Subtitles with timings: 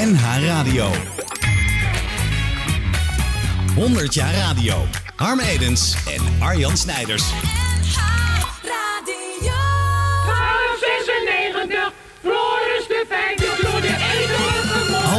[0.00, 0.90] NH Radio.
[3.74, 4.74] 100 jaar radio.
[5.16, 7.24] Harm Edens en Arjan Snijders.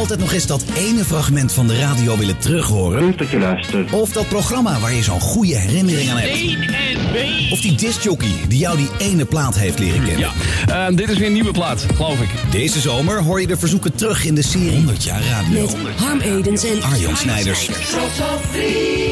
[0.02, 3.04] Altijd nog eens dat ene fragment van de radio willen terughoren.
[3.04, 3.92] Leuk dat je luistert.
[3.92, 6.32] Of dat programma waar je zo'n goede herinnering aan hebt.
[6.32, 7.16] 1 en B.
[7.52, 10.30] Of die discjockey die jou die ene plaat heeft leren kennen.
[10.66, 12.28] Ja, dit is weer een nieuwe plaat, geloof ik.
[12.50, 15.62] Deze zomer hoor je de verzoeken terug in de serie 100 jaar radio.
[15.82, 17.66] Met Harm Edens en Arjan Snijders.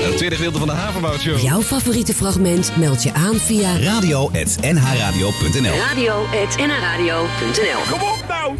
[0.04, 1.38] Het tweede gedeelte van de Havenbout Show.
[1.38, 8.56] Jouw favoriete fragment meld je aan via Radio.nhradio.nl radio.nradio.nl Kom op nou!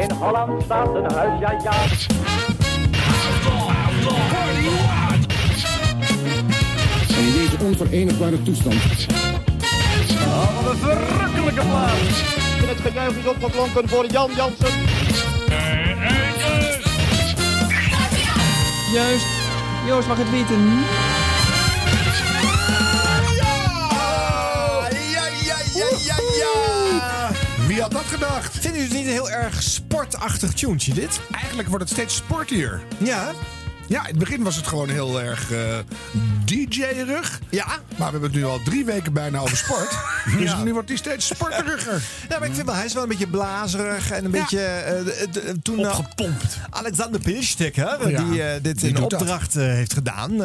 [0.00, 1.72] In Holland staat een huis, ja ja.
[7.16, 8.74] En in deze onverenigbare toestand
[10.62, 12.34] Wat een verrukkelijke plaats.
[12.62, 14.72] En het gejuich is opgeklonken voor Jan Jansen.
[18.92, 19.26] Juist.
[19.86, 20.82] Joost mag het weten.
[27.74, 28.52] Wie had dat gedacht?
[28.52, 31.20] Vinden jullie het niet een heel erg sportachtig tuentje dit?
[31.30, 32.80] Eigenlijk wordt het steeds sportier.
[32.98, 33.32] Ja.
[33.88, 35.78] Ja, in het begin was het gewoon heel erg eh,
[36.44, 37.40] DJ-rug.
[37.50, 37.66] Ja.
[37.66, 39.96] Maar we hebben het nu al drie weken bijna over sport.
[40.38, 42.02] Dus nu wordt hij steeds sporteriger.
[42.28, 44.40] Ja, maar ik vind wel, hij is wel een beetje blazerig en een Ja.
[44.40, 44.60] beetje...
[44.60, 46.58] eh, de- toen eh, Opgepompt.
[46.70, 50.36] Alexander Pilstek, hè, Ja, die dit die in opdracht heeft gedaan,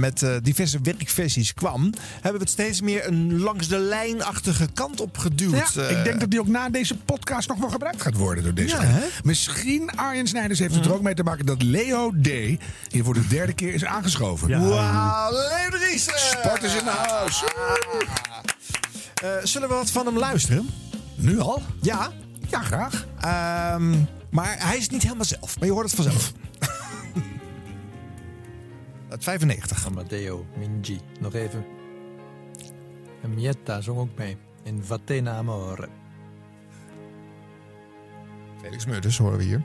[0.00, 5.18] met diverse werkversies kwam, hebben we het steeds meer een langs de lijnachtige kant op
[5.18, 5.72] geduwd.
[5.74, 8.54] Ja, ik denk dat die ook na deze podcast nog wel gebruikt gaat worden door
[8.54, 8.82] deze Ja?
[9.24, 12.28] Misschien Arjen Snijders heeft het er ook mee te maken dat Leo D.
[12.88, 14.48] hier voor de derde keer is aangeschoven.
[14.68, 16.16] Wauw, Leo de Ries, eh.
[16.16, 17.44] Sport is in de huis.
[19.22, 20.70] Eh, zullen we wat van hem luisteren?
[21.14, 21.62] Nu al?
[21.80, 22.10] Ja.
[22.48, 23.06] Ja, graag.
[23.20, 23.94] Ehm,
[24.30, 26.32] maar hij is niet helemaal zelf, maar je hoort het vanzelf.
[29.08, 29.86] Het 95.
[29.86, 31.00] Amadeo Minji.
[31.20, 31.64] Nog even.
[33.22, 34.36] En Mietta zong ook mee.
[34.62, 35.88] In Vatena Amore.
[38.62, 39.62] Felix Meurders horen we hier.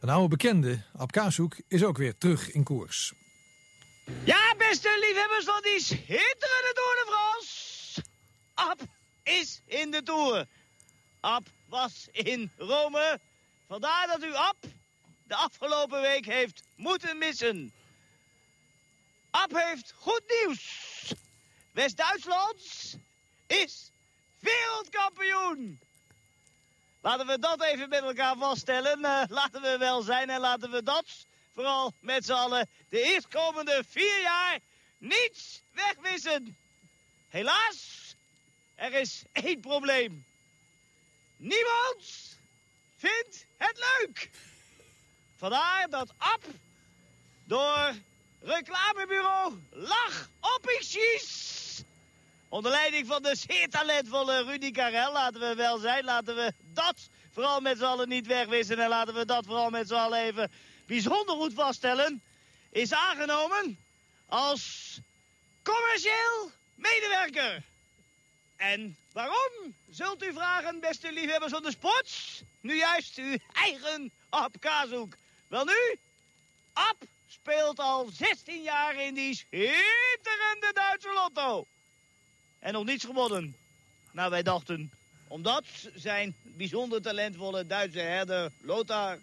[0.00, 3.12] Een oude bekende, Ab Kaashoek, is ook weer terug in koers.
[4.24, 8.02] Ja, beste liefhebbers van die schitterende Tour de France.
[8.54, 8.80] Ab
[9.22, 10.46] is in de Tour.
[11.20, 13.20] Ab was in Rome.
[13.68, 14.56] Vandaar dat u Ab
[15.26, 17.72] de afgelopen week heeft moeten missen.
[19.30, 21.12] Ab heeft goed nieuws.
[21.72, 22.96] West-Duitsland
[23.46, 23.90] is
[24.38, 25.80] wereldkampioen.
[27.02, 29.04] Laten we dat even met elkaar vaststellen.
[29.04, 33.84] Eh, laten we wel zijn en laten we dat vooral met z'n allen de eerstkomende
[33.88, 34.58] vier jaar
[34.98, 36.56] niets wegwissen.
[37.28, 38.14] Helaas,
[38.74, 40.24] er is één probleem.
[41.36, 42.36] Niemand
[42.96, 44.30] vindt het leuk.
[45.36, 46.44] Vandaar dat Ab
[47.44, 47.94] door
[48.40, 51.39] reclamebureau Lach Oppixies
[52.50, 57.08] Onder leiding van de zeer talentvolle Rudy Karel, laten we wel zijn, laten we dat
[57.30, 60.52] vooral met z'n allen niet wegwissen en laten we dat vooral met z'n allen even
[60.86, 62.22] bijzonder goed vaststellen,
[62.70, 63.78] is aangenomen
[64.26, 64.98] als
[65.62, 67.62] commercieel medewerker.
[68.56, 72.42] En waarom, zult u vragen, beste liefhebbers van de sport?
[72.60, 75.14] Nu juist uw eigen Ab Kazoek.
[75.48, 75.98] Wel nu,
[76.72, 76.96] Ab
[77.26, 81.66] speelt al 16 jaar in die schitterende Duitse lotto.
[82.60, 83.56] En nog niets gewonnen.
[84.12, 84.92] Nou, wij dachten,
[85.28, 89.18] omdat zijn bijzonder talentvolle Duitse herder Lothar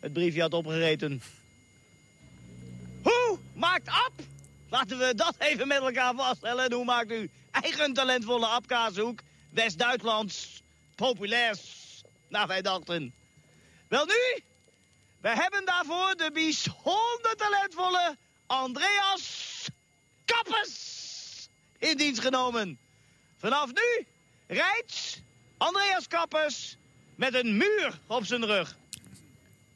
[0.00, 1.22] het briefje had opgereten.
[3.02, 4.12] Hoe maakt Ab?
[4.68, 6.64] Laten we dat even met elkaar vaststellen.
[6.64, 9.20] En hoe maakt u eigen talentvolle Ab-kaashoek
[9.50, 10.62] West-Duitslands
[10.94, 11.60] populairs?
[12.28, 13.14] Nou, wij dachten.
[13.88, 14.42] Wel nu,
[15.20, 19.68] we hebben daarvoor de bijzonder talentvolle Andreas
[20.24, 20.95] Kappes
[21.78, 22.78] in dienst genomen.
[23.36, 24.06] Vanaf nu
[24.46, 25.22] rijdt
[25.56, 26.76] Andreas Kappers
[27.14, 28.76] met een muur op zijn rug.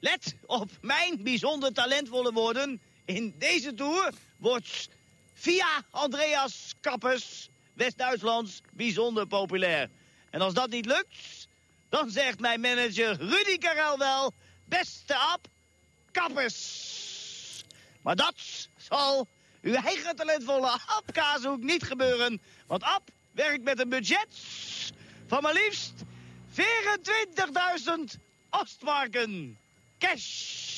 [0.01, 2.81] Let op mijn bijzonder talentvolle woorden.
[3.05, 4.89] In deze tour wordt
[5.35, 9.91] via Andreas Kappers West-Duitslands bijzonder populair.
[10.31, 11.49] En als dat niet lukt,
[11.89, 14.33] dan zegt mijn manager Rudy Karel wel...
[14.65, 15.47] Beste Ab,
[16.11, 17.65] Kappers.
[18.03, 18.35] Maar dat
[18.77, 19.27] zal
[19.63, 22.43] uw eigen talentvolle Ab niet gebeuren.
[22.67, 24.29] Want Ab werkt met een budget
[25.27, 25.93] van maar liefst
[26.51, 28.21] 24.000
[28.51, 29.59] Ostmarken.
[29.99, 30.69] Cash.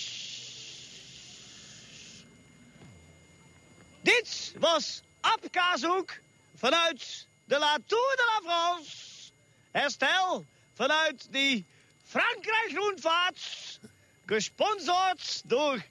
[4.02, 6.20] Dit was Ab Kaashoek
[6.56, 9.30] vanuit de La Tour de la France.
[9.70, 11.66] Herstel vanuit die
[12.04, 13.80] Frankrijk Groenvaart.
[14.26, 15.82] Gesponsord door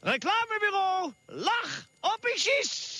[0.00, 2.98] reclamebureau Lach Officies.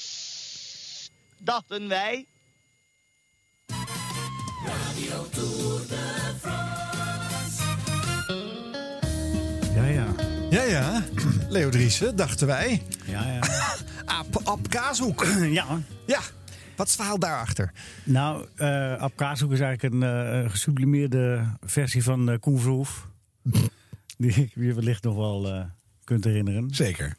[1.38, 2.26] Dachten wij.
[9.75, 10.06] Ja, ja.
[10.50, 11.02] Ja, ja.
[11.49, 12.82] Leo Driessen, dachten wij.
[13.06, 13.41] Ja, ja.
[14.05, 15.26] Aap, Ab Kaashoek.
[15.61, 15.81] ja.
[16.06, 16.20] Ja.
[16.76, 17.73] Wat is het verhaal daarachter?
[18.05, 23.08] Nou, eh Ab Kaashoek is eigenlijk een eh, gesublimeerde versie van eh Koen Verhoef.
[24.19, 25.64] Die je wellicht nog wel eh,
[26.11, 26.75] kunt herinneren.
[26.75, 27.17] Zeker.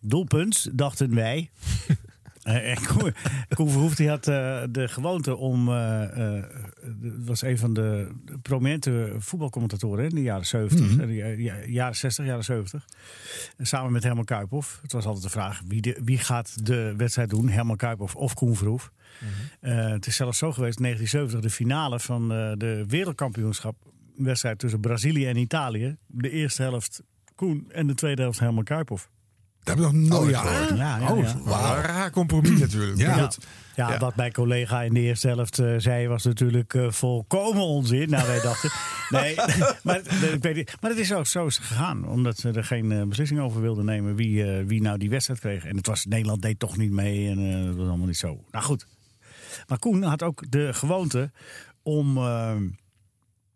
[0.00, 1.50] Doelpunt, dachten wij.
[2.42, 3.14] Eh, en Koen,
[3.48, 5.68] Koen Verhoef die had eh, de gewoonte om...
[5.68, 8.08] Het was een van de
[8.42, 10.80] prominente voetbalcommentatoren in de jaren 70.
[10.90, 11.00] Mhm.
[11.00, 12.84] en de ja- ja- jaren 60, jaren 70.
[13.56, 14.78] En samen met Herman Kuiphoff.
[14.82, 17.48] Het was altijd de vraag wie, de, wie gaat de wedstrijd doen.
[17.48, 18.92] Herman Kuiphoff of Koen Verhoef.
[19.60, 22.28] Eh, het is zelfs zo geweest, in 1970, de finale van
[22.58, 23.76] de wereldkampioenschap.
[24.16, 25.96] Wedstrijd tussen Brazilië en Italië.
[26.06, 27.02] De eerste helft
[27.38, 29.08] Koen en de tweede helft Herman Kuiphoff.
[29.62, 30.40] Dat heb ik nog nooit ja.
[30.40, 30.78] gehoord.
[30.78, 31.34] Ja, ja, Oh, ja.
[31.76, 32.98] Een raar compromis natuurlijk.
[32.98, 33.06] Ja.
[33.08, 33.24] Maar Ja.
[33.24, 33.38] goed.
[33.76, 33.98] Ja, Ja.
[33.98, 38.10] wat mijn collega in de eerste helft eh, zei was natuurlijk eh, volkomen onzin.
[38.10, 38.70] Nou, wij dachten.
[39.08, 39.34] Nee,
[39.82, 40.74] maar, nee, ik weet niet.
[40.80, 42.08] maar het is ook zo is gegaan.
[42.08, 45.40] Omdat ze er geen eh, beslissing over wilden nemen wie, eh, wie nou die wedstrijd
[45.40, 45.64] kreeg.
[45.64, 47.28] En het was Nederland deed toch niet mee.
[47.30, 48.44] En eh, dat was allemaal niet zo.
[48.50, 48.86] Nou goed.
[49.66, 51.30] Maar Koen had ook de gewoonte
[51.82, 52.56] om eh,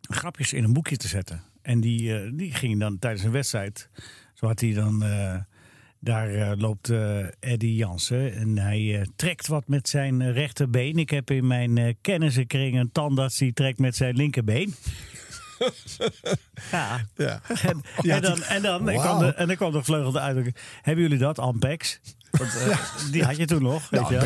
[0.01, 1.43] grapjes in een boekje te zetten.
[1.63, 3.89] En die, eh, die ging dan tijdens een wedstrijd.
[4.35, 5.03] Zo had hij dan.
[5.03, 5.37] eh,
[6.05, 6.93] daar eh, loopt
[7.41, 10.97] Eddie Jansen en hij trekt wat met zijn rechterbeen.
[10.99, 14.75] Ik heb in mijn kennissenkring een tandarts die trekt met zijn linkerbeen.
[16.73, 17.01] ja.
[17.17, 17.41] Ja.
[17.63, 20.57] En, en dan, en, dan, en, kwam de, en dan kwam de vleugelde uitdrukking.
[20.83, 22.01] Hebben jullie dat, Ampex?
[22.39, 22.79] Want, eh,
[23.11, 23.91] Die had je toen nog.
[23.91, 24.19] Weet je.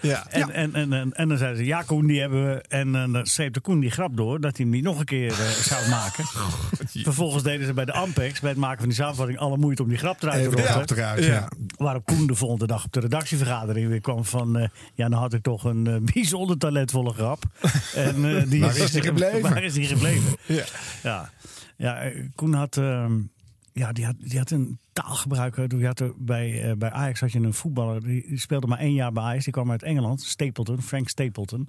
[0.00, 0.26] Ja.
[0.28, 2.62] En, en, en, en, en dan zeiden ze, ja Koen, die hebben we.
[2.68, 5.30] En eh, dan streepte Koen die grap door dat hij hem niet nog een keer
[5.30, 6.24] eh, zou maken.
[7.08, 9.88] Vervolgens deden ze bij de Ampex, bij het maken van die samenvatting, alle moeite om
[9.88, 10.50] die grap eruit
[10.86, 11.48] te eruit, ja.
[11.76, 14.70] Waarop Koen de volgende dag op de redactievergadering weer kwam van...
[14.94, 17.42] ja, dan had ik toch een bijzonder talentvolle grap.
[17.94, 19.40] En, die Waar is die gebleven?
[19.50, 20.36] Waar is die gebleven?
[20.46, 20.64] Ja.
[21.02, 21.30] Ja,
[21.76, 23.12] ja Koen had, ehm,
[23.72, 25.56] ja, die had, die had een taalgebruik.
[25.56, 28.66] eh, Die had er bij, eh, bij Ajax had je een voetballer, die, die speelde
[28.66, 29.44] maar één jaar bij Ajax.
[29.44, 31.68] Die kwam uit Engeland, Stapleton, Frank Stapleton.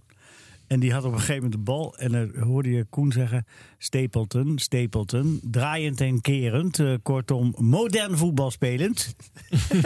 [0.67, 1.97] En die had op een gegeven moment de bal.
[1.97, 3.45] En dan hoorde je Koen zeggen:
[3.77, 5.39] Stapleton, Stapleton.
[5.43, 6.79] Draaiend en kerend.
[6.79, 9.15] eh, kortom, modern voetbal spelend.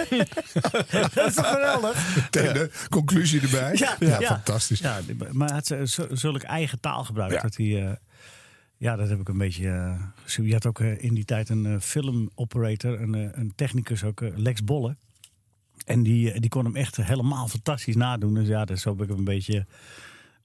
[1.14, 2.16] dat is toch geweldig?
[2.16, 3.76] Meteen de conclusie erbij.
[4.00, 4.80] Ja, fantastisch.
[4.80, 7.42] Ja, die- maar hij had zulk eigen taalgebruik Ja.
[7.42, 7.98] dat hij.
[8.78, 9.98] Ja, dat heb ik een beetje.
[10.24, 10.46] gezien.
[10.46, 14.64] Je had ook eh, in die tijd een eh, filmoperator, een, een technicus ook, Lex
[14.64, 14.96] Bolle.
[15.86, 18.34] En die, die kon hem echt helemaal fantastisch nadoen.
[18.34, 19.66] Dus ja, dus zo heb ik hem een beetje, een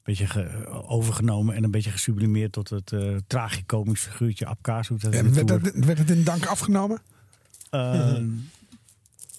[0.02, 2.92] beetje ge- overgenomen en een beetje gesublimeerd tot het
[3.26, 5.00] tragicomisch figuurtje Ab Kaashoek.
[5.00, 6.98] dat in En werd, dat, werd het in dank afgenomen?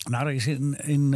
[0.10, 1.13] Nou, er is in, in,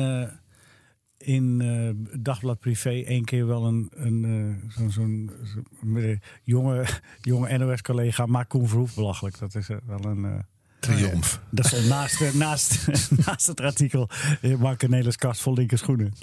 [1.18, 4.24] in eh, Dagblad Privé één keer wel een, een,
[4.66, 6.86] eh, zo'n zo'n zo- met een jonge,
[7.22, 9.40] jonge NOS-collega maakt Koen Verhoef belachelijk.
[9.40, 10.26] Dat is eh, wel een...
[10.26, 10.40] eh,
[10.80, 11.42] Triomf.
[11.50, 12.88] dat stond naast, eh, naast,
[13.26, 14.10] naast het artikel
[14.42, 16.14] eh, Mark Cornelis kast vol linker schoenen.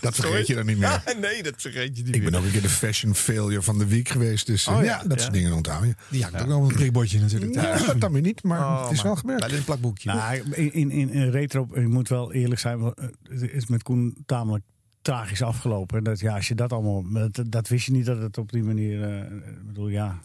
[0.00, 0.88] Dat vergeet je dan niet meer.
[1.06, 2.40] Ja, nee, dat vergeet je niet Ik ben meer.
[2.40, 4.46] ook een keer de fashion failure van de week geweest.
[4.46, 5.02] Dus eh, Oh, ja, ja.
[5.02, 5.22] dat Ja.
[5.22, 5.94] soort dingen onthoud je.
[6.10, 7.54] Die hangt ook wel op een prikbordje natuurlijk.
[7.54, 9.50] Ja, dat dan weer niet, maar Oh, het is maar wel gebeurd.
[9.50, 10.12] In een plakboekje.
[10.12, 13.82] Nou, in, in, in, retro, je moet wel eerlijk zijn, want, eh, het is met
[13.82, 14.64] Koen tamelijk
[15.02, 16.04] tragisch afgelopen.
[16.04, 18.62] Dat, ja, als je dat allemaal, dat, dat wist je niet dat het op die
[18.62, 20.20] manier, eh, ik bedoel, ja,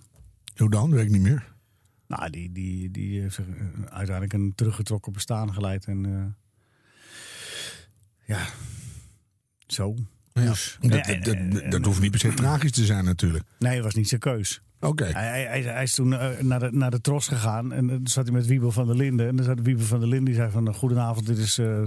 [0.56, 0.92] Hoe dan?
[0.92, 1.54] Weet ik niet meer.
[2.08, 3.54] Nou, die, die, die heeft zich eh,
[3.86, 5.86] uiteindelijk een teruggetrokken bestaan geleid.
[5.86, 8.46] En eh, ja,
[9.68, 9.96] zo.
[10.34, 13.44] Dus, Dat, ja, dat, en- dat, dat hoeft niet per se tragisch te zijn natuurlijk.
[13.60, 14.62] Nee, het was niet zijn keus.
[14.80, 15.04] Oké.
[15.06, 18.00] Hij, hij, hij, hij is toen eh, naar, de, naar de Tros gegaan en dan
[18.08, 19.28] zat hij met Wiebel van der Linden.
[19.28, 21.82] En dan zat Wiebel van der Linden die zei van, eh, goedenavond, dit is, eh,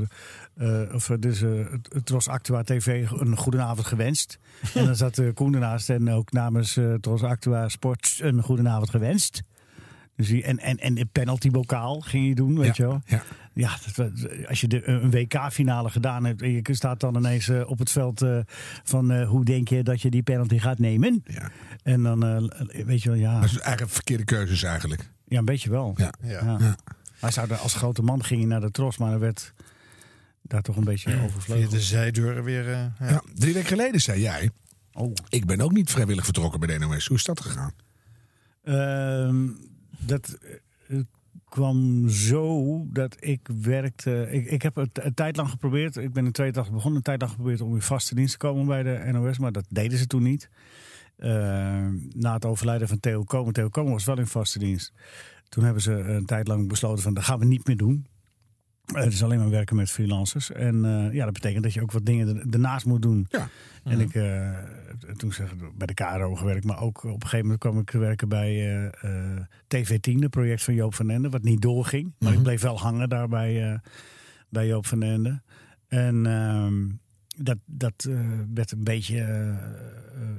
[0.54, 4.38] eh, of, eh, dit is eh, het- het Tros Actua TV, een goedenavond gewenst.
[4.74, 8.90] en dan zat uh, Koen ernaast en ook namens eh, Tros Actua Sports een goedenavond
[8.90, 9.42] gewenst.
[10.18, 13.00] Dus die, en, en, en de penaltybokaal ging je doen, weet je wel.
[13.06, 13.22] Ja.
[13.54, 14.10] Ja, dat,
[14.48, 17.90] als je de, een WK-finale gedaan hebt en je staat dan ineens eh, op het
[17.90, 18.38] veld eh,
[18.84, 21.22] van eh, hoe denk je dat je die penalty gaat nemen?
[21.26, 21.50] Ja.
[21.82, 25.10] En dan, eh, weet je wel, ja, Dat is eigenlijk verkeerde keuzes eigenlijk.
[25.24, 25.94] ja, een beetje wel.
[25.96, 26.12] Ja.
[26.22, 26.56] Ja.
[26.60, 26.76] Ja.
[27.20, 29.52] Hij zou als grote man ging hij naar de tros, maar er werd
[30.42, 31.70] daar toch een beetje Via overvleugeld.
[31.70, 32.68] de zijdeuren weer.
[32.68, 33.08] eh, ja.
[33.08, 33.22] Ja.
[33.34, 34.50] Drie weken geleden zei jij,
[34.92, 35.12] Oh.
[35.28, 37.06] ik ben ook niet vrijwillig vertrokken bij de NOS.
[37.06, 37.72] Hoe is dat gegaan?
[39.98, 40.38] Dat,
[40.88, 40.96] eh,
[41.48, 44.28] kwam zo dat ik werkte.
[44.30, 45.96] Ik, ik heb het een tijd lang geprobeerd.
[45.96, 48.66] Ik ben in 82 begonnen, een tijd lang geprobeerd om in vaste dienst te komen
[48.66, 50.50] bij de NOS, maar dat deden ze toen niet.
[51.16, 51.30] Eh,
[52.14, 53.52] na het overlijden van Theo Komen.
[53.52, 54.92] Theo Komen was wel in vaste dienst.
[55.48, 58.06] Toen hebben ze een tijd lang besloten van dat gaan we niet meer doen.
[58.92, 60.52] Het is alleen maar werken met freelancers.
[60.52, 63.26] En eh, ja, dat betekent dat je ook wat dingen er- ernaast moet doen.
[63.28, 63.48] Ja.
[63.84, 64.58] En ik, eh,
[65.16, 67.90] toen zeg ik bij de KRO gewerkt, maar ook op een gegeven moment kwam ik
[67.90, 72.12] te werken bij eh, eh, TV10, het project van Joop van Ende, wat niet doorging.
[72.18, 73.78] Maar ik bleef wel hangen daar bij, eh,
[74.48, 75.40] bij Joop van Ende.
[75.88, 76.86] En ehm,
[77.44, 78.18] dat, dat eh,
[78.54, 79.54] werd een beetje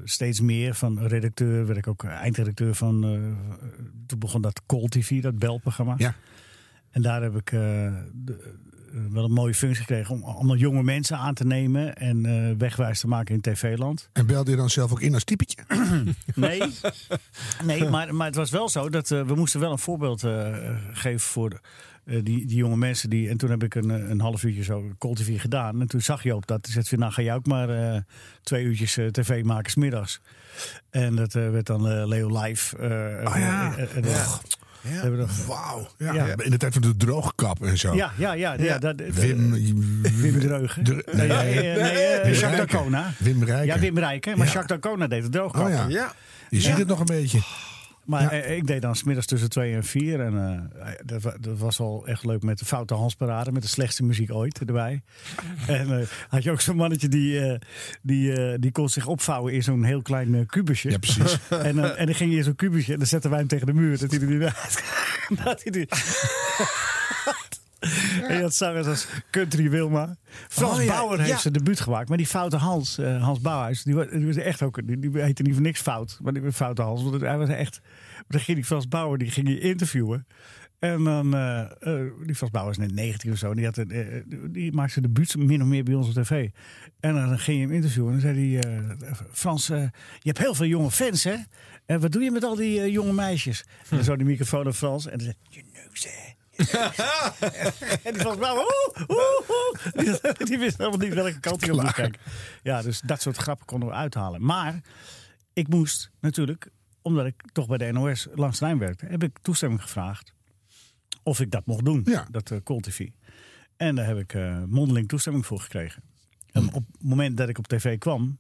[0.04, 3.04] steeds meer van redacteur, werd ik ook eindredacteur van.
[3.04, 3.10] eh,
[4.06, 5.94] toen begon dat Call TV, dat belprogramma.
[5.98, 6.16] Ja.
[6.92, 7.60] En daar heb ik eh,
[8.14, 8.58] de-
[8.94, 12.56] eh, wel een mooie functie gekregen om allemaal jonge mensen aan te nemen en eh,
[12.58, 14.10] wegwijs te maken in tv-land.
[14.14, 15.58] En belde je dan zelf ook in als typetje?
[16.36, 16.62] Nee,
[17.66, 20.22] nee maar, maar het was wel zo dat we moesten wel een voorbeeld
[20.94, 21.60] geven voor de-
[22.04, 23.10] die, die jonge mensen.
[23.10, 25.82] Die, en toen heb ik een, een half uurtje zo TV gedaan.
[25.82, 26.64] En toen zag je op dat.
[26.64, 28.04] Toen zei ze, nou ga je ook maar
[28.44, 30.22] twee uurtjes tv maken 's middags.
[30.90, 32.78] En dat werd dan Leo Live.
[33.24, 33.76] Ah ja.
[33.78, 34.34] eh,
[34.88, 35.88] hebben we nog- Wauw.
[35.98, 36.14] Ja.
[36.14, 36.26] Ja.
[36.38, 37.96] In de tijd van de droogkap en zo.
[37.96, 38.54] Ja, ja, ja.
[38.60, 39.52] ja, dat, Wim,
[40.02, 40.84] Wim Dreugen.
[40.84, 41.74] Dre- nee, nee, nee, nee.
[41.76, 42.58] eh, Wim Jacques.
[42.72, 43.12] D'Arcona.
[43.18, 43.66] Wim Rijken.
[43.66, 44.38] Ja, Wim Rijken.
[44.38, 44.54] Maar Ja.
[44.54, 45.66] Jacques D'Arcona deed het droogkap.
[45.66, 45.86] Oh ja.
[45.88, 46.14] Ja.
[46.50, 46.78] Je ziet Ja.
[46.78, 47.40] het nog een beetje.
[48.10, 50.20] Maar eh, ik deed dan smiddags tussen twee en vier.
[50.22, 50.38] En
[50.80, 53.52] eh, dat, wa- dat was wel echt leuk met de Foute Hans parade.
[53.52, 55.02] Met de slechtste muziek ooit erbij.
[55.68, 57.60] en eh, had je ook zo'n mannetje die, eh,
[58.02, 60.90] die, eh, die kon zich opvouwen in zo'n heel klein eh, kubusje.
[60.90, 61.38] Ja, precies.
[61.50, 63.66] en, eh, en dan ging je in zo'n kubusje en dan zetten wij hem tegen
[63.66, 63.98] de muur.
[63.98, 64.40] Dat hij er niet
[65.44, 65.88] dat hij
[67.80, 67.90] die...
[68.28, 70.18] En je had zangers als Country Wilma.
[70.48, 71.38] Frans Oh, ja, Bauer heeft ja.
[71.38, 72.10] zijn debuut gemaakt.
[72.10, 75.42] Maar die foute Hans, eh, Hans Bouwhuis, die, die was echt ook, die, die heette
[75.42, 76.20] niet voor niks fout.
[76.22, 77.04] Maar die foute Hans.
[77.04, 77.82] Want hij was echt.
[78.28, 80.28] Dan ging die Frans Bauer, die ging je interviewen.
[80.80, 83.50] En dan, eh, eh, die Frans Bauer is net 19 of zo.
[83.50, 86.50] en Die, had een, die maakte zijn debuut min of meer bij ons op tv.
[87.00, 88.14] En dan ging je hem interviewen.
[88.14, 88.98] En dan zei hij,
[89.32, 89.90] Frans, je
[90.22, 91.36] hebt heel veel jonge fans, hè?
[91.86, 93.64] En wat doe je met al die jonge meisjes?
[93.90, 95.06] En dan zo die microfoon naar Frans.
[95.06, 96.38] En dan zei je neus, hè?
[98.04, 98.38] en die oeh,
[99.08, 100.34] oeh, oeh.
[100.38, 102.22] Die, wist helemaal niet welke kant hij op moest kijken.
[102.64, 104.46] Ja, dus dat soort grappen konden we uithalen.
[104.46, 104.82] Maar
[105.54, 106.70] ik moest natuurlijk,
[107.02, 110.34] omdat ik toch bij de NOS langs de lijn werkte, heb ik toestemming gevraagd
[111.24, 112.28] of ik dat mocht doen, Ja.
[112.32, 113.08] dat uh, Call TV.
[113.78, 116.04] En daar heb ik eh, mondeling toestemming voor gekregen.
[116.52, 118.40] En op het moment dat ik op tv kwam,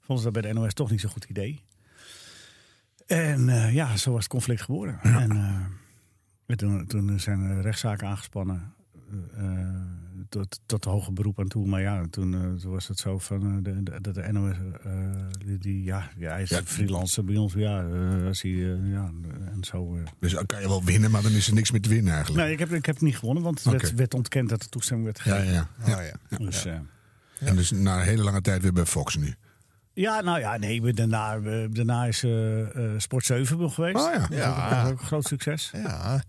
[0.00, 1.64] vonden ze dat bij de NOS toch niet zo'n goed idee.
[3.06, 4.98] En eh, ja, zo was het conflict geboren.
[5.02, 5.64] En, eh,
[6.48, 8.72] en toen, toen zijn rechtszaken aangespannen.
[9.36, 9.68] eh, eh,
[10.28, 11.66] tot, tot de hoge beroep aan toe.
[11.66, 14.56] Maar ja, toen, eh, toen was het zo van de, de, de, NOS.
[15.60, 16.60] die, ja, ja, hij is Ja.
[16.64, 17.52] freelancer bij ons.
[17.52, 17.82] Ja,
[18.26, 19.10] als hij, ja,
[19.52, 19.98] en zo.
[20.20, 22.42] Dus dan kan je wel winnen, maar dan is er niks meer te winnen eigenlijk.
[22.44, 24.68] Nee, ik heb, ik heb het niet gewonnen, want het werd, werd ontkend dat de
[24.68, 25.68] toestemming werd Ja, gegeven.
[25.86, 26.12] ja, ja.
[26.38, 26.44] Oh, ja.
[26.44, 26.64] Dus,
[27.38, 29.34] En dus na een hele lange tijd weer bij Fox nu.
[29.92, 32.24] ja, nou ja, nee, we- daarna, we- daarna is
[33.02, 33.96] Sport 7 nog geweest.
[33.96, 34.26] Oh ja.
[34.30, 34.68] Ja.
[34.70, 35.70] dat was ook een groot succes.
[35.72, 36.22] Ja.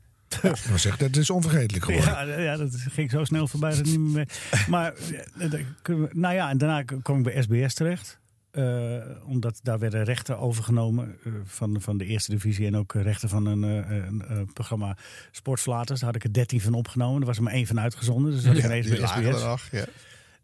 [0.70, 2.28] Maar zeg, dat is onvergetelijk geworden.
[2.28, 4.26] Ja, ja, dat ging zo snel voorbij dat niet meer mee.
[4.68, 4.94] Maar,
[5.40, 8.20] eh, nou ja, en daarna kwam ik bij SBS terecht.
[8.52, 12.68] Eh, omdat daar werden rechten overgenomen eh, van, van de eerste divisie.
[12.68, 14.98] En ook rechten van een, een, programma
[15.32, 16.00] Sportflaters.
[16.00, 17.22] Daar had ik er 13 van opgenomen.
[17.22, 18.32] Er was er maar één van uitgezonden.
[18.32, 19.44] Dus dat was ineens bij SBS.
[19.44, 19.68] nog.
[19.72, 19.86] Ja.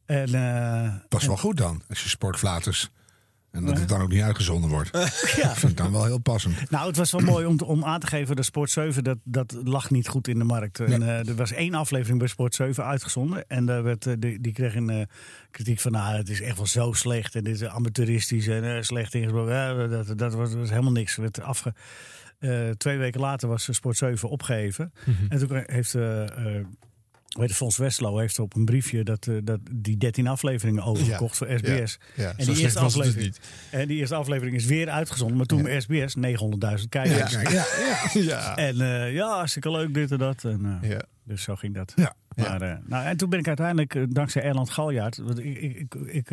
[0.05, 2.89] En, Pas wel goed dan, als je sportflaters.
[3.55, 4.89] En dat het dan ook niet uitgezonden wordt.
[5.41, 5.47] ja.
[5.47, 6.69] Dat vind ik dan wel heel passend.
[6.69, 8.35] Nou, het was wel mooi om, te- om aan te geven.
[8.35, 10.79] De Sport 7, dat, dat lag niet goed in de markt.
[10.79, 13.47] En, eh, er was één aflevering bij Sport 7 uitgezonden.
[13.47, 15.05] En daar werd, eh, die, die kreeg een eh,
[15.51, 15.91] kritiek van...
[15.91, 17.35] Nou, het is echt wel zo slecht.
[17.35, 19.89] En dit is amateuristisch en slecht ingesproken.
[19.89, 21.15] Dat, dat was, was helemaal niks.
[21.15, 21.73] Werd afge...
[22.39, 24.93] eh, twee weken later was Sport 7 opgeheven.
[25.29, 25.95] En toen heeft...
[27.35, 31.37] Weet je, Fons Westlo heeft op een briefje dat, eh, dat die 13 afleveringen overgekocht
[31.37, 31.99] voor SBS.
[32.15, 33.35] Ja, En die eerste, dus aflevering,
[33.71, 35.37] en die eerste aflevering is weer uitgezonden.
[35.37, 37.31] Maar toen bij SBS 900.000 kijkers.
[37.31, 37.65] Ja, ja, ja.
[38.21, 38.57] Ja.
[38.57, 40.43] En eh, ja, hartstikke leuk dit en dat.
[40.43, 40.97] En, eh.
[41.23, 41.93] Dus zo ging dat.
[41.95, 42.15] Ja.
[42.35, 45.17] Maar, nou, en toen ben ik uiteindelijk, dankzij Erland Galjaard...
[45.17, 46.29] Want ik, ik, ik,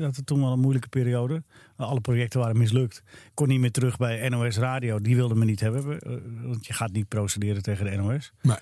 [0.00, 1.42] had toen wel een moeilijke periode.
[1.76, 3.02] Alle projecten waren mislukt.
[3.06, 4.98] Ik kon niet meer terug bij NOS Radio.
[4.98, 5.98] Die wilden me niet hebben.
[6.42, 8.32] Want je gaat niet procederen tegen de NOS.
[8.42, 8.56] Nee.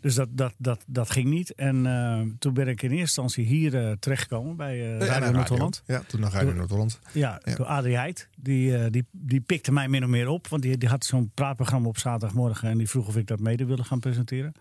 [0.00, 1.54] Dus dat, dat, dat, dat ging niet.
[1.54, 5.32] En eh, toen ben ik in eerste instantie hier eh, terechtgekomen bij Ja, Radio naar
[5.32, 5.82] Noord-Holland.
[5.86, 7.00] Ja, toen nog Radio Noord-Holland.
[7.12, 7.54] Ja, Ja.
[7.54, 8.28] door Adrie Heid.
[8.38, 10.46] Die, die, die pikte mij min of meer op.
[10.48, 12.68] Want die, die had zo'n praatprogramma op zaterdagmorgen.
[12.68, 14.52] En die vroeg of ik dat mede wilde gaan presenteren.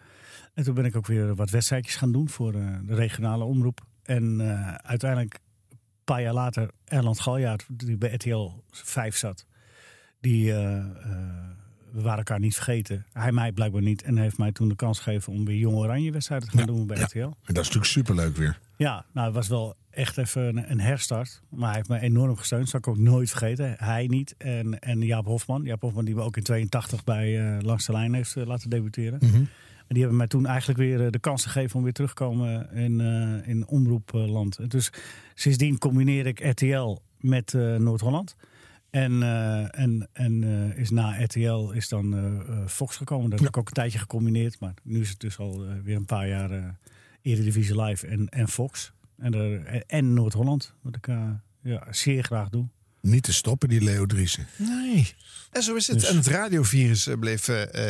[0.54, 3.86] En toen ben ik ook weer wat wedstrijdjes gaan doen voor de regionale omroep.
[4.04, 4.42] En
[4.84, 5.40] uiteindelijk,
[5.70, 9.46] een paar jaar later, Erland Galjaard, die bij RTL 5 zat.
[10.20, 10.54] Die
[11.98, 13.06] we waren elkaar niet vergeten.
[13.14, 14.02] Hij mij blijkbaar niet.
[14.02, 16.88] En heeft mij toen de kans gegeven om weer Jong Oranje wedstrijden te gaan doen
[16.88, 17.20] bij RTL.
[17.20, 18.60] En dat is natuurlijk superleuk weer.
[18.76, 21.42] Ja, nou, het was wel echt even een, een herstart.
[21.50, 22.62] Maar hij heeft me enorm gesteund.
[22.62, 23.76] Dat zal ik ook nooit vergeten.
[23.78, 24.36] Hij niet.
[24.38, 25.64] En, en Jaap Hofman.
[25.64, 28.70] Jaap Hofman die me ook in 82 bij eh, Langs de Lijn heeft eh, laten
[28.70, 29.20] debuteren.
[29.22, 29.36] Mhm.
[29.36, 32.24] En die hebben mij toen eigenlijk weer eh, de kans gegeven om weer terug te
[32.24, 34.72] komen in, eh, in omroepland.
[34.72, 34.92] Dus
[35.36, 38.36] sindsdien combineer ik RTL met Noord-Holland.
[38.90, 43.30] En, eh, en, en eh, is na RTL is dan eh, eh, Fox gekomen.
[43.30, 44.60] Dat heb ik ook een tijdje gecombineerd.
[44.60, 46.76] Maar nu is het dus al weer een paar jaar
[47.22, 48.92] Eredivisie Live en, en Fox.
[49.18, 51.08] En, er- en Noord-Holland, wat ik
[51.62, 52.68] ja, zeer graag doe.
[53.02, 54.48] Niet te stoppen, die Leo Driessen.
[54.58, 55.14] Nee.
[55.52, 56.00] En zo is het.
[56.00, 57.50] Dus- En het radiovirus bleef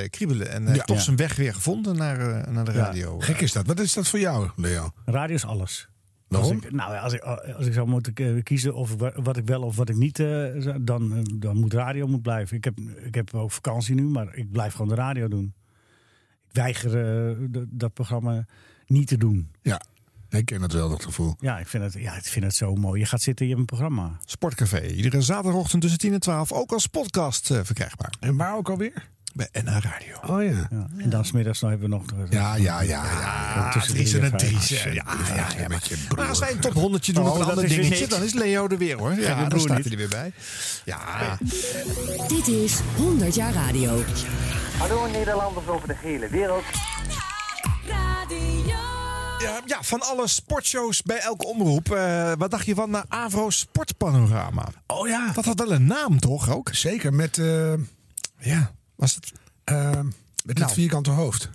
[0.10, 0.52] kriebelen.
[0.52, 0.84] En Ja.
[0.84, 1.02] toch Ja.
[1.04, 2.78] zijn weg weer gevonden naar, eh, naar de Ja.
[2.78, 3.20] radio.
[3.20, 3.68] Gek is dat.
[3.68, 4.92] Wat is dat voor jou, Leo?
[5.06, 5.88] Radio is alles.
[6.28, 6.52] Waarom?
[6.56, 7.22] Als ik, nou, ja, als ik,
[7.58, 10.20] als ik zou moeten eh, kiezen of wa- wat ik wel of wat ik niet,
[10.20, 12.58] eh, dan, eh, dan moet radio moet blijven.
[12.58, 15.54] Ik heb, ik heb ook vakantie nu, maar ik blijf gewoon de radio doen.
[16.48, 18.46] Ik weiger eh, dat programma
[18.88, 19.52] niet te doen.
[19.62, 19.82] Ja,
[20.30, 21.36] ik ken het wel, dat gevoel.
[21.40, 23.00] Ja, ik vind het, ja, ik vind het zo mooi.
[23.00, 24.18] Je gaat zitten, je hebt een programma.
[24.26, 24.82] Sportcafé.
[24.88, 26.52] Iedere zaterdagochtend tussen 10 en 12.
[26.52, 28.14] Ook als podcast verkrijgbaar.
[28.20, 29.10] En waar ook alweer?
[29.38, 30.16] Bij NH Radio.
[30.36, 30.68] Oh ja.
[30.72, 30.88] Ja.
[30.98, 32.06] En dan smiddags dan hebben we nog...
[32.30, 33.04] Ja, ja, ja.
[33.04, 33.72] ja.
[33.72, 34.94] tussen Dries drie en.
[34.94, 35.60] Ja, ja, ja.
[35.64, 37.90] Een beetje Maar als wij een top 100 doen Oh, of een dat ander dingetje,
[38.00, 38.08] niks.
[38.10, 39.12] dan is Leo er weer hoor.
[39.14, 40.32] Ja, mijn dan broer staat hij er weer bij.
[40.86, 41.38] Ja,
[42.28, 44.02] Dit is 100 jaar radio.
[44.78, 46.64] Hallo Nederlanders over de hele wereld.
[49.40, 51.92] ja, ja, van alle sportshows bij elke omroep.
[51.92, 54.68] eh, wat dacht je van de Avro Sportpanorama?
[54.88, 55.32] Oh ja.
[55.34, 56.70] Dat had wel een naam toch ook?
[56.72, 57.74] Zeker, met, eh,
[58.40, 59.32] Ja, was het...
[59.64, 59.92] eh,
[60.46, 60.62] met Nou.
[60.66, 61.50] het vierkante hoofd.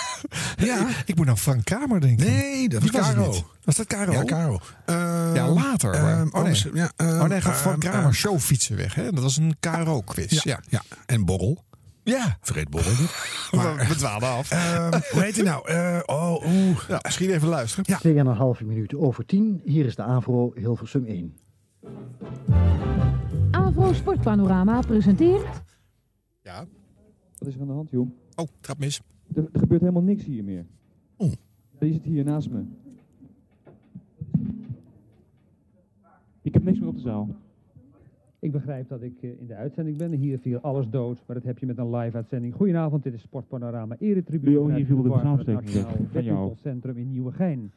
[0.56, 0.86] ja.
[1.04, 2.26] Ik moet aan Frank Kramer denken.
[2.26, 3.30] Nee, dat was Caro.
[3.30, 3.44] niet.
[3.64, 4.12] Was dat Caro?
[4.12, 4.58] Ja, Caro.
[4.86, 5.94] Eh, Ja, later.
[5.94, 8.94] eh, maar- oh, nee, ja, oh nee, gaat Frank eh, Kramer showfietsen weg.
[8.94, 9.10] Hè?
[9.12, 10.30] Dat was een KRO-quiz.
[10.30, 10.60] Ja, Ja.
[10.68, 10.82] ja.
[11.06, 11.64] En Borrel.
[12.04, 12.38] ja.
[12.40, 13.14] Vergeet Borrel niet.
[13.52, 14.48] Maar we dwaalden af.
[15.12, 15.68] Hoe heet hij nou?
[15.68, 16.78] Eh, oh, oeh.
[16.88, 17.84] Ja, misschien even luisteren.
[17.88, 18.54] Ja.
[18.60, 19.60] 2,5 minuten over 10.
[19.64, 21.36] Hier is de AVRO Hilversum 1.
[23.50, 25.46] AVRO Sportpanorama presenteert...
[26.42, 26.64] Ja.
[27.42, 28.08] Wat is er aan de hand, joh?
[28.34, 29.02] Oh, trap mis.
[29.34, 30.66] Er, er gebeurt helemaal niks hier meer.
[31.16, 31.32] Oh.
[31.78, 32.62] Die zit hier naast me.
[36.42, 37.28] Ik heb niks meer op de zaal.
[38.38, 40.12] Ik begrijp dat ik eh, in de uitzending ben.
[40.12, 42.54] Hier viel alles dood, maar dat heb je met een live uitzending.
[42.54, 44.50] Goedenavond, dit is Sportpanorama Eretribune.
[44.50, 45.62] Leo, vanuit hier viel de Nationaal weg.
[45.64, 46.12] Van jou.
[46.12, 47.72] Badmintoncentrum in Nieuwegein.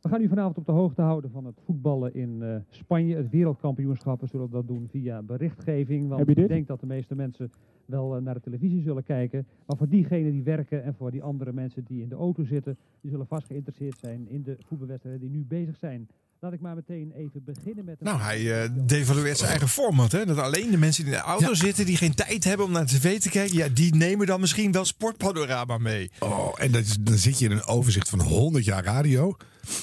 [0.00, 3.16] We gaan u vanavond op de hoogte houden van het voetballen in eh, Spanje.
[3.16, 4.20] Het wereldkampioenschap.
[4.20, 6.08] We zullen dat doen via berichtgeving.
[6.08, 7.50] Want ik denk dat de meeste mensen
[7.84, 9.46] wel eh, naar de televisie zullen kijken.
[9.66, 12.76] Maar voor diegenen die werken en voor die andere mensen die in de auto zitten,
[13.00, 16.08] die zullen vast geïnteresseerd zijn in de voetbalwedstrijden die nu bezig zijn.
[16.40, 17.96] Laat ik maar meteen even beginnen met...
[18.00, 20.12] een- Nou, hij eh, devalueert zijn eigen format.
[20.12, 20.26] Hè?
[20.26, 22.86] Dat alleen de mensen die in de auto zitten, die geen tijd hebben om naar
[22.86, 26.10] de tv te kijken, ja, die nemen dan misschien wel Sportpanorama mee.
[26.18, 29.36] Oh, en dat is, dan zit je in een overzicht van 100 jaar radio.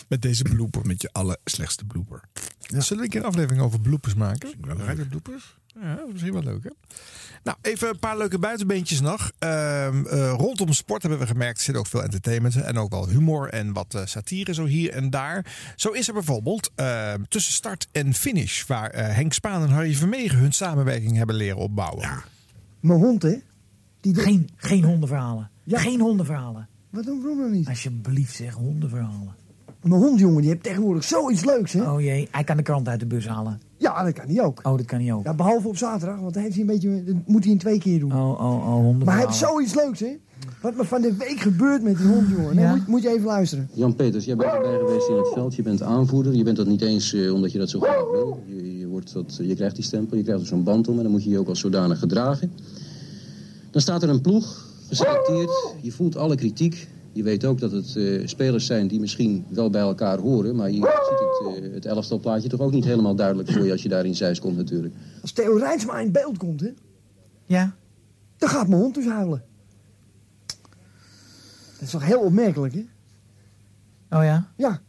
[0.09, 2.21] Met deze blooper, met je allerslechtste blooper.
[2.59, 4.49] Zullen we een keer een aflevering over bloepers maken?
[4.77, 5.57] Radio bloopers?
[5.81, 6.69] Ja, dat is misschien wel leuk, hè?
[7.43, 9.31] Nou, even een paar leuke buitenbeentjes nog.
[9.39, 13.07] Ehm, eh, rondom sport hebben we gemerkt, er zit ook veel entertainment en ook wel
[13.09, 15.45] humor en wat eh, satire zo hier en daar.
[15.75, 19.93] Zo is er bijvoorbeeld ehm, tussen start en finish, waar eh, Henk Spaan en Harry
[19.93, 22.09] Vermegen hun samenwerking hebben leren opbouwen.
[22.79, 23.35] Mijn hond, hè?
[24.01, 25.49] Die doet- Geen, geen hondenverhalen.
[25.67, 26.67] Geen hondenverhalen.
[26.89, 27.67] Wat doen we nou niet?
[27.67, 29.35] Alsjeblieft zeg, hondenverhalen.
[29.81, 31.91] Mijn hond, jongen, die heeft tegenwoordig zoiets leuks, hè?
[31.91, 33.61] Oh jee, hij kan de krant uit de bus halen.
[33.77, 34.59] Ja, dat kan hij ook.
[34.63, 35.23] Oh, dat kan hij ook.
[35.23, 37.79] Ja, behalve op zaterdag, want dan heeft hij een beetje, dat moet hij in twee
[37.79, 38.11] keer doen.
[38.11, 39.05] Oh, oh, oh, hondenverhalen.
[39.05, 40.17] maar hij heeft zoiets leuks, hè?
[40.61, 42.55] Wat me van de week gebeurt met die hond, jongen.
[42.55, 42.75] Ja.
[42.75, 43.69] moet, moet je even luisteren.
[43.73, 45.55] Jan Peters, jij bent erbij geweest in het veld.
[45.55, 46.33] Je bent aanvoerder.
[46.33, 48.43] Je bent dat niet eens eh, omdat je dat zo graag wil.
[48.45, 51.03] Je, je, wordt wat, je krijgt die stempel, je krijgt er zo'n band om en
[51.03, 52.51] dan moet je je ook als zodanig gedragen.
[53.71, 55.73] Dan staat er een ploeg, geselecteerd.
[55.81, 56.87] Je voelt alle kritiek.
[57.13, 60.55] Je weet ook dat het eh, spelers zijn die misschien wel bij elkaar horen.
[60.55, 63.83] Maar je ziet het, eh, het elftalplaatje toch ook niet helemaal duidelijk voor je als
[63.83, 64.93] je daar in Zeist komt natuurlijk.
[65.21, 66.73] Als Theo Rijnsma in beeld komt, hè?
[67.45, 67.75] Ja?
[68.37, 69.43] Dan gaat mijn hond dus huilen.
[71.73, 72.85] Dat is toch heel opmerkelijk, hè?
[74.17, 74.51] Oh ja?
[74.57, 74.81] Ja.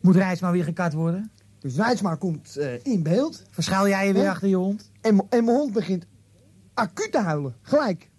[0.00, 1.30] Moet maar weer gekat worden?
[1.58, 3.42] Dus Rijnsma komt eh, in beeld.
[3.50, 4.30] Verschuil jij je weer Ja.
[4.30, 4.90] achter je hond?
[5.00, 6.06] En, en mijn hond begint
[6.74, 7.54] acuut te huilen.
[7.62, 8.10] Gelijk.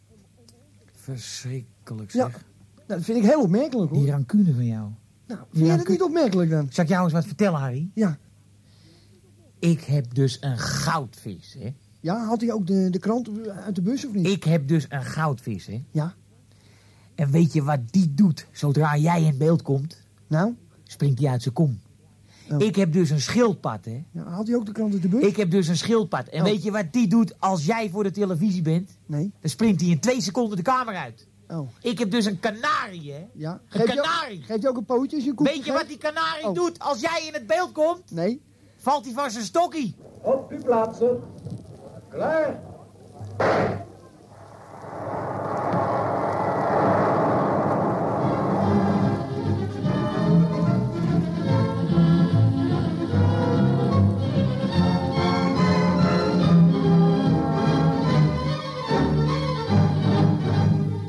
[0.91, 2.23] Verschrikkelijk Ja.
[2.23, 2.31] zeg.
[2.31, 2.43] Nou,
[2.87, 4.01] dat vind ik heel opmerkelijk, hoor.
[4.01, 4.89] Die rancune van jou.
[5.27, 6.67] Nou, vind jij dat niet opmerkelijk dan?
[6.71, 7.89] Zal ik jou eens wat vertellen, Harry?
[7.93, 8.17] Ja.
[9.59, 11.73] Ik heb dus een goudvis, hè?
[11.99, 13.29] Ja, had hij ook de, de krant
[13.65, 14.27] uit de bus of niet?
[14.27, 15.83] Ik heb dus een goudvis, hè?
[15.91, 16.13] Ja.
[17.15, 20.01] En weet je wat die doet zodra jij in beeld komt?
[20.27, 20.53] Nou?
[20.83, 21.79] Springt hij uit zijn kom.
[22.57, 24.03] Ik heb dus een schildpad, hè.
[24.11, 25.23] Ja, haalt hij ook de krant uit de bus?
[25.23, 26.27] Ik heb dus een schildpad.
[26.27, 26.45] En Oh.
[26.45, 28.97] weet je wat die doet als jij voor de televisie bent?
[29.05, 29.31] Nee.
[29.41, 31.27] Dan springt hij in twee seconden de kamer uit.
[31.49, 31.69] Oh.
[31.81, 33.25] Ik heb dus een kanarie, hè.
[33.33, 33.51] Ja.
[33.51, 34.41] Een Geef je, kanarie.
[34.41, 36.53] geeft je ook een pootje als je Weet je wat die kanarie Oh.
[36.53, 38.11] doet als jij in het beeld komt?
[38.11, 38.41] Nee.
[38.77, 39.95] Valt hij van zijn stokkie.
[40.21, 41.21] Op uw plaatsen.
[42.09, 42.59] Klaar.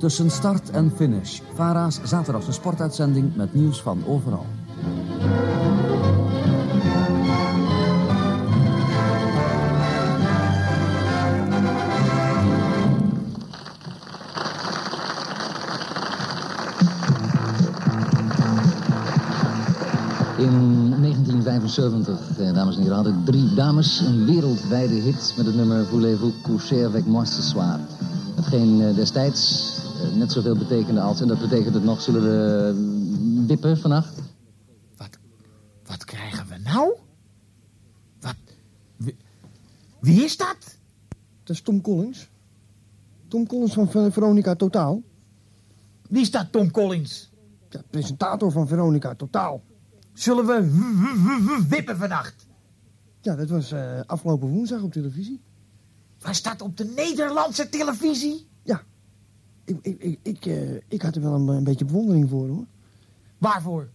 [0.09, 1.40] Tussen start en finish.
[1.55, 4.47] VARA's zaterdagse sportuitzending met nieuws van overal.
[20.37, 25.87] In 1975, eh, dames en heren, hadden drie dames een wereldwijde hit met het nummer
[25.87, 27.79] Voulez-vous coucher avec moi ce soir.
[28.35, 29.77] Hetgeen eh, destijds
[30.16, 32.68] net zoveel betekende als, en dat betekent het nog, zullen we
[33.40, 34.18] eh, wippen vannacht?
[35.87, 36.97] Wat krijgen we nou?
[38.21, 38.35] Wat?
[38.97, 39.16] Wie,
[40.01, 40.57] wie is dat?
[41.42, 42.29] Dat is Tom Collins.
[43.29, 45.03] Tom Collins van Ver- Veronica Totaal.
[46.09, 47.31] Wie is dat, Tom Collins?
[47.68, 49.62] Ja, presentator van Veronica Totaal.
[50.12, 52.47] Zullen we wippen vannacht?
[53.21, 55.40] Ja, dat was eh, afgelopen woensdag op televisie.
[56.21, 58.47] Was dat op de Nederlandse televisie?
[59.68, 62.66] Ik, ik, ik, ik, eh, ik had er wel een, een beetje bewondering voor, hoor.
[63.38, 63.88] Waarvoor?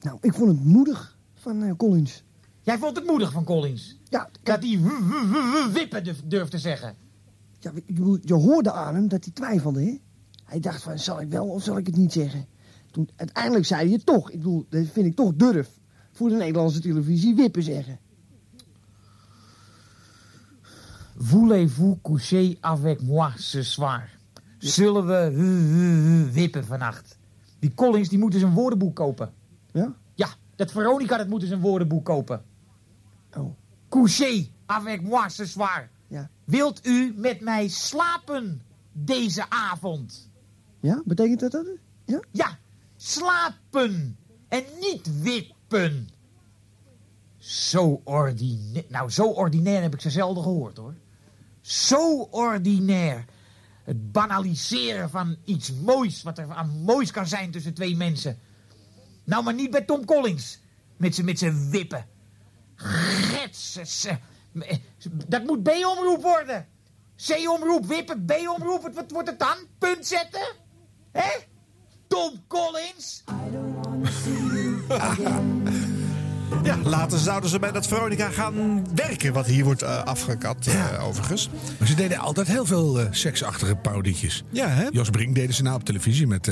[0.00, 2.22] Nou, ik vond het moedig van eh, Collins.
[2.62, 3.98] Jij vond het moedig van Collins?
[4.08, 4.28] Ja.
[4.42, 4.80] Dat hij
[5.72, 6.94] wippen durf- durft te zeggen.
[7.58, 10.00] Ja, bedoel, je hoorde aan hem dat hij twijfelde, hè?
[10.44, 12.46] Hij dacht van, zal ik wel of zal ik het niet zeggen?
[12.90, 14.30] Toen, uiteindelijk zei hij het toch.
[14.30, 15.68] Ik bedoel, dat vind ik toch durf.
[16.12, 17.98] Voor de Nederlandse televisie wippen zeggen.
[21.18, 24.08] Voulez-vous coucher avec moi ce soir?
[24.58, 27.18] Zullen we wippen vannacht?
[27.58, 29.32] Die Collins die moet dus een woordenboek kopen.
[29.72, 29.94] Ja?
[30.14, 32.44] Ja, dat Veronica dat moet dus een woordenboek kopen.
[33.36, 33.54] Oh.
[33.88, 35.88] Coucher avec moi ce soir.
[36.08, 36.30] Ja.
[36.44, 40.30] Wilt u met mij slapen deze avond?
[40.80, 41.66] Ja, betekent dat dat?
[42.04, 42.20] Ja?
[42.30, 42.58] Ja,
[42.96, 44.16] slapen
[44.48, 46.08] en niet wippen.
[47.38, 48.84] Zo ordinair.
[48.88, 50.94] Nou, zo ordinair heb ik ze zelden gehoord hoor.
[51.60, 53.24] Zo ordinair.
[53.86, 58.38] Het banaliseren van iets moois, wat er aan moois kan zijn tussen twee mensen.
[59.24, 60.58] Nou, maar niet bij Tom Collins.
[60.96, 62.06] Met zijn wippen.
[62.74, 63.78] Gets.
[65.26, 66.66] Dat moet B-omroep worden.
[67.16, 68.82] C-omroep, wippen, B-omroep.
[68.82, 69.56] Wat, wat wordt het dan?
[69.78, 70.46] Punt zetten?
[71.12, 71.30] Hè?
[72.06, 73.24] Tom Collins?
[76.66, 81.06] Ja, later zouden ze bij dat Veronica gaan werken, wat hier wordt eh, afgekat, eh,
[81.06, 81.48] overigens.
[81.78, 84.44] Maar ze deden altijd heel veel eh, seksachtige parodietjes.
[84.50, 84.86] Ja, hè?
[84.90, 86.50] Jos Brink deden ze nou op televisie met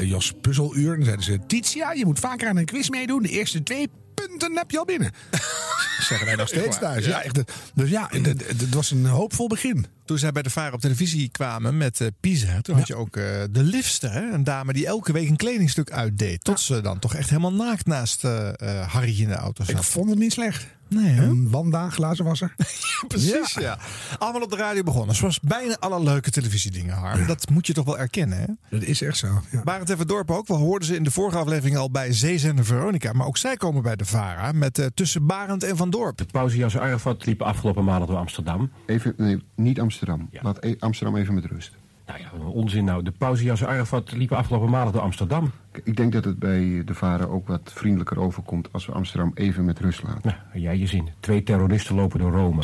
[0.00, 0.94] Jos Puzzeluur.
[0.94, 3.22] Dan zeiden ze, Titia, je moet vaker aan een quiz meedoen.
[3.22, 5.12] De eerste twee punten heb je al binnen.
[6.08, 7.04] zeggen wij nog steeds thuis.
[7.04, 7.22] ja.
[7.22, 7.40] Echt,
[7.74, 9.86] dus ja, het was een hoopvol begin.
[10.08, 13.16] Toen zij bij de Varen op televisie kwamen met eh, Pisa, toen had je ook
[13.16, 14.32] eh, de liefste, hè?
[14.32, 16.44] een dame die elke week een kledingstuk uitdeed.
[16.44, 19.76] Tot ze dan toch echt helemaal naakt naast eh, eh, Harry in de auto zat.
[19.76, 20.66] Ik vond het niet slecht.
[20.88, 21.24] Nee, hè?
[21.24, 22.54] Een Wanda, glazenwasser.
[23.08, 23.78] Precies, ja.
[24.18, 25.14] Allemaal op de radio begonnen.
[25.16, 27.26] Zoals bijna alle leuke televisiedingen, Harm.
[27.26, 28.46] Dat moet je toch wel erkennen, hè?
[28.70, 29.42] Dat is echt zo.
[29.50, 29.62] Ja.
[29.62, 30.46] Barend even dorp ook.
[30.46, 33.12] We hoorden ze in de vorige aflevering al bij Zeezender Veronica.
[33.12, 36.16] Maar ook zij komen bij de VARA met eh, Tussen Barend en Van Dorp.
[36.16, 38.70] De pauzejas Arafat liep afgelopen maandag door Amsterdam.
[38.86, 39.97] Even, nee, niet Amsterdam.
[40.40, 41.76] Laat e- Amsterdam even met rust.
[42.08, 43.02] Nou ja, onzin nou.
[43.02, 45.50] De pauzejas Arafat liepen afgelopen maandag door Amsterdam.
[45.84, 49.64] Ik denk dat het bij de varen ook wat vriendelijker overkomt als we Amsterdam even
[49.64, 50.20] met rust laten.
[50.52, 51.08] Nou, jij je zin.
[51.20, 52.62] Twee terroristen lopen door Rome.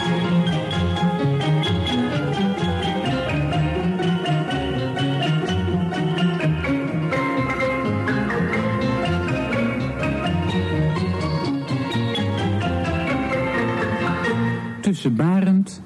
[14.81, 15.83] Tussen Barend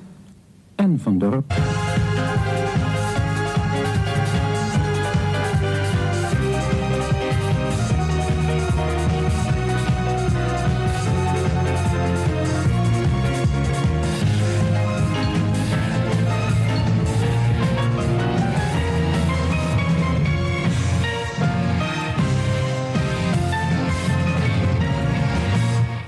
[0.78, 1.52] en Van Dorp.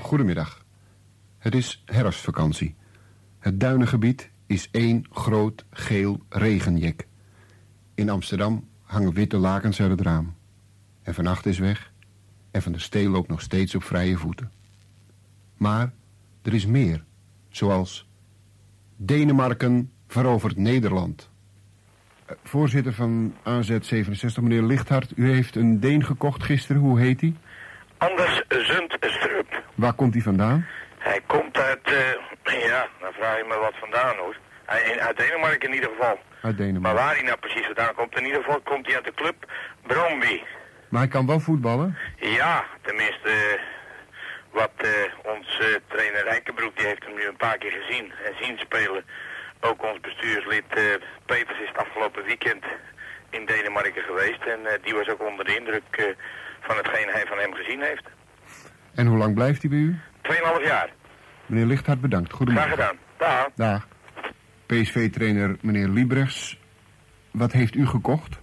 [0.01, 0.65] Goedemiddag.
[1.37, 2.75] Het is herfstvakantie.
[3.39, 7.07] Het duinengebied is één groot geel regenjek.
[7.95, 10.35] In Amsterdam hangen witte lakens uit het raam.
[11.01, 11.91] En vannacht is weg.
[12.51, 14.51] En Van der Stee loopt nog steeds op vrije voeten.
[15.57, 15.91] Maar
[16.41, 17.03] er is meer,
[17.49, 18.09] zoals
[18.95, 21.29] Denemarken verovert Nederland.
[22.25, 26.81] Eh, Voorzitter van AZ67, meneer Lichthart, u heeft een Deen gekocht gisteren.
[26.81, 27.33] Hoe heet hij?
[27.97, 29.63] Anders Zundstrup.
[29.75, 30.65] Waar komt hij vandaan?
[30.97, 34.35] Hij komt uit, eh, ja, dan vraag je me wat vandaan hoor.
[34.65, 36.19] Hij, uit Denemarken in ieder geval.
[36.41, 36.81] Uit Denemarken.
[36.81, 39.51] Maar waar hij nou precies vandaan komt, in ieder geval komt hij uit de club
[39.87, 40.41] Bromby.
[40.89, 41.97] Maar hij kan wel voetballen?
[42.15, 43.59] Ja, tenminste,
[44.51, 48.33] wat eh, ons eh, trainer Rijkenbroek, die heeft hem nu een paar keer gezien en
[48.45, 49.03] zien spelen.
[49.59, 50.83] Ook ons bestuurslid eh,
[51.25, 52.63] Peters is het afgelopen weekend
[53.29, 54.43] in Denemarken geweest.
[54.45, 56.15] En eh, die was ook onder de indruk
[56.61, 58.05] van hetgeen hij van hem gezien heeft.
[58.95, 59.99] En hoe lang blijft hij bij u?
[60.21, 60.89] Tweeënhalf jaar.
[61.51, 62.33] Meneer Lichthart, bedankt.
[62.33, 62.71] Goedemorgen.
[62.71, 62.99] Graag gedaan.
[63.17, 63.47] Dag.
[63.55, 63.87] Dag.
[64.65, 66.59] PSV-trainer meneer Liebrechts,
[67.31, 68.39] wat heeft u gekocht?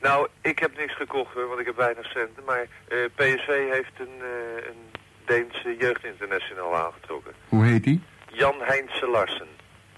[0.00, 2.44] Nou, ik heb niks gekocht hoor, want ik heb weinig centen.
[2.44, 7.32] Maar eh, PSV heeft een, eh, een Deense jeugdinternational aangetrokken.
[7.48, 8.00] Hoe heet hij?
[8.32, 9.48] Jan Heinze Larsen.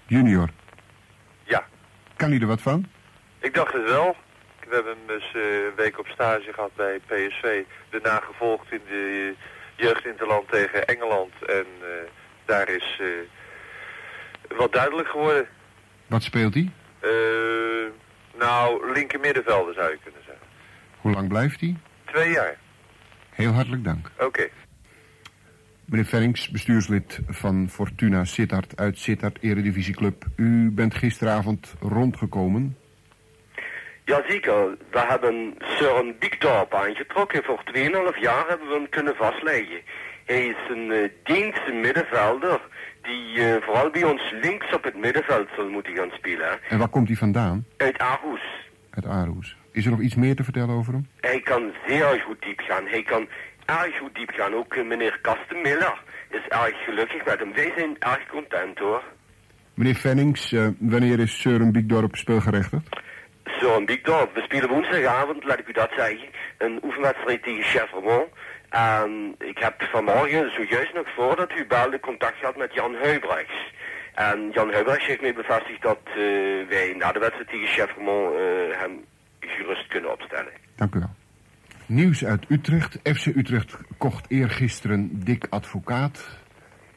[0.05, 0.49] Junior.
[1.43, 1.65] Ja.
[2.15, 2.85] Kan hij er wat van?
[3.39, 4.15] Ik dacht het wel.
[4.67, 7.63] We hebben hem dus eh, een week op stage gehad bij PSV.
[7.89, 9.35] Daarna gevolgd in de
[9.75, 11.33] jeugdinterland tegen Engeland.
[11.47, 12.09] En eh,
[12.45, 15.47] daar is eh, wat duidelijk geworden.
[16.07, 16.71] Wat speelt hij?
[16.99, 17.91] Eh,
[18.39, 20.47] nou, linker middenvelder zou je kunnen zeggen.
[20.97, 21.75] Hoe lang blijft hij?
[22.05, 22.57] Twee jaar.
[23.29, 24.11] Heel hartelijk dank.
[24.19, 24.49] Oké.
[25.85, 30.25] Meneer Fennings, bestuurslid van Fortuna Sittard uit Sittard Eredivisieclub.
[30.35, 32.77] U bent gisteravond rondgekomen.
[34.05, 37.43] Jazeker, we hebben Søren Bigdorp aangetrokken.
[37.43, 39.81] Voor 2,5 jaar hebben we hem kunnen vastleggen.
[40.25, 42.61] Hij is een uh, Deense middenvelder
[43.01, 46.59] die uh, vooral bij ons links op het middenveld zal moeten gaan spelen.
[46.69, 47.65] En waar komt hij vandaan?
[47.77, 48.71] Uit Aarhus.
[48.89, 49.57] Uit Aarhus.
[49.71, 51.07] Is er nog iets meer te vertellen over hem?
[51.19, 52.87] Hij kan zeer goed diep gaan.
[52.87, 53.27] Hij kan
[53.65, 54.53] erg goed diep gaan.
[54.53, 57.53] Ook uh, meneer Kastenmiller is erg gelukkig met hem.
[57.53, 59.03] Wij zijn erg content hoor.
[59.73, 63.01] Meneer Fennings, uh, wanneer is Søren Biekdorp speelgerechtigd?
[63.43, 66.27] Søren Biekdorp, we spelen woensdagavond, laat ik u dat zeggen.
[66.57, 68.29] Een oefenwedstrijd tegen Chevremont.
[68.69, 73.71] En ik heb vanmorgen, zojuist nog voordat u belde, contact gehad met Jan Huibrechts.
[74.13, 76.15] En Jan Huibrechts heeft mij bevestigd dat uh,
[76.69, 78.39] wij na de wedstrijd tegen Chevremont uh,
[78.71, 79.05] hem
[79.39, 80.51] gerust kunnen opstellen.
[80.75, 81.15] Dank u wel.
[81.85, 82.99] Nieuws uit Utrecht.
[83.03, 86.27] FC Utrecht kocht eergisteren Dick Advocaat.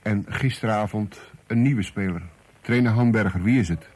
[0.03, 2.23] En gisteravond een nieuwe speler.
[2.61, 3.89] Trainer Hanberger, wie is het?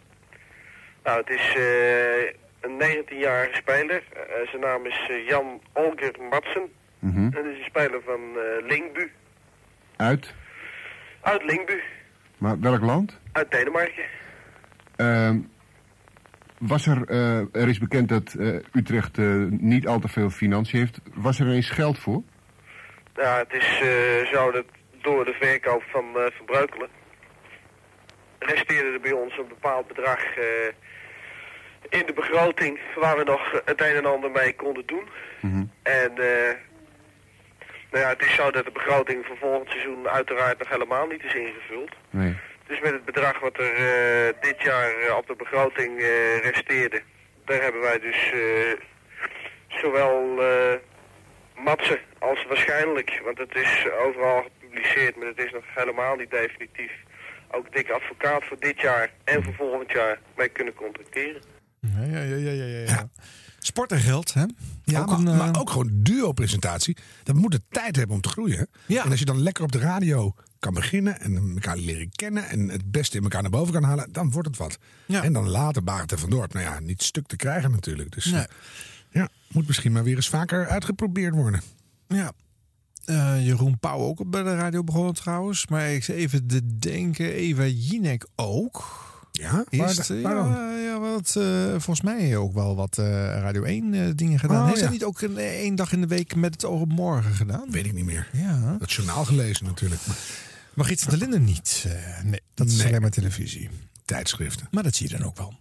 [1.10, 4.02] Nou, het is uh, een 19-jarige speler.
[4.12, 6.68] Uh, zijn naam is uh, Jan Olger Matsen.
[6.98, 7.30] Mm -hmm.
[7.30, 8.20] Dat is een speler van
[8.66, 9.10] Lingbu.
[9.96, 10.34] Uit?
[11.20, 11.82] Uit Lingbu.
[12.38, 13.20] Maar welk land?
[13.32, 14.04] Uit Denemarken.
[14.96, 15.38] Ehm,
[16.58, 17.08] was er,
[17.52, 18.36] er is bekend dat
[18.72, 19.18] Utrecht
[19.50, 21.00] niet al te veel financiën heeft.
[21.14, 22.22] Was er eens geld voor?
[23.14, 23.78] Ja, het is
[24.32, 24.64] zo dat
[25.00, 26.88] door de verkoop van Verbreukelen
[28.38, 30.20] resteerde er bij ons een bepaald bedrag
[31.90, 35.08] in de begroting waar we nog het een en ander mee konden doen.
[35.40, 35.70] Mm -hmm.
[35.82, 36.26] En uh,
[37.90, 41.24] nou ja, het is zo dat de begroting voor volgend seizoen uiteraard nog helemaal niet
[41.24, 41.90] is ingevuld.
[42.10, 42.36] Nee.
[42.66, 45.98] Dus met het bedrag wat er uh, dit jaar op de begroting
[46.42, 47.02] resteerde,
[47.44, 48.32] daar hebben wij dus
[49.68, 50.42] zowel
[51.54, 56.92] Matsen als waarschijnlijk, want het is overal gepubliceerd, maar het is nog helemaal niet definitief
[57.50, 61.42] ook dikke advocaat voor dit jaar en voor volgend jaar mee kunnen contracteren.
[61.80, 62.78] Ja, ja, ja, ja, ja.
[62.78, 63.08] ja.
[63.58, 64.44] Sport en geld, hè?
[64.84, 65.38] Ja, ook maar, een, uh...
[65.38, 66.96] maar, ook gewoon duo-presentatie.
[67.22, 68.68] Dat moet de tijd hebben om te groeien.
[68.86, 69.04] Ja.
[69.04, 72.68] En als je dan lekker op de radio kan beginnen en elkaar leren kennen en
[72.68, 74.78] het beste in elkaar naar boven kan halen, dan wordt het wat.
[75.06, 75.22] Ja.
[75.22, 76.52] En dan later Barend en Van Dorp.
[76.52, 78.12] Nou ja, niet stuk te krijgen natuurlijk.
[78.12, 78.40] Dus nee.
[78.40, 78.46] uh,
[79.10, 81.62] ja, moet misschien maar weer eens vaker uitgeprobeerd worden.
[82.08, 82.32] Ja.
[83.06, 85.66] Uh, Jeroen Pauw ook bij de radio begonnen trouwens.
[85.66, 89.08] Maar ik even te denken, Eva Jinek ook.
[89.40, 89.64] Ja?
[89.68, 93.92] Is waar, waar ja, ja, wat, uh, volgens mij ook wel wat uh, Radio 1
[93.92, 94.60] uh, dingen gedaan.
[94.60, 94.82] Oh, Heeft ja.
[94.84, 97.70] hij niet ook een, één dag in de week met het oog op morgen gedaan?
[97.70, 98.28] Weet ik niet meer.
[98.32, 98.76] Ja.
[98.78, 100.00] Dat journaal gelezen natuurlijk.
[100.74, 101.86] Margriet van der Linden niet.
[102.24, 102.86] nee, dat is Nee.
[102.86, 103.68] alleen maar televisie.
[104.04, 104.68] Tijdschriften.
[104.70, 105.54] Maar dat zie je dan ook wel.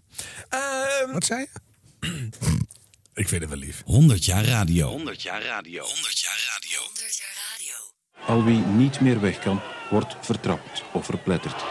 [0.50, 1.50] Ehm, Wat zei je?
[3.22, 3.82] ik vind het wel lief.
[3.86, 4.88] 100 jaar radio.
[4.90, 5.84] 100 jaar radio.
[5.84, 6.88] 100 jaar radio.
[8.26, 11.64] Al wie niet meer weg kan, wordt vertrapt of verpletterd.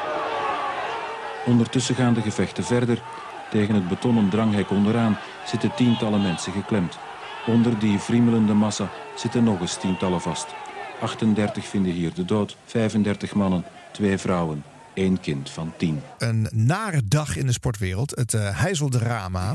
[1.48, 3.02] Ondertussen gaan de gevechten verder.
[3.50, 6.98] Tegen het betonnen dranghek onderaan zitten tientallen mensen geklemd.
[7.46, 10.46] Onder die friemelende massa zitten nog eens tientallen vast.
[11.00, 14.64] 38 vinden hier de dood, 35 mannen, twee vrouwen.
[14.98, 16.00] Één kind van tien.
[16.18, 18.10] Een nare dag in de sportwereld.
[18.16, 19.54] Het uh, Heizeldrama.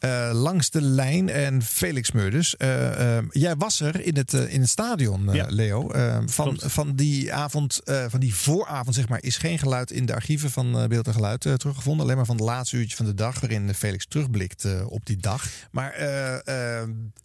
[0.00, 2.54] Uh, langs de lijn en Felix Meurders.
[2.58, 5.46] Uh, jij was er in het, in het stadion, Ja.
[5.48, 5.90] Leo.
[6.26, 10.50] van, van die avond, van die vooravond zeg maar, is geen geluid in de archieven
[10.50, 12.04] van Beeld en Geluid teruggevonden.
[12.04, 15.46] Alleen maar van het laatste uurtje van de dag waarin Felix terugblikt op die dag.
[15.70, 16.02] Maar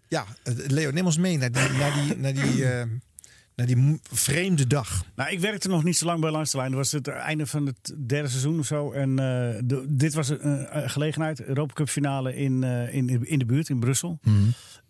[0.08, 0.26] ja,
[0.68, 2.66] Leo, neem ons mee naar die, naar die, naar die,
[3.60, 5.06] naar die vreemde dag.
[5.16, 6.70] Nou, ik werkte nog niet zo lang bij Langs de Lijn.
[6.70, 8.92] Dat was het einde van het derde seizoen of zo.
[8.92, 11.44] En eh, de- dit was een, een gelegenheid.
[11.44, 14.20] Europa Cup finale in, eh, in, in de buurt, in Brussel.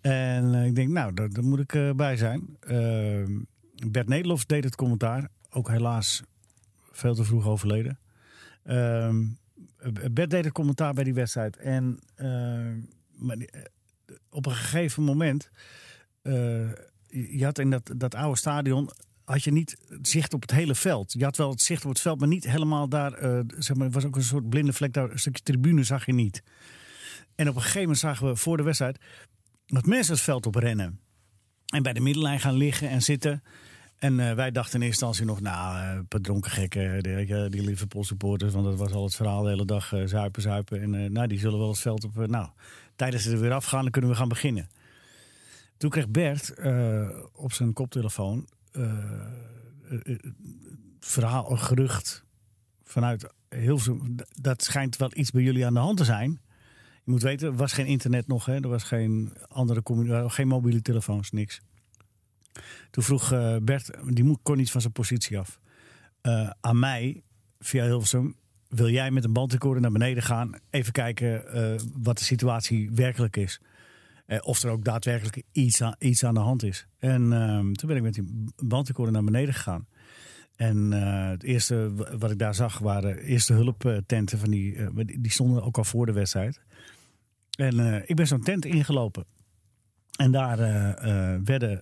[0.01, 2.57] En eh, ik denk, nou, daar, daar moet ik eh, bij zijn.
[2.59, 3.23] Eh,
[3.91, 5.29] Bert Nederlof deed het commentaar.
[5.49, 6.21] Ook helaas
[6.91, 7.99] veel te vroeg overleden.
[8.63, 9.25] Ehm,
[10.11, 11.57] Bert deed het commentaar bij die wedstrijd.
[11.57, 12.27] En eh,
[13.15, 13.61] maar, die- eh,
[14.29, 15.49] op een gegeven moment...
[16.21, 16.69] eh,
[17.09, 18.89] je had in dat, dat oude stadion
[19.23, 21.13] had je niet zicht op het hele veld.
[21.13, 23.13] Je had wel het zicht op het veld, maar niet helemaal daar.
[23.13, 25.11] eh, zeg maar, was ook een soort blinde vlek daar.
[25.11, 26.43] Een stukje tribune zag je niet.
[27.35, 28.97] En op een gegeven moment zagen we voor de wedstrijd
[29.65, 30.99] dat mensen het veld op rennen.
[31.65, 33.43] En bij de middenlijn gaan liggen en zitten.
[33.97, 37.49] En eh, wij dachten in eerste instantie nog, nou, eh, een paar dronken gekken, die,
[37.49, 40.81] die Liverpool supporters, want dat was al het verhaal de hele dag, eh, zuipen, zuipen.
[40.81, 42.49] En eh, nou, die zullen wel het veld op, eh, nou,
[42.95, 44.69] tijdens ze er weer afgaan, dan kunnen we gaan beginnen.
[45.79, 48.93] Toen kreeg Bert eh, op zijn koptelefoon eh,
[50.99, 52.23] verhaal, een gerucht
[52.83, 54.15] vanuit Hilversum.
[54.41, 56.41] Dat schijnt wel iets bij jullie aan de hand te zijn.
[57.03, 58.53] Je moet weten, er was geen internet nog, hè?
[58.55, 59.81] er was geen andere
[60.29, 61.61] geen mobiele telefoons, niks.
[62.91, 63.29] Toen vroeg
[63.61, 65.59] Bert, die kon niet van zijn positie af,
[66.59, 67.23] aan mij
[67.59, 68.35] via Hilversum.
[68.67, 70.59] Wil jij met een bandrecorder naar beneden gaan?
[70.69, 71.43] Even kijken
[72.01, 73.61] wat de situatie werkelijk is.
[74.29, 76.87] Eh, of er ook daadwerkelijk iets aan, iets aan de hand is.
[76.99, 79.87] En ehm, toen ben ik met die bandrecorder naar beneden gegaan.
[80.55, 84.39] En eh, het eerste wa- wat ik daar zag waren eerste hulptenten.
[84.39, 86.61] Van die, eh, die stonden ook al voor de wedstrijd.
[87.57, 89.25] En ik ben zo'n tent ingelopen.
[90.17, 90.57] En daar
[91.43, 91.81] werden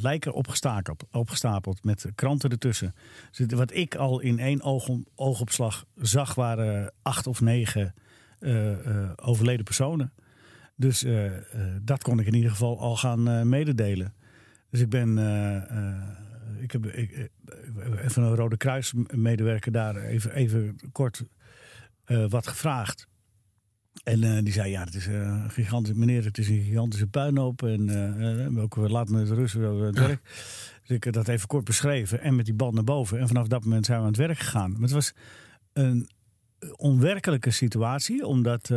[0.00, 2.94] lijken opgestapeld, opgestapeld met kranten ertussen.
[3.30, 7.94] Dus wat ik al in één oog, oogopslag zag waren acht of negen
[9.16, 10.12] overleden personen.
[10.76, 11.42] Dus eh, eh,
[11.82, 14.14] dat kon ik in ieder geval al gaan eh, mededelen.
[14.70, 15.18] Dus ik ben.
[16.60, 17.30] ik heb ik,
[18.02, 21.24] even een Rode Kruis medewerker daar even, even kort
[22.28, 23.08] wat gevraagd.
[24.02, 27.62] En die zei, ja, het is een gigantisch, meneer, het is een gigantische puinhoop.
[27.62, 27.88] En
[28.46, 30.22] eh, ook, laat me het rusten over het werk.
[30.86, 32.20] Dus ik heb dat even kort beschreven.
[32.20, 33.18] En met die band naar boven.
[33.18, 34.72] En vanaf dat moment zijn we aan het werk gegaan.
[34.72, 35.12] Maar het was
[35.72, 36.08] een
[36.76, 38.26] onwerkelijke situatie.
[38.26, 38.70] Omdat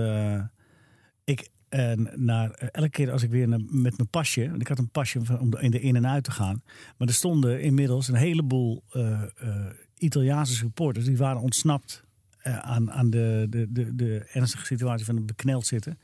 [1.23, 4.49] ik eh, naar, elke keer als ik weer met mijn pasje...
[4.49, 6.61] want ik had een pasje om in de in- en uit te gaan.
[6.97, 9.65] Maar er stonden inmiddels een heleboel eh, eh,
[9.97, 11.05] Italiaanse supporters...
[11.05, 12.03] die waren ontsnapt
[12.37, 15.99] eh, aan, aan de, de, de, de ernstige situatie van het bekneld zitten.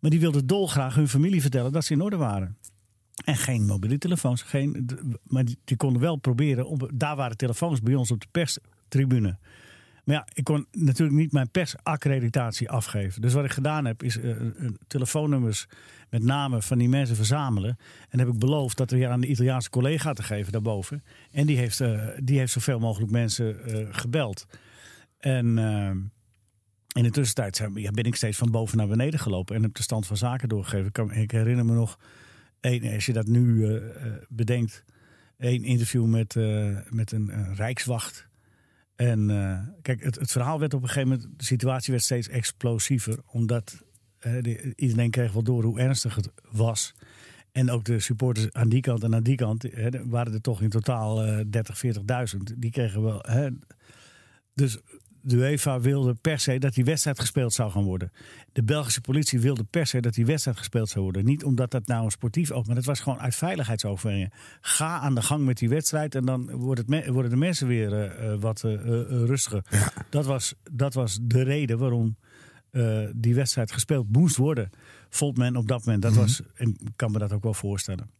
[0.00, 2.56] Maar die wilden dolgraag hun familie vertellen dat ze in orde waren.
[3.24, 4.42] En geen mobiele telefoons.
[4.42, 4.86] Geen,
[5.22, 6.66] maar die, die konden wel proberen.
[6.66, 9.38] Om, daar waren telefoons bij ons op de perstribune.
[10.06, 13.20] Maar ja, ik kon natuurlijk niet mijn persaccreditatie afgeven.
[13.20, 14.46] Dus wat ik gedaan heb, is eh, eh,
[14.86, 15.66] telefoonnummers
[16.10, 17.76] met namen van die mensen verzamelen.
[18.08, 21.04] En heb ik beloofd dat weer aan de Italiaanse collega te geven daarboven.
[21.30, 24.46] En die heeft, eh, die heeft zoveel mogelijk mensen eh, gebeld.
[25.18, 25.90] En eh,
[26.96, 30.06] in de tussentijd ben ik steeds van boven naar beneden gelopen en heb de stand
[30.06, 31.10] van zaken doorgegeven.
[31.20, 31.98] Ik, herinner me nog,
[32.60, 34.84] één, als je dat nu eh, eh, bedenkt,
[35.38, 38.28] één interview met, eh, met een, eh, rijkswacht.
[38.96, 42.28] En eh, kijk, het, het verhaal werd op een gegeven moment, de situatie werd steeds
[42.28, 43.84] explosiever, omdat
[44.18, 46.94] eh, de- iedereen kreeg wel door hoe ernstig het was.
[47.52, 50.62] En ook de supporters aan die kant en aan die kant er waren er toch
[50.62, 51.80] in totaal eh 30,
[52.34, 52.38] 40.000.
[52.56, 53.24] Die kregen wel.
[54.54, 54.78] Dus
[55.26, 58.12] de UEFA wilde per se dat die wedstrijd gespeeld zou gaan worden.
[58.52, 61.24] De Belgische politie wilde per se dat die wedstrijd gespeeld zou worden.
[61.24, 64.30] Niet omdat dat nou een sportief ook, maar dat was gewoon uit veiligheidsoverwegingen.
[64.60, 67.66] Ga aan de gang met die wedstrijd en dan wordt het me- worden de mensen
[67.66, 68.72] weer eh, eh, wat eh,
[69.08, 69.64] rustiger.
[70.10, 72.16] Dat, was, dat was de reden waarom
[73.14, 74.70] die wedstrijd gespeeld moest worden.
[75.08, 76.02] Vond men op dat moment.
[76.02, 78.10] Dat was, en ik kan me dat ook wel voorstellen.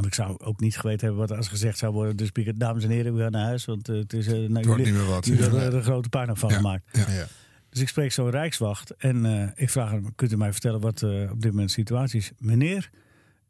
[0.00, 2.16] Want ik zou ook niet geweten hebben wat er als gezegd zou worden.
[2.16, 3.64] Dus speaker, dames en heren, we gaan naar huis.
[3.64, 4.26] Want eh, het is.
[4.26, 5.26] eh nou, wordt jullie- niet meer wat.
[5.26, 5.48] Jullie Ja.
[5.50, 6.56] hebben er een grote puinhoop van Ja.
[6.56, 6.84] gemaakt.
[6.92, 7.10] Ja.
[7.10, 7.26] Ja.
[7.70, 8.90] Dus ik spreek zo'n rijkswacht.
[8.96, 11.74] En eh, ik vraag hem: Kunt u mij vertellen wat eh, op dit moment de
[11.74, 12.30] situatie is?
[12.38, 12.90] Meneer,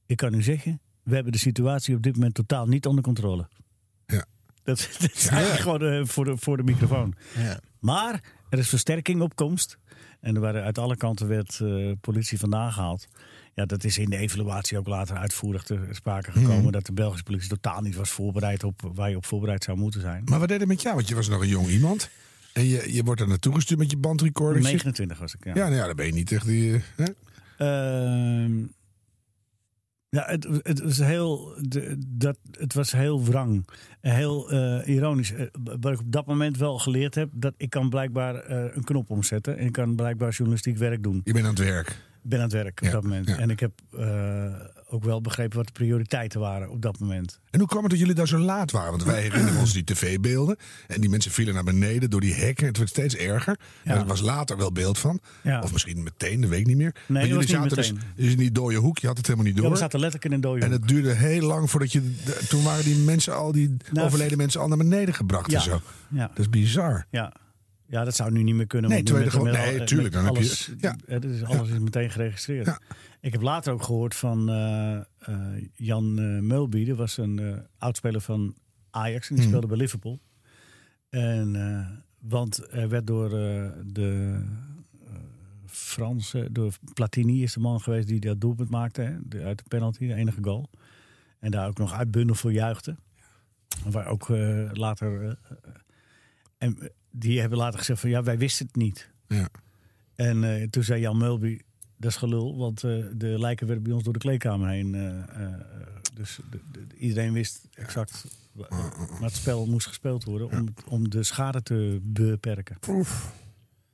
[0.07, 0.81] ik kan u zeggen.
[1.03, 3.49] We hebben de situatie op dit moment totaal niet onder controle.
[4.07, 4.25] Ja.
[4.63, 7.15] Dat, dat is eigenlijk gewoon eh, voor, de, voor de microfoon.
[7.37, 7.61] Ja.
[7.79, 8.21] Maar
[8.51, 9.79] er is versterking op komst.
[10.21, 13.07] En er waren uit alle kanten werd eh, politie vandaan gehaald.
[13.59, 16.63] Ja, dat is in de evaluatie ook later uitvoerig te sprake gekomen.
[16.63, 16.71] Mhm.
[16.71, 20.01] Dat de Belgische politie totaal niet was voorbereid op waar je op voorbereid zou moeten
[20.01, 20.23] zijn.
[20.25, 20.95] Maar wat deed het met jou?
[20.95, 22.11] Want je was nog een jong iemand.
[22.53, 24.63] En je, je wordt er naartoe gestuurd met je bandrecorder.
[24.63, 25.55] 29 was ik, ja.
[25.55, 26.75] Ja, nou ja, dan ben je niet echt die...
[26.75, 27.05] eh, Hè?
[27.57, 28.59] Ehm,
[30.09, 33.69] ja, het, het, was heel, de, dat, het was heel wrang.
[34.01, 35.33] Heel eh, ironisch.
[35.33, 35.47] Eh,
[35.81, 39.59] Wat ik op dat moment wel geleerd heb, dat ik kan blijkbaar een knop omzetten.
[39.59, 41.21] En ik kan blijkbaar journalistiek werk doen.
[41.25, 42.07] Je bent aan het werk.
[42.23, 43.29] Ik ben aan het werk op dat moment.
[43.29, 44.45] En ik heb eh,
[44.91, 47.41] ook wel begrepen wat de prioriteiten waren op dat moment.
[47.51, 48.91] En hoe kwam het dat jullie daar zo laat waren?
[48.91, 50.57] Want wij herinneren ons die tv-beelden.
[50.87, 52.67] En die mensen vielen naar beneden door die hekken.
[52.67, 53.59] Het werd steeds erger.
[53.85, 55.21] En er was later wel beeld van.
[55.43, 55.63] Ja.
[55.63, 56.95] Of misschien meteen, dat weet ik niet meer.
[57.07, 58.09] maar dat jullie niet zaten dus, meteen.
[58.17, 58.99] dus in die dode hoek.
[58.99, 59.67] Je had het helemaal niet door.
[59.67, 60.81] Ja, we zaten letterlijk in een dode en hoek.
[60.81, 62.15] het duurde heel lang voordat je...
[62.49, 65.57] toen waren die mensen al, die Nou, overleden mensen al naar beneden gebracht Ja.
[65.57, 65.81] en zo.
[66.09, 66.27] Ja.
[66.27, 67.07] Dat is bizar.
[67.11, 67.33] Ja.
[67.89, 68.91] Ja, dat zou nu niet meer kunnen.
[68.91, 70.97] Nee, je met gewoon- nee, tuurlijk, dan heb je- alles, ja.
[71.07, 72.79] eh, dit is, alles is meteen geregistreerd.
[73.21, 75.05] Ik heb later ook gehoord van eh, eh,
[75.75, 76.85] Jan uh, Mulby.
[76.85, 78.55] Dat was een eh oudspeler van
[78.91, 79.49] Ajax en die Hmm.
[79.53, 80.21] speelde bij Liverpool.
[81.09, 84.41] En, eh, want er werd door eh, de
[85.05, 85.11] eh,
[85.67, 89.01] Franse, door Platini is de man geweest die dat doelpunt maakte.
[89.03, 90.71] Hè, de- uit de penalty, de enige goal.
[91.39, 92.97] En daar ook nog uitbundel voor juichte.
[93.91, 95.23] Waar ook eh, later.
[95.23, 95.57] eh, eh,
[96.59, 99.11] en die hebben later gezegd van ja, wij wisten het niet.
[99.29, 99.49] Ja.
[100.15, 101.59] En eh, toen zei Jan Mulby,
[101.97, 104.95] dat is gelul, want eh, de lijken werden bij ons door de kleedkamer heen.
[104.95, 105.55] eh,
[106.15, 108.67] dus de- de- iedereen wist exact wa-
[109.11, 112.77] maar het spel moest gespeeld worden om, om de schade te beperken.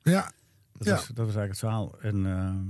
[0.03, 0.31] Ja.
[0.77, 0.93] Dat, Ja.
[0.95, 1.99] was, dat was eigenlijk het verhaal.
[2.01, 2.63] En ehm,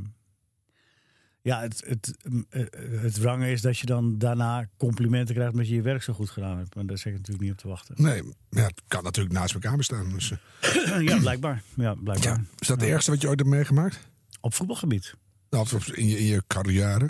[1.46, 2.18] ja, het, het,
[2.50, 2.64] eh,
[3.02, 6.30] het wrange is dat je dan daarna complimenten krijgt omdat je je werk zo goed
[6.30, 6.76] gedaan hebt.
[6.76, 7.96] Maar daar zeg ik natuurlijk niet op te wachten.
[7.98, 10.10] Nee, maar ja, het kan natuurlijk naast elkaar bestaan.
[10.10, 10.32] Dus,
[10.62, 11.02] eh.
[11.10, 11.62] ja, blijkbaar.
[11.76, 12.42] Ja, blijkbaar.
[12.60, 14.00] Is dat het ergste wat je ooit hebt meegemaakt?
[14.42, 15.14] Op voetbalgebied?
[15.50, 17.10] Nou, in je, in je carrière?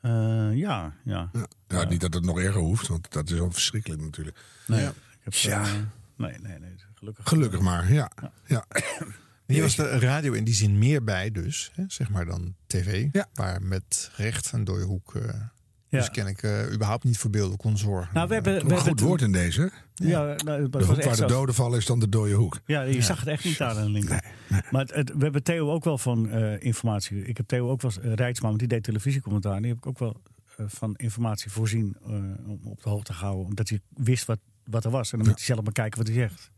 [0.00, 0.10] Eh,
[0.54, 1.30] ja, ja.
[1.32, 1.46] Ja.
[1.68, 4.38] Ja, Niet dat het nog erger hoeft, want dat is al verschrikkelijk natuurlijk.
[4.66, 4.88] Nee, Ja.
[4.88, 5.62] ik heb, Ja.
[5.62, 5.72] eh,
[6.16, 6.74] nee, nee, nee.
[6.94, 7.28] Gelukkig.
[7.28, 8.10] Gelukkig maar, ja.
[8.46, 8.64] ja.
[9.46, 13.08] Hier was de radio in die zin meer bij dus, hè, zeg maar dan tv.
[13.34, 15.40] Waar met recht en dode hoek eh
[15.88, 18.14] dus ken ik eh, überhaupt niet voor beelden kon zorgen.
[18.14, 19.70] Nou, we hebben, we Een hebben goed woord in deze.
[19.94, 22.60] Ja, nou, De hoek waar de doden vallen is dan de dode hoek.
[22.66, 24.24] Ja, je zag het echt niet aan de linker.
[24.70, 27.24] Maar het, het- we hebben Theo ook wel van eh, informatie.
[27.24, 29.58] Ik heb Theo ook wel uh, Rijtsma, want die deed televisiecommentaar.
[29.60, 30.22] Die heb ik ook wel
[30.66, 32.08] van informatie voorzien eh,
[32.46, 33.44] om op de hoogte te houden.
[33.46, 35.12] Omdat hij wist wat, wat er was.
[35.12, 36.50] En dan moet hij zelf maar kijken wat hij zegt.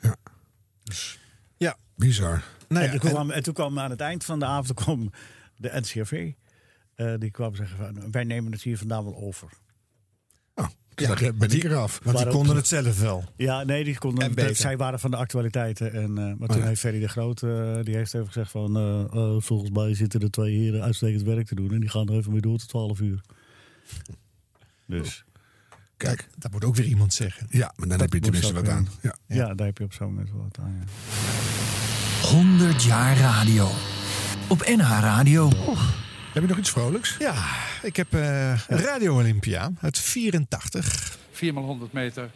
[0.00, 0.16] Ja.
[1.96, 2.44] Bizar.
[2.68, 4.74] Nou ja, en, toen en- kwam, en toen kwam aan het eind van de avond
[4.80, 5.10] kwam
[5.56, 6.32] de NCRV.
[6.94, 9.48] eh, die kwam zeggen van, wij nemen het hier vandaan wel over.
[10.94, 12.00] Ja, ben ik eraf.
[12.04, 13.24] Want die konden het zelf wel.
[13.36, 14.56] Ja, nee, die konden, En beter.
[14.56, 15.92] zij waren van de actualiteiten.
[15.92, 16.66] En, eh, maar toen ja.
[16.66, 18.72] heeft Ferry de Groot, eh, die heeft even gezegd van...
[19.42, 21.72] volgens mij zitten er twee heren uitstekend werk te doen.
[21.72, 23.20] En die gaan er even mee door tot 12 uur.
[24.86, 25.24] Dus.
[25.98, 26.28] Kijk.
[26.36, 27.46] Dat moet ook weer iemand zeggen.
[27.50, 28.88] Ja, maar dan heb je tenminste wat aan.
[29.00, 29.14] Ja.
[29.26, 29.54] Ja.
[29.54, 30.86] daar heb je op zo'n moment wel wat aan.
[32.22, 32.28] Ja.
[32.28, 33.70] 100 jaar radio.
[34.48, 35.48] Op NH Radio.
[36.32, 37.16] Heb je nog iets vrolijks?
[37.18, 37.46] Ja,
[37.82, 41.16] ik heb eh, Radio Olympia uit 84.
[41.30, 42.30] 4 x 100 meter.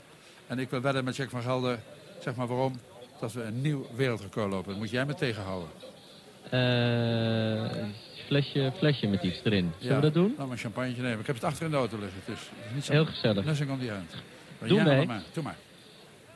[0.46, 1.78] En ik wil wedden met Jack van Gelder,
[2.20, 2.80] zeg maar waarom,
[3.20, 4.70] dat we een nieuw wereldrecord lopen.
[4.70, 5.68] Dat moet jij me tegenhouden.
[6.50, 7.88] Eh,
[8.40, 9.72] flesje, flesje met iets erin.
[9.78, 10.28] Zullen we dat doen?
[10.28, 11.18] Laat maar een champagne nemen.
[11.20, 12.20] Ik heb het achter in de auto liggen.
[12.26, 13.44] Dus het is niet zo Heel gezellig.
[13.44, 14.10] Nothing on the end.
[14.58, 14.96] Maar Doen jij wij.
[14.96, 15.22] maar maar.
[15.32, 15.56] Doe maar.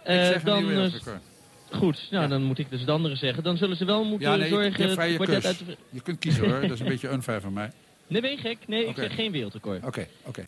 [0.03, 1.23] Eh, ik zeg dan, een nieuw eh, wereldrecord.
[1.71, 3.43] Goed, nou dan moet ik dus het andere zeggen.
[3.43, 4.89] Dan zullen ze wel moeten Ja, nee, zorgen...
[4.89, 4.97] je
[5.47, 5.59] uit
[5.91, 6.61] de- kunt kiezen hoor.
[6.61, 7.71] Dat is een beetje unfair van mij.
[8.07, 8.59] Nee, ben je gek?
[8.67, 9.85] Nee, ik zeg geen wereldrecord.
[9.85, 10.45] Oké, oké.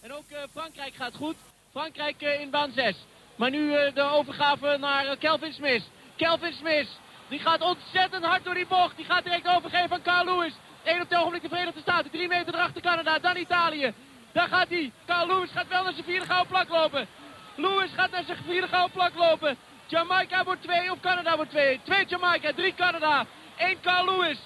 [0.00, 1.34] En ook eh, Frankrijk gaat goed.
[1.70, 2.94] Frankrijk eh, in baan 6.
[3.36, 5.82] Maar nu eh, de overgave naar eh, Kelvin Smith.
[6.16, 6.88] Kelvin Smith,
[7.28, 8.96] die gaat ontzettend hard door die bocht.
[8.96, 10.52] Die gaat direct overgeven aan Carl Lewis.
[10.84, 12.10] Eén op het ogenblik de Verenigde Staten.
[12.10, 13.94] Drie meter erachter Canada, dan Italië.
[14.32, 14.92] Daar gaat hij.
[15.06, 17.08] Carl Lewis gaat wel naar zijn vierde gouden plak lopen.
[17.56, 19.56] Lewis gaat naar zijn vierde gouden plak lopen.
[19.86, 21.80] Jamaica wordt twee of Canada wordt twee.
[21.84, 23.26] Twee Jamaica, drie Canada.
[23.56, 24.38] één Carl Lewis.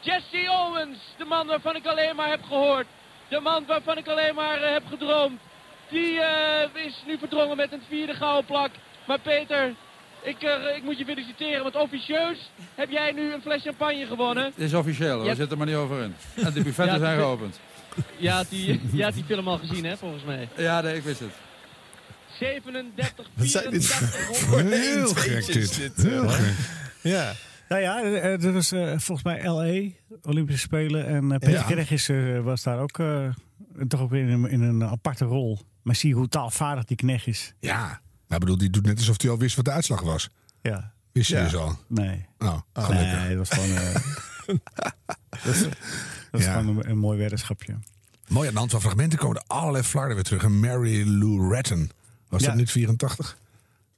[0.00, 2.86] Jesse Owens, de man waarvan ik alleen maar heb gehoord.
[3.28, 5.40] De man waarvan ik alleen maar eh, heb gedroomd.
[5.88, 8.70] Die eh, is nu verdrongen met een vierde gouden plak.
[9.04, 9.74] Maar Peter,
[10.22, 14.44] ik, eh, ik moet je feliciteren, want officieus heb jij nu een fles champagne gewonnen.
[14.44, 15.24] Het is officieel hoor.
[15.24, 15.34] Ja.
[15.34, 16.14] Zit er maar niet over in.
[16.34, 17.60] En de buffetten Ja, zijn geopend.
[18.16, 20.48] Je had die, je had die film al gezien, hè, volgens mij.
[20.56, 21.30] Ja, nee, ik wist het.
[22.38, 25.92] 37, Wat zijn dit 84, voor Heel gek dit.
[25.96, 26.54] Heel gek.
[27.02, 27.32] Ja.
[27.68, 29.90] Nou ja, eh, eh, dat was eh, volgens mij LA,
[30.22, 31.06] Olympische Spelen.
[31.06, 32.34] En eh Peter Ja.
[32.36, 33.28] Eh, was daar ook eh,
[33.88, 35.58] toch ook weer in, een- in een aparte rol.
[35.82, 37.54] Maar zie hoe taalvaardig die knecht is.
[37.60, 38.00] Ja.
[38.30, 40.28] Nou, ik bedoel, die doet net alsof hij al wist wat de uitslag was.
[40.62, 40.92] Ja.
[41.12, 41.42] Wist je Ja.
[41.44, 41.78] dus al?
[41.88, 42.26] Nee.
[42.38, 43.28] Oh, Nee, gelukkig.
[43.28, 43.76] dat was gewoon...
[43.76, 43.94] eh,
[45.44, 45.60] dat is,
[46.30, 46.52] dat is Ja.
[46.60, 47.78] gewoon een, een mooi weddenschapje.
[48.28, 50.42] Mooi aan de hand van fragmenten komen er allerlei flarden weer terug.
[50.42, 51.90] En Mary Lou Retton.
[52.28, 52.46] Was Ja.
[52.46, 53.38] dat niet 84?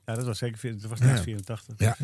[0.06, 1.22] Ja, dat was zeker dat was net Ja.
[1.22, 1.74] 84.
[1.78, 1.96] Ja.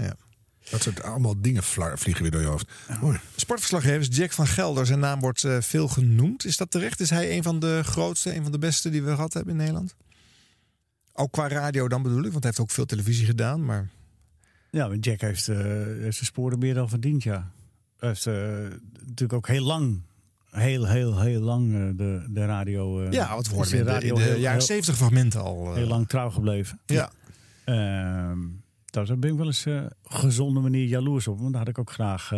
[0.70, 2.70] Dat soort allemaal dingen vliegen weer door je hoofd.
[3.01, 3.20] Mooi.
[3.37, 6.45] Sportverslaggevers Jack van Gelder, zijn naam wordt eh, veel genoemd.
[6.45, 7.01] Is dat terecht?
[7.01, 9.59] Is hij een van de grootste, een van de beste die we gehad hebben in
[9.59, 9.95] Nederland?
[11.21, 13.64] Ook qua radio dan bedoel ik, want hij heeft ook veel televisie gedaan.
[13.64, 13.89] Maar
[14.71, 17.51] Ja, Jack heeft, eh, heeft zijn sporen meer dan verdiend, ja.
[17.99, 18.35] Hij heeft eh,
[19.01, 20.01] natuurlijk ook heel lang,
[20.51, 23.03] heel, heel, heel lang eh, de, de radio...
[23.11, 25.75] ja, wat worden we in de, in de heel- jaren 70 fragmenten al.
[25.75, 26.81] Heel lang trouw gebleven.
[26.87, 27.11] Ja.
[27.64, 28.39] Ehm,
[28.85, 31.39] daar ben ik wel eens eh gezonde manier jaloers op.
[31.39, 32.33] Want daar had ik ook graag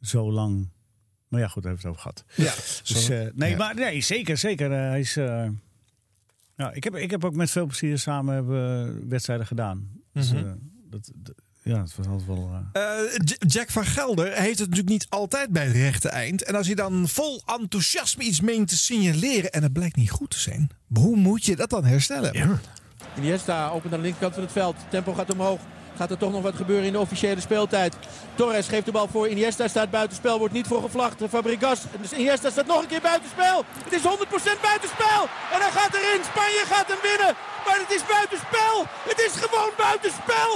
[0.00, 0.68] zo lang...
[1.28, 2.48] Maar ja, goed, daar hebben we het over gehad.
[2.48, 2.54] Ja,
[2.94, 3.56] Dus, nee, ja.
[3.56, 4.70] maar nee, zeker, zeker.
[4.70, 5.18] hij is...
[6.60, 9.88] ja, ik, heb, ik heb ook met veel plezier samen hebben we wedstrijden gedaan.
[10.12, 10.44] Dus, Mhm.
[10.46, 10.52] eh,
[10.90, 12.50] dat, dat- ja, het was altijd wel...
[12.72, 16.42] eh, Eh, Jack van Gelder heeft het natuurlijk niet altijd bij het rechte eind.
[16.44, 20.30] En als hij dan vol enthousiasme iets meent te signaleren en het blijkt niet goed
[20.30, 22.58] te zijn, hoe moet je dat dan herstellen?
[23.18, 24.76] Iniesta opent aan de linkerkant van het veld.
[24.90, 25.60] Tempo gaat omhoog.
[26.00, 27.94] Gaat er toch nog wat gebeuren in de officiële speeltijd.
[28.34, 29.28] Torres geeft de bal voor.
[29.28, 30.38] Iniesta staat buitenspel.
[30.38, 31.22] Wordt niet voor gevlacht.
[31.28, 31.80] Fabregas.
[32.00, 33.64] Dus Iniesta staat nog een keer buitenspel.
[33.84, 35.20] Het is 100% buitenspel.
[35.54, 36.20] En hij gaat erin.
[36.32, 37.32] Spanje gaat hem winnen.
[37.66, 38.74] Maar het is buitenspel.
[39.10, 40.50] Het is gewoon buitenspel.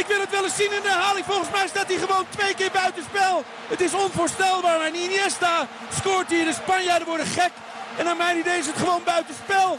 [0.00, 1.24] Ik wil het wel eens zien in de herhaling.
[1.32, 3.34] Volgens mij staat hij gewoon twee keer buitenspel.
[3.72, 4.80] Het is onvoorstelbaar.
[4.80, 5.54] En Iniesta
[5.98, 6.44] scoort hier.
[6.44, 7.52] De Spanjaarden worden gek.
[7.98, 9.78] En naar mijn idee is het gewoon buitenspel.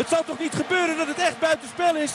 [0.00, 2.12] Het zal toch niet gebeuren dat het echt buitenspel is?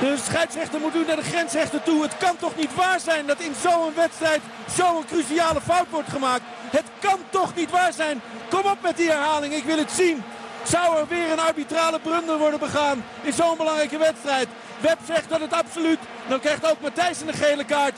[0.00, 2.02] De scheidsrechter moet nu naar de grensrechter toe.
[2.02, 4.40] Het kan toch niet waar zijn dat in zo'n wedstrijd
[4.76, 6.42] zo'n cruciale fout wordt gemaakt?
[6.70, 8.20] Het kan toch niet waar zijn?
[8.50, 10.22] Kom op met die herhaling, ik wil het zien.
[10.62, 14.48] Zou er weer een arbitrale blunder worden begaan in zo'n belangrijke wedstrijd?
[14.80, 15.98] Web zegt dat het absoluut.
[16.28, 17.94] Dan krijgt ook Matthijs een gele kaart.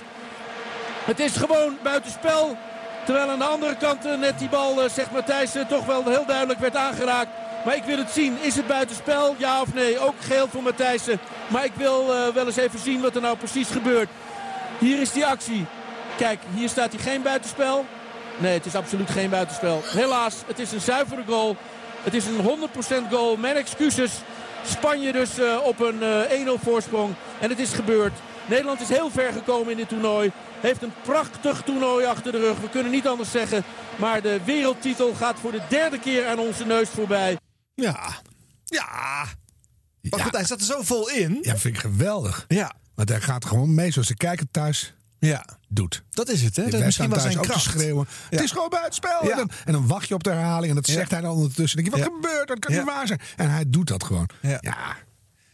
[1.04, 2.56] Het is gewoon buitenspel.
[3.04, 6.04] Terwijl aan de andere kant eh, net die bal, eh, zegt Matthijs, eh, toch wel
[6.04, 7.30] heel duidelijk werd aangeraakt.
[7.68, 8.36] Maar ik wil het zien.
[8.40, 9.34] Is het buitenspel?
[9.38, 9.98] Ja of nee?
[9.98, 11.20] Ook geel voor Matthijssen.
[11.48, 14.08] Maar ik wil eh, wel eens even zien wat er nou precies gebeurt.
[14.78, 15.66] Hier is die actie.
[16.16, 17.84] Kijk, hier staat hij geen buitenspel.
[18.36, 19.82] Nee, het is absoluut geen buitenspel.
[19.84, 21.56] Helaas, het is een zuivere goal.
[22.02, 22.68] Het is een
[23.06, 23.36] 100% goal.
[23.36, 24.12] Mijn excuses.
[24.66, 27.14] Spanje dus eh, op een eh 1-0 voorsprong.
[27.40, 28.12] En het is gebeurd.
[28.46, 30.30] Nederland is heel ver gekomen in dit toernooi.
[30.60, 32.60] Heeft een prachtig toernooi achter de rug.
[32.60, 33.64] We kunnen niet anders zeggen.
[33.96, 37.38] Maar de wereldtitel gaat voor de derde keer aan onze neus voorbij.
[37.82, 38.20] Ja.
[38.64, 39.26] Ja.
[40.10, 41.38] Maar goed, hij zat er zo vol in.
[41.42, 42.44] Ja, vind ik geweldig.
[42.48, 42.72] Ja.
[42.94, 45.44] Want hij gaat gewoon mee zoals de kijker thuis Ja.
[45.68, 46.02] doet.
[46.10, 46.68] Dat is het, hè?
[46.70, 47.64] Dat misschien thuis zijn ook te kracht.
[47.64, 48.06] schreeuwen.
[48.10, 48.36] Ja.
[48.36, 49.24] Het is gewoon buitenspel.
[49.24, 49.30] Ja.
[49.30, 50.92] En, dan, en dan wacht je op de herhaling en dat Ja.
[50.92, 51.82] zegt hij dan ondertussen.
[51.82, 52.28] Dan denk je, wat Ja.
[52.28, 52.48] gebeurt?
[52.48, 52.80] Dat kan Ja.
[52.80, 53.20] niet waar zijn.
[53.36, 54.28] En hij doet dat gewoon.
[54.42, 54.58] Ja.
[54.60, 54.96] Ja,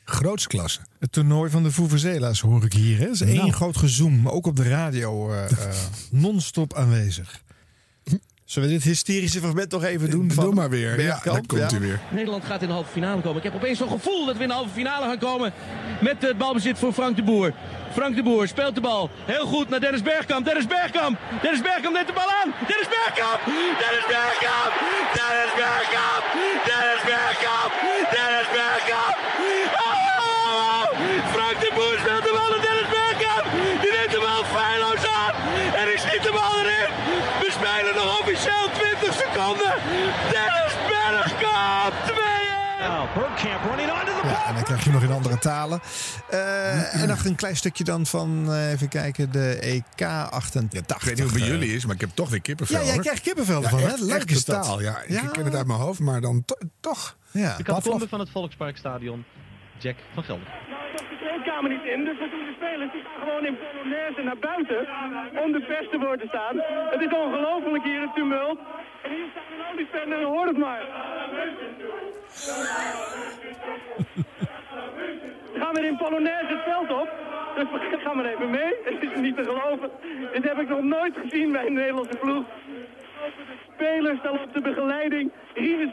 [0.04, 0.80] grootste klasse.
[0.98, 2.98] Het toernooi van de Vuvuzela's hoor ik hier.
[2.98, 3.08] Hè?
[3.08, 3.52] Is één Nou.
[3.52, 5.74] groot gezoom, maar ook op de radio eh, eh,
[6.10, 7.42] non-stop aanwezig.
[8.44, 10.30] Zullen we dit hysterische fragment nog even doen?
[10.32, 11.00] Van Doe maar weer.
[11.00, 11.78] Ja, daar komt Ja.
[11.78, 12.00] weer.
[12.10, 13.36] Nederland gaat in de halve finale komen.
[13.36, 15.52] Ik heb opeens zo'n gevoel dat we in de halve finale gaan komen.
[16.00, 17.52] Met het balbezit voor Frank de Boer.
[17.92, 19.10] Frank de Boer speelt de bal.
[19.24, 20.44] Heel goed naar Dennis Bergkamp.
[20.44, 21.18] Dennis Bergkamp.
[21.42, 22.50] Dennis Bergkamp neemt de bal aan.
[22.70, 23.40] Dennis Bergkamp.
[23.82, 24.72] Dennis Bergkamp.
[25.18, 26.22] Dennis Bergkamp.
[26.68, 27.72] Dennis Bergkamp.
[28.14, 29.14] Dennis Bergkamp.
[29.86, 30.82] Oh!
[31.34, 33.44] Frank de Boer speelt de bal naar Dennis Bergkamp.
[33.82, 35.32] Die neemt de bal feilloos aan.
[35.78, 36.90] En hij schiet de bal erin.
[37.42, 39.72] We spelen nog officieel 20 seconden.
[40.34, 41.92] Dennis Bergkamp.
[42.08, 42.12] 2-1.
[42.14, 42.24] Bergkamp
[42.82, 45.80] running onto the Ja, en dan krijg je nog in andere talen.
[46.30, 50.96] Eh, en nog een klein stukje dan van, eh, even kijken, de EK 88.
[50.96, 52.80] Ik weet niet hoe het bij jullie is, maar ik heb toch weer kippenvel.
[52.80, 53.86] Ja, jij krijgt kippenvel Ja, ervan, hè?
[53.86, 54.62] echt- Leuk echt is dat.
[54.62, 55.26] totaal, Ja, ik Ja.
[55.26, 57.16] ken het uit mijn hoofd, maar dan to- toch.
[57.30, 57.56] Ja.
[57.56, 59.24] De catacombe van het Volksparkstadion,
[59.78, 60.46] Jack van Gelder.
[61.10, 62.92] de kleedkamer niet in, dus wat doen de spelers?
[62.92, 64.80] Die gaan gewoon in Polonaise naar buiten
[65.44, 66.54] om de pers te worden staan.
[66.94, 68.58] Het is ongelooflijk hier, het tumult.
[69.04, 70.82] En hier staat een olifant en hoor het maar.
[75.52, 77.08] We gaan weer in Polonaise het veld op.
[77.56, 78.74] Dus we gaan maar even mee.
[78.84, 79.90] Het is niet te geloven.
[80.32, 82.44] Dit heb ik nog nooit gezien bij een Nederlandse ploeg.
[83.74, 85.32] Spelers staan op de begeleiding.
[85.54, 85.90] Rinus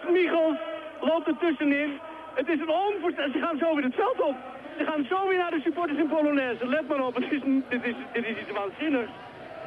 [1.01, 1.99] loopt er tussenin.
[2.33, 3.31] Het is een onvoorstel.
[3.31, 4.35] Ze gaan zo weer het veld op.
[4.77, 6.67] Ze gaan zo weer naar de supporters in Polonaise.
[6.67, 9.11] Let maar op, het is, dit, is, dit is iets waanzinnigs.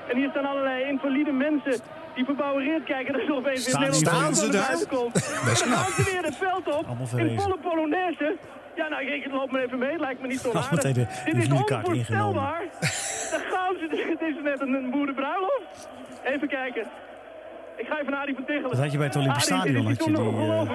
[0.09, 1.81] En hier staan allerlei invalide mensen
[2.15, 3.12] die verbouwereerd kijken.
[3.12, 5.53] Dat er opeens weer Staan Nederlandse die- voetbal Staan ze naar daar?
[5.53, 5.79] is Dan knap.
[5.79, 6.85] gaan ze weer het veld op.
[7.19, 8.37] In volle Polonaise.
[8.77, 9.91] Ja, nou, ik loop maar even mee.
[9.91, 10.81] Het lijkt me niet zo aardig.
[10.81, 10.93] de
[11.25, 12.62] Dit is onvoorstelbaar.
[13.31, 13.87] Daar gaan ze.
[14.19, 15.89] Het is net een, een boerenbruiloft.
[16.25, 16.87] Even kijken.
[17.77, 18.70] Ik ga even naar Arie van Tichelen.
[18.70, 20.70] Dat had je bij het Olympisch Stadion, had je die, eh.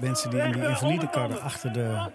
[0.00, 1.82] Mensen die in die eh, invalidekarren achter de...
[1.82, 2.06] Eh,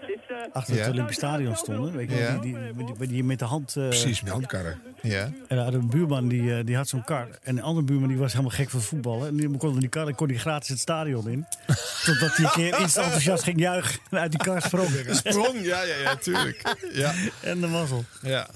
[0.51, 0.91] achter het Ja.
[0.91, 1.95] Olympisch Stadion stonden.
[1.95, 2.37] Weet je, Ja.
[2.37, 3.75] die, die, die, die met de hand...
[3.75, 4.81] eh, Precies, met handkarren.
[5.01, 5.23] Ja.
[5.47, 7.27] En daar had een buurman die, die had zo'n kar.
[7.43, 9.27] En een andere buurman die was helemaal gek van voetballen.
[9.27, 11.45] En die kon die kar en kon die gratis het stadion in.
[12.05, 14.89] Totdat hij een keer iets enthousiast ging juichen en uit die kar sprong.
[15.09, 16.75] Sprong, ja, ja, ja, tuurlijk.
[16.93, 17.13] Ja.
[17.41, 18.03] En de mazzel.
[18.21, 18.47] Ja.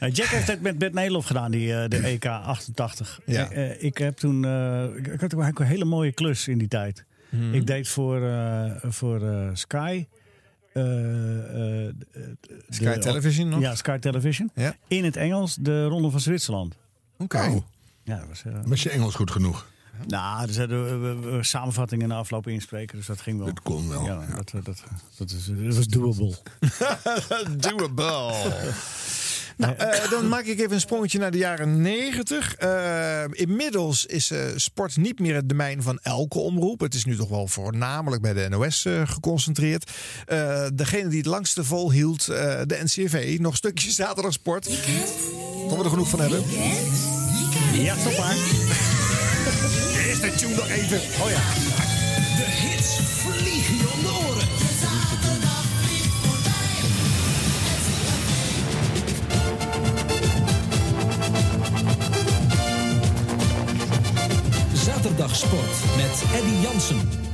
[0.00, 3.20] Nou, Jack heeft het met Bert Nederlof gedaan, die, eh, de EK 88.
[3.26, 3.50] Ja.
[3.50, 4.44] Eh, ik heb toen.
[4.44, 7.04] eh, ik, ik had ook een hele mooie klus in die tijd.
[7.30, 7.54] Mhm.
[7.54, 8.20] Ik deed voor,
[8.82, 9.20] voor
[9.52, 10.06] Sky.
[12.68, 13.60] Sky Television nog?
[13.60, 14.50] Ja, Sky Television.
[14.54, 14.76] Ja.
[14.88, 16.74] In het Engels de Ronde van Zwitserland.
[17.18, 17.38] Oké.
[17.38, 17.56] Oh,
[18.04, 19.66] Ja, was, was je Engels goed genoeg?
[20.06, 21.00] nou, er zaten
[21.32, 23.46] we- samenvattingen en afloop inspreken, dus dat ging wel.
[23.46, 24.04] Dat kon wel.
[24.04, 24.82] Ja, Dat, dat, dat,
[25.16, 26.34] dat, is, dat was doable.
[27.56, 28.32] Doable.
[29.58, 32.54] Nou, eh, dan maak ik even een sprongetje naar de jaren 90.
[32.54, 36.80] Eh, inmiddels is eh, sport niet meer het domein van elke omroep.
[36.80, 39.90] Het is nu toch wel voornamelijk bij de NOS eh, geconcentreerd.
[40.26, 44.66] Eh, degene die het langste volhield, eh de NCV, nog stukjes zaterdagsport.
[45.68, 46.42] Gaan we er genoeg van hebben?
[47.72, 48.36] Ja, stop maar.
[50.06, 50.98] Eerst de tune nog even.
[50.98, 51.40] Oh ja.
[52.36, 53.07] De hits
[65.02, 67.27] Zaterdagsport met Eddy Jansen.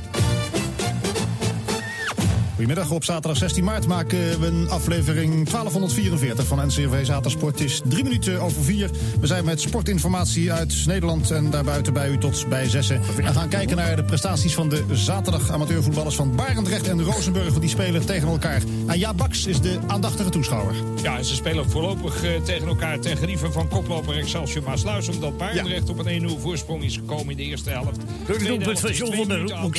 [2.55, 7.59] Goedemiddag, op zaterdag 16 maart maken we een aflevering 1244 van NCRV Zatersport.
[7.59, 8.89] Het is drie minuten over vier.
[9.19, 13.01] We zijn met sportinformatie uit Nederland en daarbuiten bij u tot bij zessen.
[13.15, 17.49] We gaan kijken naar de prestaties van de zaterdag amateurvoetballers van Barendrecht en Rozenburg.
[17.49, 18.61] Want die spelen tegen elkaar.
[18.87, 20.75] En Ja Baks is de aandachtige toeschouwer.
[21.03, 25.07] Ja, ze spelen voorlopig eh, tegen elkaar ten gerieve van koploper Excelsior Maasluis.
[25.07, 27.99] Omdat Barendrecht op een 1-0 voorsprong is gekomen in de eerste helft.
[28.27, 29.75] Door de doelpunt van John van der Hoek.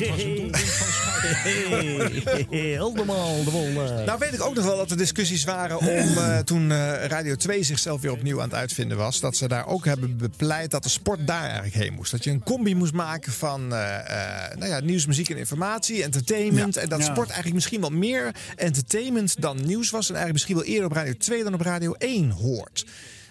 [2.67, 3.71] Helemaal de wol.
[4.05, 7.35] Nou weet ik ook nog wel dat er discussies waren om eh, toen eh, Radio
[7.37, 9.21] 2 zichzelf weer opnieuw aan het uitvinden was.
[9.21, 12.11] Dat ze daar ook hebben bepleit dat de sport daar eigenlijk heen moest.
[12.11, 13.99] Dat je een combi moest maken van eh,
[14.51, 16.75] eh, nou ja, nieuws, muziek en informatie, entertainment.
[16.75, 16.81] Ja.
[16.81, 17.05] En dat Ja.
[17.05, 20.09] sport eigenlijk misschien wel meer entertainment dan nieuws was.
[20.09, 22.87] En eigenlijk misschien wel eerder op Radio 2 dan op Radio 1 hoort.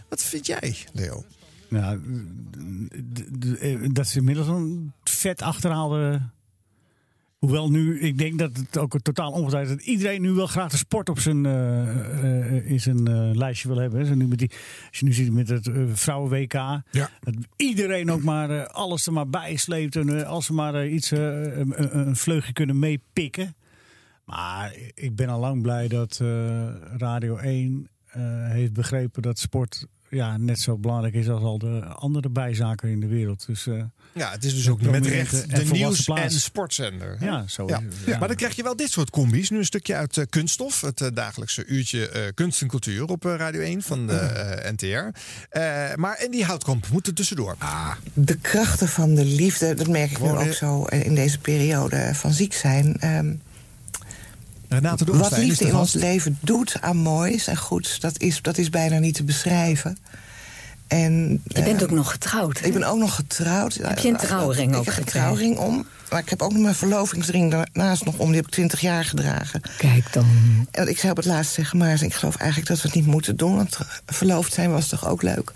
[0.10, 1.24] Wat vind jij, Leo?
[1.70, 2.00] Nou,
[3.60, 6.22] eh, dat is inmiddels een vet achterhaalde.
[7.46, 9.76] Hoewel nu, ik denk dat het ook totaal omgedraaid is.
[9.76, 13.78] Dat iedereen nu wel graag de sport op zijn, eh, in zijn eh, lijstje wil
[13.78, 14.08] hebben.
[14.08, 14.16] hè.
[14.16, 14.50] Nu met die,
[14.90, 16.54] als je nu ziet met het vrouwen-WK.
[17.20, 19.96] Dat iedereen ook maar alles er maar bij sleept.
[19.96, 23.56] En als ze maar iets, een, een- vleugje kunnen meepikken.
[24.24, 26.22] Maar ik ben al lang blij dat
[26.98, 31.84] Radio 1 eh, heeft begrepen dat sport ja, net zo belangrijk is als al de
[31.86, 33.46] andere bijzaken in de wereld.
[33.46, 33.68] Dus,
[34.18, 36.44] Ja, het is dus ook met recht en de nieuws- en plaats.
[36.44, 37.16] sportzender.
[37.20, 37.26] hè?
[37.26, 37.78] Ja, zo Ja.
[37.78, 38.18] is het, ja.
[38.18, 39.50] Maar dan krijg je wel dit soort combi's.
[39.50, 43.26] Nu een stukje uit eh, Kunststof, het eh, dagelijkse uurtje eh, kunst en cultuur op
[43.26, 44.86] eh, Radio 1 van de eh, NTR.
[45.50, 47.56] Eh, maar en die houtkamp moet er tussendoor.
[48.14, 52.34] De krachten van de liefde, dat merk ik nu ook zo in deze periode van
[52.34, 52.98] ziek zijn.
[53.00, 53.34] Ehm,
[54.70, 58.58] Renate wat liefde de in ons leven doet aan moois en goeds, dat is, dat
[58.58, 59.98] is bijna niet te beschrijven.
[60.88, 62.60] En, Je bent eh, ook nog getrouwd.
[62.60, 62.66] hè?
[62.66, 63.74] Ik ben ook nog getrouwd.
[63.82, 65.86] Heb je een trouwring ik ook heb een trouwring om.
[66.10, 68.28] Maar ik heb ook nog mijn verlovingsring daarnaast nog om.
[68.28, 69.62] Die heb ik twintig jaar gedragen.
[69.78, 70.26] Kijk dan.
[70.72, 73.06] En ik zou op het laatst zeggen, maar ik geloof eigenlijk dat we het niet
[73.06, 73.56] moeten doen.
[73.56, 75.52] Want verloofd zijn was toch ook leuk?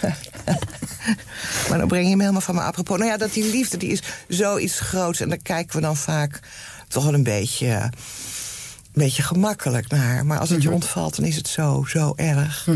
[1.68, 2.98] maar dan breng je me helemaal van me apropos.
[2.98, 5.20] Nou ja, dat die liefde, die is zoiets groots.
[5.20, 6.40] En daar kijken we dan vaak
[6.88, 7.92] toch wel een beetje, een
[8.92, 10.26] beetje gemakkelijk naar.
[10.26, 12.68] Maar als het je ontvalt, dan is het zo, zo erg.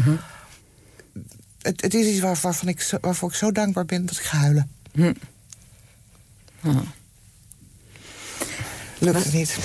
[1.64, 4.22] Het, het is iets waar, waarvan ik zo, waarvoor ik zo dankbaar ben dat ik
[4.22, 4.70] ga huilen.
[8.98, 9.58] Lukt het niet.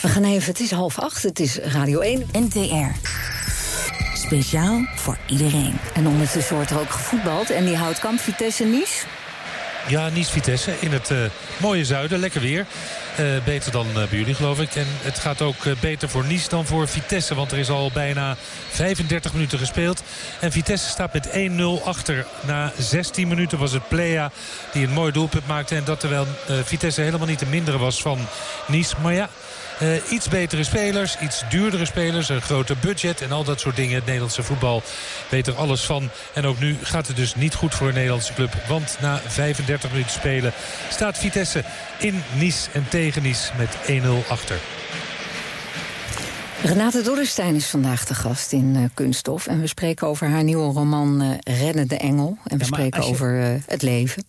[0.00, 2.26] We gaan even, het is half acht, het is Radio 1.
[2.32, 3.08] NTR.
[4.14, 5.78] Speciaal voor iedereen.
[5.94, 7.50] En ondertussen wordt er ook gevoetbald.
[7.50, 9.04] En die houtkamp, Vitesse Nice.
[9.88, 11.18] Ja, Nice-Vitesse in het eh,
[11.60, 12.18] mooie zuiden.
[12.18, 12.66] Lekker weer.
[13.16, 14.74] Eh, beter dan eh, bij jullie, geloof ik.
[14.74, 17.34] En het gaat ook eh, beter voor Nice dan voor Vitesse.
[17.34, 18.36] Want er is al bijna
[18.70, 20.02] 35 minuten gespeeld.
[20.40, 22.26] En Vitesse staat met 1-0 achter.
[22.46, 24.30] Na 16 minuten was het Plea
[24.72, 25.74] die een mooi doelpunt maakte.
[25.74, 26.26] En dat terwijl
[26.64, 28.18] Vitesse helemaal niet de mindere was van
[28.66, 28.94] Nice.
[29.02, 29.28] Maar ja...
[29.82, 33.94] Eh, iets betere spelers, iets duurdere spelers, een groter budget en al dat soort dingen.
[33.94, 34.82] Het Nederlandse voetbal
[35.28, 36.08] weet er alles van.
[36.34, 38.54] En ook nu gaat het dus niet goed voor een Nederlandse club.
[38.68, 40.52] Want na 35 minuten spelen
[40.90, 41.64] staat Vitesse
[41.98, 44.56] in Nice en tegen Nice met 1-0 achter.
[46.62, 49.46] Renate Dorrestein is vandaag de gast in eh, Kunststof.
[49.46, 52.38] En we spreken over haar nieuwe roman Redden de Engel.
[52.44, 54.24] En we Ja, spreken je- over het leven.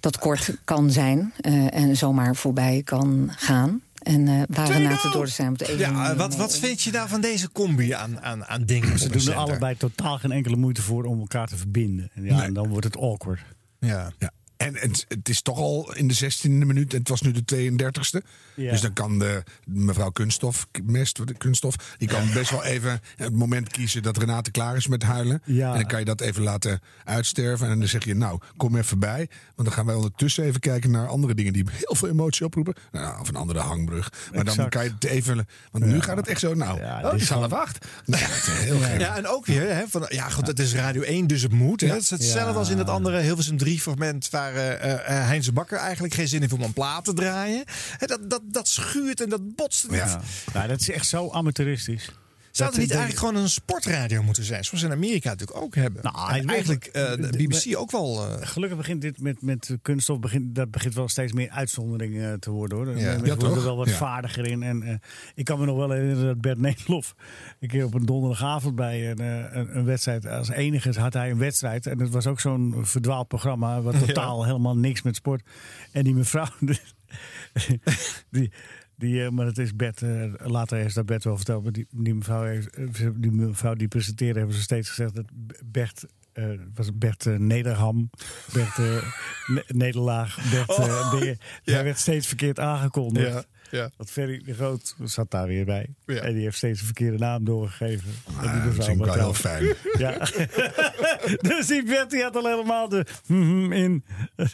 [0.00, 3.80] Dat kort kan zijn eh, en zomaar voorbij kan gaan.
[4.04, 7.08] En eh waren na te door zijn op de Ja, wat, wat vind je nou
[7.08, 8.98] van deze combi aan, aan, aan dingen?
[8.98, 12.10] Ze doen er allebei totaal geen enkele moeite voor om elkaar te verbinden.
[12.14, 13.40] En, ja, en dan wordt het awkward.
[13.78, 14.12] Ja.
[14.18, 14.30] ja.
[14.64, 17.70] En het, het is toch al in de 16e minuut en het was nu de
[17.72, 18.26] 32e.
[18.54, 18.70] Ja.
[18.70, 23.68] Dus dan kan de mevrouw Kunststof, Mest, Kunststof, die kan best wel even het moment
[23.68, 25.42] kiezen dat Renate klaar is met huilen.
[25.44, 25.70] Ja.
[25.70, 27.68] En dan kan je dat even laten uitsterven.
[27.68, 29.28] En dan zeg je, nou, kom even bij.
[29.54, 32.74] Want dan gaan wij ondertussen even kijken naar andere dingen die heel veel emotie oproepen.
[32.92, 34.12] Nou, of een andere hangbrug.
[34.34, 35.46] Maar dan kan je het even.
[35.70, 37.86] Want nu gaat het echt zo, nou, Ja, oh, is er gewoon- wacht.
[38.04, 39.00] Nou, ja, heel gek.
[39.00, 41.80] Ja, en ook weer, hè, van, ja goed, het is Radio 1, dus het moet.
[41.80, 41.86] Hè.
[41.86, 41.92] Ja.
[41.92, 42.58] Het is hetzelfde Ja.
[42.58, 44.30] als in het andere Hilversum 3 fragment...
[44.30, 47.64] waar Heinz Bakker eigenlijk geen zin heeft om een plaat te draaien.
[47.98, 49.86] Dat, dat, dat schuurt en dat botst.
[49.90, 50.20] Ja.
[50.52, 52.10] Nou, dat is echt zo amateuristisch.
[52.56, 54.64] Zou het niet eigenlijk gewoon een sportradio moeten zijn?
[54.64, 56.02] Zoals in Amerika natuurlijk ook hebben.
[56.02, 58.26] Nou, En ik eigenlijk eh, de BBC ook wel...
[58.26, 62.32] eh, Gelukkig begint dit met, met kunststof, begint, dat begint wel steeds meer uitzondering eh,
[62.32, 62.78] te worden.
[62.78, 62.86] Hoor.
[62.86, 62.92] Ja.
[63.18, 63.94] Mensen Ja, er wel wat Ja.
[63.96, 64.62] vaardiger in.
[64.62, 65.00] En,
[65.34, 67.14] ik kan me nog wel herinneren dat Bert Nederlof
[67.60, 71.38] een keer op een donderdagavond bij een, een, een wedstrijd, als enige had hij een
[71.38, 71.86] wedstrijd.
[71.86, 75.42] En het was ook zo'n verdwaald programma, wat totaal helemaal niks met sport.
[75.92, 76.46] En die mevrouw,
[78.30, 78.52] die,
[78.96, 81.86] die, eh, maar het is Bert, eh, later heeft dat Bert wel verteld, maar die,
[81.90, 85.26] die, mevrouw, heeft, eh, die mevrouw die presenteerde, hebben ze steeds gezegd dat
[85.64, 88.10] Bert eh, was Bert Nederham,
[88.52, 88.78] Bert
[89.46, 90.68] Ne- Nederlaag, Bert.
[90.78, 91.34] Oh, ja.
[91.72, 93.32] Hij werd steeds verkeerd aangekondigd.
[93.32, 93.90] Ja, ja.
[93.96, 95.94] Dat Ferry de Groot zat daar weer bij.
[96.06, 96.20] Ja.
[96.20, 98.10] En die heeft steeds een verkeerde naam doorgegeven.
[98.26, 99.74] En die Ah, dat vind ik wel heel fijn.
[99.98, 100.18] Ja.
[101.48, 104.04] dus die Bert die had al helemaal de mhm in.
[104.36, 104.50] en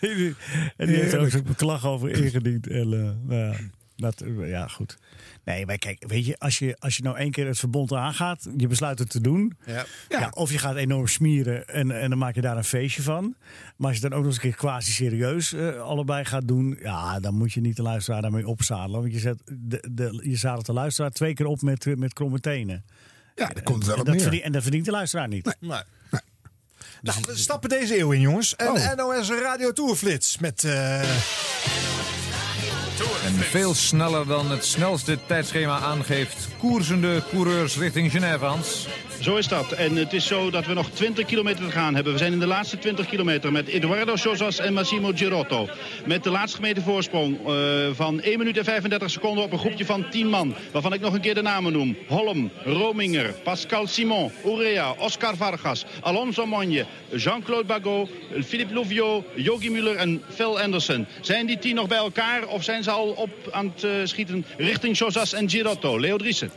[0.87, 2.67] die heeft er ook zo'n beklag over ingediend.
[2.67, 2.89] En,
[3.29, 3.53] ja,
[4.01, 4.99] dat, ja, goed.
[5.45, 8.49] Nee, maar kijk, weet je, als je, als je nou één keer het verbond aangaat,
[8.57, 9.57] je besluit het te doen.
[9.67, 9.85] Ja.
[10.09, 10.29] Ja.
[10.35, 13.35] of je gaat enorm smieren en, en dan maak je daar een feestje van.
[13.77, 16.79] Maar als je dan ook nog eens een keer quasi serieus eh, allebei gaat doen,
[16.83, 19.01] ja, dan moet je niet de luisteraar daarmee opzadelen.
[19.01, 22.13] Want je, zet de, de, je zadelt de luisteraar twee keer op met, eh, met
[22.13, 22.85] kromme tenen.
[23.35, 25.57] Ja, komt wel en, dat verdient, en dat verdient de luisteraar niet.
[25.61, 25.81] Nee.
[27.03, 28.55] Nou, we stappen deze eeuw in, jongens.
[28.57, 28.95] Een Oh.
[28.95, 30.65] NOS Radio Tourflits met...
[30.65, 31.03] eh,
[33.25, 36.49] En veel sneller dan het snelste tijdschema aangeeft.
[36.59, 38.89] Koersende coureurs richting Genève, Hans.
[39.21, 39.73] Zo is dat.
[39.73, 42.13] En het is zo dat we nog 20 kilometer te gaan hebben.
[42.13, 45.69] We zijn in de laatste 20 kilometer met Eduardo Sosas en Massimo Girotto.
[46.07, 47.55] Met de laatst gemeten voorsprong eh,
[47.93, 50.55] van 1 minuut en 35 seconden op een groepje van 10 man.
[50.73, 51.97] Waarvan ik nog een keer de namen noem.
[52.07, 58.11] Holm, Rominger, Pascal Simon, Urea, Oscar Vargas, Alonso Monje, Jean-Claude Bagot,
[58.45, 61.07] Philippe Louviot, Yogi Muller en Phil Anderson.
[61.21, 64.45] Zijn die 10 nog bij elkaar of zijn ze al op aan het eh, schieten
[64.57, 65.99] richting Sosas en Girotto?
[65.99, 66.51] Leo Driessen.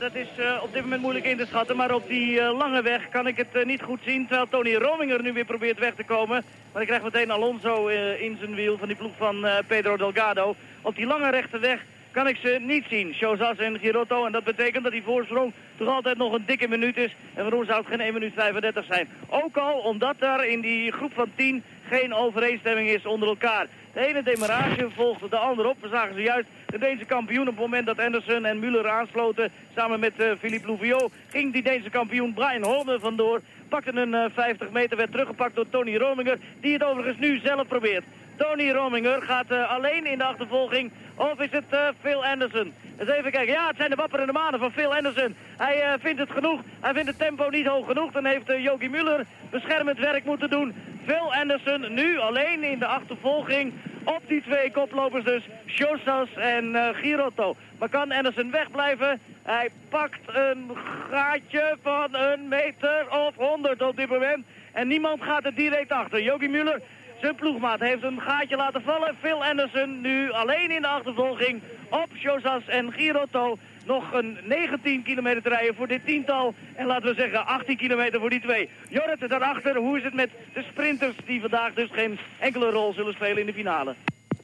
[0.00, 2.82] Dat is eh, op dit moment moeilijk in te schatten, maar op die eh, lange
[2.82, 4.26] weg kan ik het eh, niet goed zien.
[4.26, 6.44] Terwijl Tony Rominger nu weer probeert weg te komen.
[6.72, 7.86] Maar ik krijg meteen Alonso
[8.18, 10.54] in zijn wiel van die ploeg van Pedro Delgado.
[10.82, 13.12] Op die lange rechte weg kan ik ze niet zien.
[13.12, 14.26] Chozas en Girotto.
[14.26, 17.14] En dat betekent dat die voorsprong toch altijd nog een dikke minuut is.
[17.34, 19.08] En waarom zou het geen 1 minuut 35 zijn?
[19.28, 23.66] Ook al omdat er in die groep van 10 geen overeenstemming is onder elkaar.
[23.92, 25.76] De ene demarage volgde de ander op.
[25.80, 29.50] We zagen zojuist de Deense kampioen op het moment dat Anderson en Müller aansloten.
[29.76, 33.40] Samen met eh, Philippe Louviot ging die Deense kampioen Brian Holmen vandoor.
[33.68, 36.38] Pakte een eh, 50 meter, werd teruggepakt door Tony Rominger.
[36.60, 38.04] Die het overigens nu zelf probeert.
[38.40, 40.90] Tony Rominger gaat eh, alleen in de achtervolging.
[41.14, 42.72] Of is het eh, Phil Anderson?
[42.98, 43.52] Eens even kijken.
[43.52, 45.34] Ja, het zijn de wapperende manen van Phil Anderson.
[45.56, 46.60] Hij eh, vindt het genoeg.
[46.80, 48.12] Hij vindt het tempo niet hoog genoeg.
[48.12, 50.74] Dan heeft uh, Yogi Muller beschermend werk moeten doen.
[51.04, 53.72] Phil Anderson nu alleen in de achtervolging
[54.04, 55.48] op die twee koplopers dus.
[55.66, 57.56] Shosas en uh, Girotto.
[57.78, 59.20] Maar kan Anderson wegblijven?
[59.42, 60.70] Hij pakt een
[61.10, 64.44] gaatje van een meter of honderd op dit moment.
[64.72, 66.22] En niemand gaat er direct achter.
[66.22, 66.80] Yogi Muller
[67.20, 69.16] zijn ploegmaat heeft een gaatje laten vallen.
[69.20, 73.58] Phil Anderson nu alleen in de achtervolging op Josas en Girotto.
[73.86, 76.54] Nog een 19 kilometer te rijden voor dit tiental.
[76.74, 78.68] En laten we zeggen 18 kilometer voor die twee.
[78.88, 83.14] Jorrit, daarachter, hoe is het met de sprinters die vandaag dus geen enkele rol zullen
[83.14, 83.94] spelen in de finale?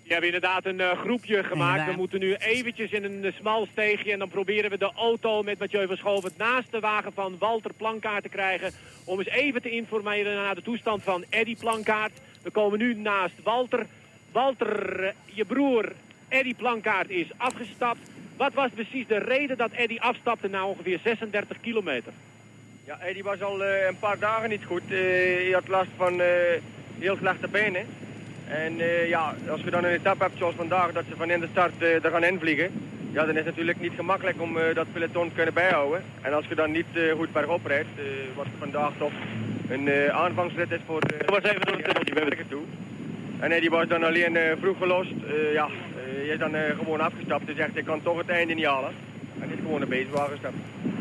[0.07, 1.87] We hebben inderdaad een uh, groepje gemaakt.
[1.91, 5.43] We moeten nu eventjes in een uh, smal steegje en dan proberen we de auto
[5.43, 8.73] met Mathieu Verschoven naast de wagen van Walter Plankaart te krijgen.
[9.05, 12.13] Om eens even te informeren naar de toestand van Eddy Plankaart.
[12.47, 13.87] We komen nu naast Walter.
[14.33, 15.93] Walter, uh, je broer
[16.29, 17.99] Eddy Plankaart is afgestapt.
[18.37, 22.13] Wat was precies de reden dat Eddy afstapte na ongeveer 36 kilometer?
[22.85, 24.83] Ja, Eddy was al een paar dagen niet goed.
[24.89, 26.21] hij had last van
[26.99, 27.87] heel slechte benen.
[28.49, 31.41] En uh, ja, als je dan een etappe hebt zoals vandaag, dat ze van in
[31.41, 32.71] de start uh, er gaan invliegen,
[33.17, 36.03] ja, dan is het natuurlijk niet gemakkelijk om uh, dat peloton te kunnen bijhouden.
[36.23, 36.87] En als je dan niet
[37.17, 37.89] goed bergop rijdt,
[38.35, 39.13] wat vandaag toch
[39.69, 41.03] een aanvangsrit is voor...
[41.27, 42.63] was even door het tunneltje, we hebben toe.
[43.39, 45.13] En die was dan alleen vroeg gelost.
[45.53, 45.69] ja,
[46.27, 48.91] hij is dan eh, gewoon afgestapt en zegt ik kan toch het einde niet halen.
[49.41, 50.55] En is gewoon naar Beeswagen gestapt.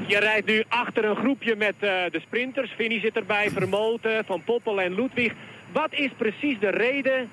[0.08, 2.72] Je rijdt nu achter een groepje met eh, de sprinters.
[2.72, 5.34] Vinnie zit erbij, Vermoten, Van Poppel en Ludwig.
[5.72, 7.30] Wat is precies de reden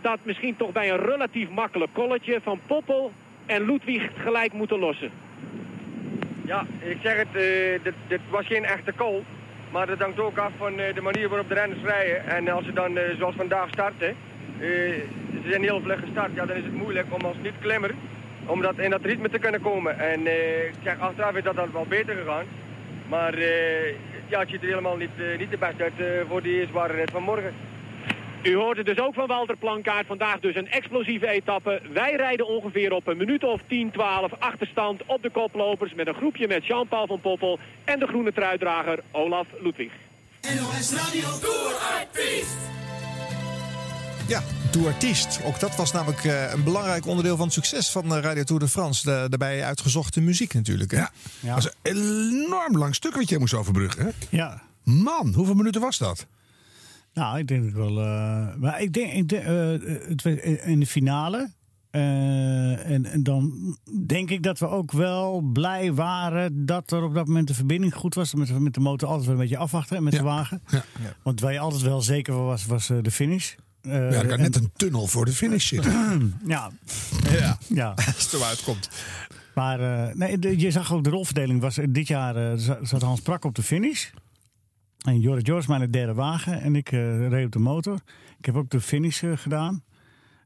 [0.00, 3.12] dat misschien toch bij een relatief makkelijk kolletje Van Poppel
[3.48, 5.10] en Ludwig gelijk moeten lossen?
[6.44, 9.22] Ja, ik zeg het, eh, dit, was geen echte call.
[9.72, 12.26] Maar dat hangt ook af van eh, de manier waarop de renners rijden.
[12.26, 14.14] En als ze dan eh, zoals vandaag starten,
[14.58, 17.90] ze zijn heel vlug gestart, ja, dan is het moeilijk om als niet-klimmer
[18.46, 19.98] om dat in dat ritme te kunnen komen.
[19.98, 20.20] En
[20.66, 22.44] ik zeg, achteraf is dat dan wel beter gegaan.
[23.08, 23.38] Maar
[24.28, 27.22] ja, het ziet er helemaal niet, niet de best uit voor die zware rit van
[27.22, 27.52] morgen.
[28.42, 30.06] U hoorde dus ook van Walter Plankaart.
[30.06, 31.80] Vandaag dus een explosieve etappe.
[31.92, 35.94] Wij rijden ongeveer op een minuut of 10, 12 achterstand op de koplopers...
[35.94, 39.92] met een groepje met Jean-Paul van Poppel en de groene truidrager Olaf Ludwig.
[40.42, 42.56] NOS Radio Tour Artiest.
[44.28, 45.40] Ja, Tour Artiest.
[45.44, 48.62] Ook dat was namelijk eh, een belangrijk onderdeel van het succes van eh, Radio Tour
[48.62, 49.02] de France.
[49.02, 50.90] De, daarbij uitgezochte muziek natuurlijk.
[50.90, 50.98] Hè?
[50.98, 51.10] Ja,
[51.40, 54.04] dat was een enorm lang stuk wat je moest overbruggen.
[54.04, 54.10] Hè?
[54.30, 54.62] Ja.
[54.84, 56.26] Man, hoeveel minuten was dat?
[57.18, 58.00] Nou, ik denk dat wel.
[58.00, 59.68] eh, maar ik denk, ik denk eh,
[60.08, 60.24] het,
[60.64, 61.50] in de finale.
[61.90, 67.14] eh, en, en dan denk ik dat we ook wel blij waren dat er op
[67.14, 68.34] dat moment de verbinding goed was.
[68.34, 70.62] Met, met de motor altijd wel een beetje afwachten en met de wagen.
[71.22, 73.54] Want waar je altijd wel zeker van was, was de finish.
[73.82, 75.92] Eh, ja, er kan en- net een tunnel voor de finish zitten.
[76.46, 76.70] ja.
[77.30, 77.58] Ja.
[77.68, 77.90] ja.
[77.96, 78.88] Als het zo uitkomt.
[79.54, 81.60] Maar eh, nee, je zag ook de rolverdeling.
[81.60, 84.10] Was, dit jaar eh, za- zat Hans Prak op de finish.
[84.98, 86.60] En Jorrit Joris mijn de derde wagen.
[86.60, 87.98] En ik eh, reed op de motor.
[88.38, 89.82] Ik heb ook de finish eh, gedaan.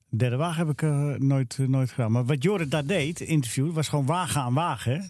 [0.09, 2.13] De derde wagen heb ik eh, nooit, nooit gedaan.
[2.13, 4.93] Maar wat Jorrit daar deed, interview, was gewoon wagen aan wagen.
[5.01, 5.07] hè.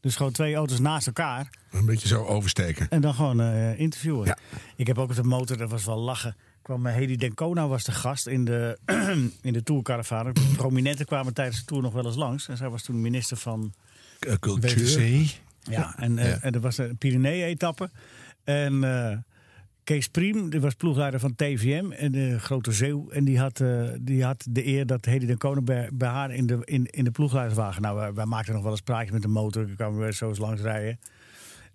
[0.00, 1.50] Dus gewoon twee auto's naast elkaar.
[1.70, 2.88] Een beetje zo oversteken.
[2.90, 3.40] En dan gewoon
[3.76, 4.36] interviewen.
[4.76, 6.36] Ik heb ook op de motor, dat was wel lachen.
[6.62, 8.78] Kwam Hedy Dencona was de gast in de,
[9.42, 10.32] in de Tourcaravane.
[10.56, 12.48] Prominenten kwamen tijdens de Tour nog wel eens langs.
[12.48, 13.72] En zij was toen minister van
[14.40, 15.40] cultuur.
[15.62, 16.38] Ja, en, Ja.
[16.40, 17.90] en er was een Pyrenee-etappe.
[18.48, 19.16] En eh,
[19.84, 23.10] Kees Priem, die was ploegleider van TVM en de Grote Zeeuw.
[23.10, 26.46] En die had, eh, die had de eer dat Hedy de Koning bij, haar in
[26.46, 27.82] de, in, in de ploegleiderswagen.
[27.82, 29.66] Nou, wij, maakten nog wel eens praatjes met de motor.
[29.66, 30.98] Dan kwamen we zo eens langs rijden.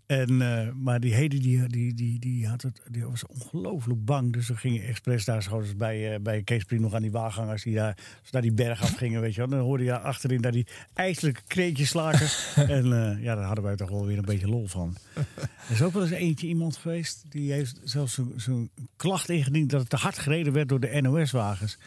[0.05, 4.33] En, eh, maar die Hedy die, die, die, die, had het, die was ongelooflijk bang.
[4.33, 5.47] Dus we gingen expres daar
[5.77, 7.63] bij, eh, bij Kees Priem nog aan die wagenhangers.
[7.63, 7.97] Die daar,
[8.31, 9.49] als die berg afgingen, weet je wel.
[9.49, 12.27] Dan hoorde je achterin daar die ijselijke kreetjes slaken.
[12.77, 14.95] en eh, ja, daar hadden wij toch wel weer een beetje lol van.
[15.15, 17.25] Er is ook wel eens eentje iemand geweest.
[17.29, 21.77] Die heeft zelfs zo'n klacht ingediend dat het te hard gereden werd door de NOS-wagens.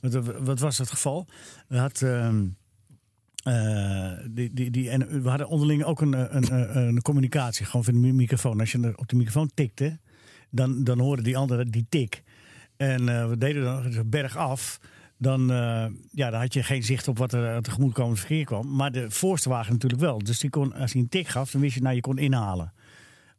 [0.00, 1.26] Want, eh, wat was het geval?
[1.68, 2.02] We had...
[2.02, 2.44] ehm,
[3.46, 7.84] eh, die, die, die, en we hadden onderling ook een, een, een, een communicatie, gewoon
[7.84, 8.60] via de microfoon.
[8.60, 9.98] Als je op de microfoon tikte,
[10.50, 12.22] dan, dan hoorde die andere die tik.
[12.76, 14.80] En eh, we deden dan de berg af.
[15.18, 18.74] Dan, eh, ja, dan had je geen zicht op wat er tegemoetkomend verkeer kwam.
[18.76, 20.18] Maar de voorste wagen natuurlijk wel.
[20.18, 22.72] Dus die kon, als hij een tik gaf, dan wist je, nou, je kon inhalen.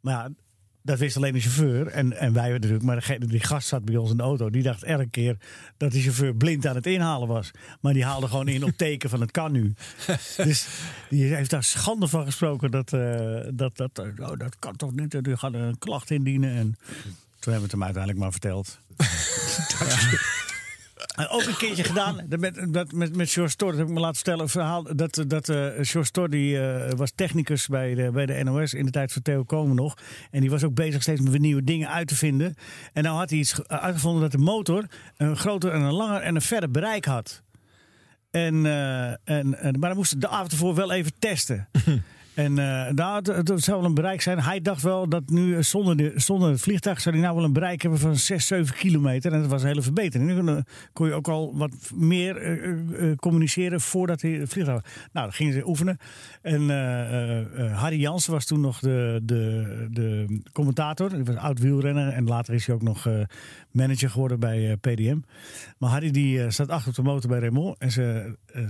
[0.01, 0.29] Maar
[0.87, 2.83] dat wist alleen de chauffeur en, en wij natuurlijk.
[2.83, 4.49] Maar degene, die gast zat bij ons in de auto.
[4.49, 5.37] Die dacht elke keer
[5.77, 7.51] dat die chauffeur blind aan het inhalen was.
[7.81, 9.73] Maar die haalde gewoon in op teken van het kan nu.
[10.37, 10.67] Dus
[11.09, 12.71] die heeft daar schande van gesproken.
[12.71, 15.13] Dat, eh, dat, dat, eh, oh, dat kan toch niet.
[15.13, 16.49] En Die gaat een klacht indienen.
[16.49, 16.77] En
[17.39, 18.79] toen hebben we het hem uiteindelijk maar verteld.
[21.17, 23.69] En ook een keertje gedaan met, dat met, met George Stor.
[23.69, 24.41] Dat heb ik me laten vertellen.
[24.41, 28.43] Een verhaal dat, dat eh George Stor die, eh, was technicus bij de, bij de
[28.43, 29.97] NOS in de tijd van Theo Komen nog.
[30.31, 32.55] En die was ook bezig steeds met nieuwe dingen uit te vinden.
[32.93, 34.85] En nou had hij iets ge- uitgevonden dat de motor
[35.17, 37.43] een groter en een langer en een verder bereik had.
[38.31, 41.67] En, eh, en, en, maar dan moest de avond ervoor wel even testen.
[42.37, 44.39] En eh nou, het, zou wel een bereik zijn.
[44.39, 47.45] Hij dacht wel dat nu eh, zonder, de, zonder het vliegtuig zou hij nou wel
[47.45, 49.33] een bereik hebben van 6, 7 kilometer.
[49.33, 50.29] En dat was een hele verbetering.
[50.29, 54.49] Nu kon, kon je ook al wat meer eh, eh, eh, communiceren voordat hij het
[54.49, 54.81] vliegtuig.
[55.11, 55.97] Nou, dan gingen ze oefenen.
[56.41, 61.11] En eh, eh, eh, Harry Jansen was toen nog de, de, de commentator.
[61.11, 63.13] Hij was oud wielrenner en later is hij ook nog eh,
[63.77, 65.17] manager geworden bij eh, PDM.
[65.77, 67.77] Maar Harry die eh, zat achter op de motor bij Raymond.
[67.77, 68.63] En ze, eh,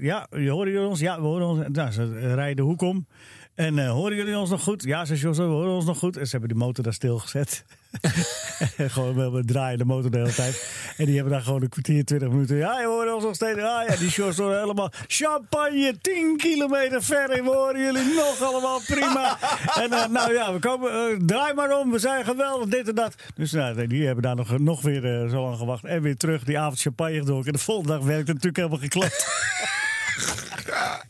[0.00, 1.00] ja, je jullie ons?
[1.00, 1.68] Ja, we horen ons.
[1.68, 3.06] Nou, ze eh, rijden de hoek om.
[3.54, 4.82] En eh, horen jullie ons nog goed?
[4.82, 6.16] Ja, ze Jos, we horen ons nog goed.
[6.16, 7.64] En ze hebben de motor daar stilgezet.
[8.94, 10.68] gewoon wel we draaien de motor de hele tijd.
[10.96, 12.56] En die hebben daar gewoon een kwartier, twintig minuten.
[12.56, 13.58] Ja, je hoort ons nog steeds.
[13.58, 17.44] Ah ja, die Jos horen helemaal champagne, 10 kilometer verder.
[17.44, 19.38] We horen jullie nog allemaal prima.
[19.82, 21.90] En eh, nou ja, we komen, eh, draai maar om.
[21.90, 23.14] We zijn geweldig, dit en dat.
[23.34, 25.84] Dus nou, die hebben daar nog, nog weer zo lang gewacht.
[25.84, 27.46] En weer terug, die avond champagne gedronken.
[27.46, 29.26] En de volgende dag werkte het natuurlijk helemaal geklapt.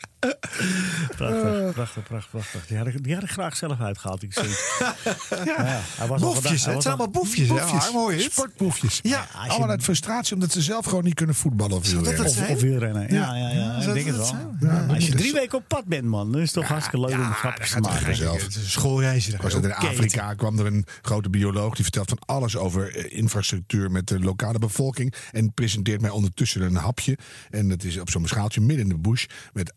[1.16, 2.66] Prachtig, prachtig, prachtig, prachtig.
[2.66, 4.50] Die had, ik, die had ik graag zelf uitgehaald, die gezien.
[5.44, 8.32] ja, hij was al Boefjes, vandaag- het zijn al- allemaal boefjes, je het?
[8.32, 8.98] Sportboefjes.
[9.02, 12.24] Ja, Allemaal uit frustratie omdat ze zelf gewoon niet kunnen voetballen of wielrennen.
[12.26, 13.14] Of, of wielrennen.
[13.14, 13.76] Ja, ja, ja.
[13.76, 14.36] ik denk het wel.
[14.60, 17.18] Ja, als je drie weken op pad bent, man, dan is het toch hartstikke leuk
[17.18, 18.16] om grapjes te maken.
[18.16, 18.42] zelf.
[18.42, 19.32] Het is een schoolreisje.
[19.32, 19.74] Ik was in Oké.
[19.74, 24.20] Afrika, kwam er een grote bioloog die vertelt van alles over eh, infrastructuur met de
[24.20, 25.14] lokale bevolking.
[25.32, 27.18] En presenteert mij ondertussen een hapje.
[27.50, 29.74] En dat is op zo'n schaaltje midden in de bush met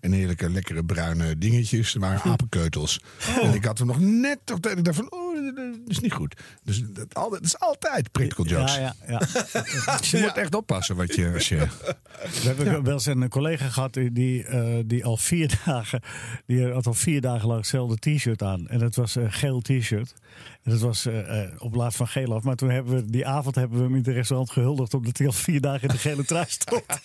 [0.00, 1.94] en heerlijke lekkere bruine dingetjes.
[1.94, 3.00] Er waren apenkeutels.
[3.42, 4.70] En ik had hem nog net op de.
[4.70, 6.36] Ik dacht van, oh, dat is niet goed.
[6.64, 8.74] Dus dat, dat is altijd practical jokes.
[8.74, 9.20] Ja, ja,
[9.86, 9.98] ja.
[10.00, 11.30] Je moet echt oppassen wat je.
[11.34, 11.56] Als je
[12.42, 16.00] We hebben wel eens een collega gehad die, die, eh, die al vier dagen,
[16.46, 18.68] die had al vier dagen lang hetzelfde t-shirt aan.
[18.68, 20.14] En dat was een geel t-shirt.
[20.62, 22.42] En dat was eh, eh, op plaats van geel af.
[22.42, 25.26] Maar toen hebben we die avond hebben we hem in het restaurant gehuldigd omdat hij
[25.26, 26.84] al vier dagen in de gele trui stond.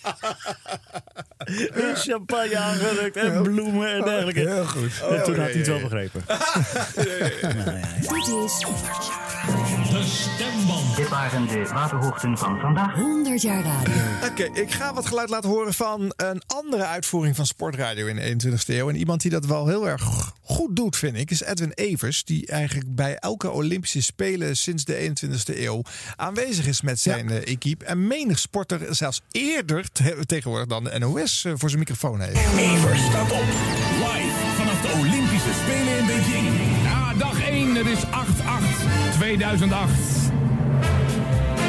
[1.46, 4.40] En champagne aangerukt en bloemen en dergelijke.
[4.40, 5.02] Heel goed.
[5.10, 6.00] En toen Oh, had hij het ja, wel
[7.76, 8.15] ja.
[8.16, 8.58] Dit is
[9.90, 10.96] De stemband.
[10.96, 12.94] Dit waren de waterhoogten van vandaag.
[12.94, 13.94] 100 jaar radio.
[14.30, 18.48] Oké, ik ga wat geluid laten horen van een andere uitvoering van sportradio in de
[18.50, 18.88] 21ste eeuw.
[18.88, 22.24] En iemand die dat wel heel erg goed doet, vind ik, is Edwin Evers.
[22.24, 25.82] Die eigenlijk bij elke Olympische Spelen sinds de 21ste eeuw
[26.16, 27.84] aanwezig is met zijn eh, equipe.
[27.84, 32.36] En menig sporter zelfs eerder te- tegenwoordig dan de NOS eh, voor zijn microfoon heeft.
[32.58, 33.44] Evers staat op.
[33.96, 36.55] Live vanaf de Olympische Spelen in Beijing.
[37.76, 38.04] Ja, dag 1, het is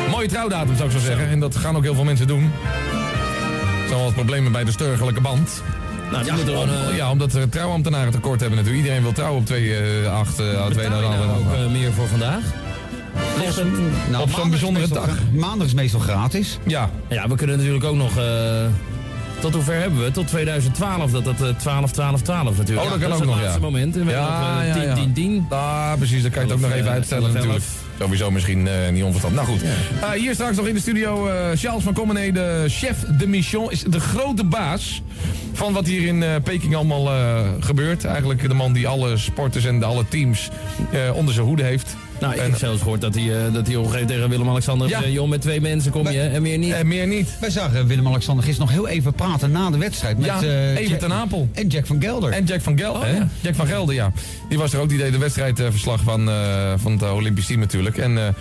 [0.05, 0.10] 8-8-2008.
[0.10, 1.28] Mooie trouwdatum zou ik zo zeggen.
[1.30, 2.43] En dat gaan ook heel veel mensen doen.
[2.43, 5.62] Er zijn wel wat problemen bij de sturgelijke band.
[6.12, 8.84] Nou, die ja, om- eh, ja, omdat er trouwambtenaren tekort hebben natuurlijk.
[8.86, 12.08] Iedereen wil trouwen op 2, 8, uh, 2 Betaal je nou ook eh, meer voor
[12.08, 12.41] vandaag?
[13.38, 13.68] Ligt het-
[14.10, 15.10] Nou, op zo'n bijzondere dag.
[15.34, 16.58] Maandag is meestal gratis.
[16.66, 16.89] Ja.
[17.10, 18.12] Ja, we kunnen natuurlijk ook nog...
[19.38, 20.12] eh, tot hoe ver hebben we?
[20.12, 22.86] Tot 2012, dat dat eh, 12, 12, 12 natuurlijk.
[22.86, 23.66] Oh, dat kan ook nog, laatste ja.
[23.66, 23.96] moment.
[23.98, 24.94] En we Ja, hebben nog eh, ja, 10, ja.
[24.96, 25.46] 10, 10.
[25.50, 26.22] Ah, precies.
[26.22, 27.64] Dan kan je het ook nog even eh, uitstellen natuurlijk.
[28.00, 29.36] Sowieso misschien eh, niet onverstand.
[29.36, 29.62] Nou goed.
[30.02, 33.72] Eh, hier straks nog in de studio eh, Charles van Commenee, de chef de mission.
[33.72, 35.02] Is de grote baas
[35.54, 38.06] van wat hier in eh, Peking allemaal eh, gebeurt.
[38.06, 40.50] Eigenlijk de man die alle sporters en alle teams
[40.92, 41.96] eh, onder zijn hoede heeft.
[42.20, 44.30] Nou, ik heb zelfs gehoord dat hij, eh, dat hij op een gegeven moment tegen
[44.30, 44.88] Willem-Alexander...
[44.89, 44.99] Ja.
[44.99, 46.74] zei, joh, met twee mensen kom je en meer niet.
[46.74, 47.38] En meer niet.
[47.39, 50.18] Wij zagen Willem-Alexander gisteren nog heel even praten na de wedstrijd.
[50.18, 51.49] Met, Ja, eh, even Jack- ten Apel.
[51.53, 52.32] En Jack van Gelder.
[52.32, 53.01] En Jack van Gelder.
[53.01, 53.28] Oh, ja.
[53.41, 54.11] Jack van Gelder, ja.
[54.49, 54.89] Die was er ook.
[54.89, 57.97] Die deed de wedstrijdverslag van, eh, van het Olympisch team natuurlijk.
[57.97, 58.34] En eh, eh,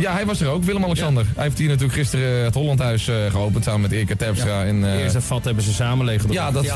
[0.00, 0.64] ja, hij was er ook.
[0.64, 1.26] Willem-Alexander.
[1.34, 4.64] Hij heeft hier natuurlijk gisteren het Hollandhuis eh, geopend samen met Erika Terpstra.
[4.64, 6.20] En, eh, eerste vat hebben ze samen.
[6.30, 6.64] Ja, dat...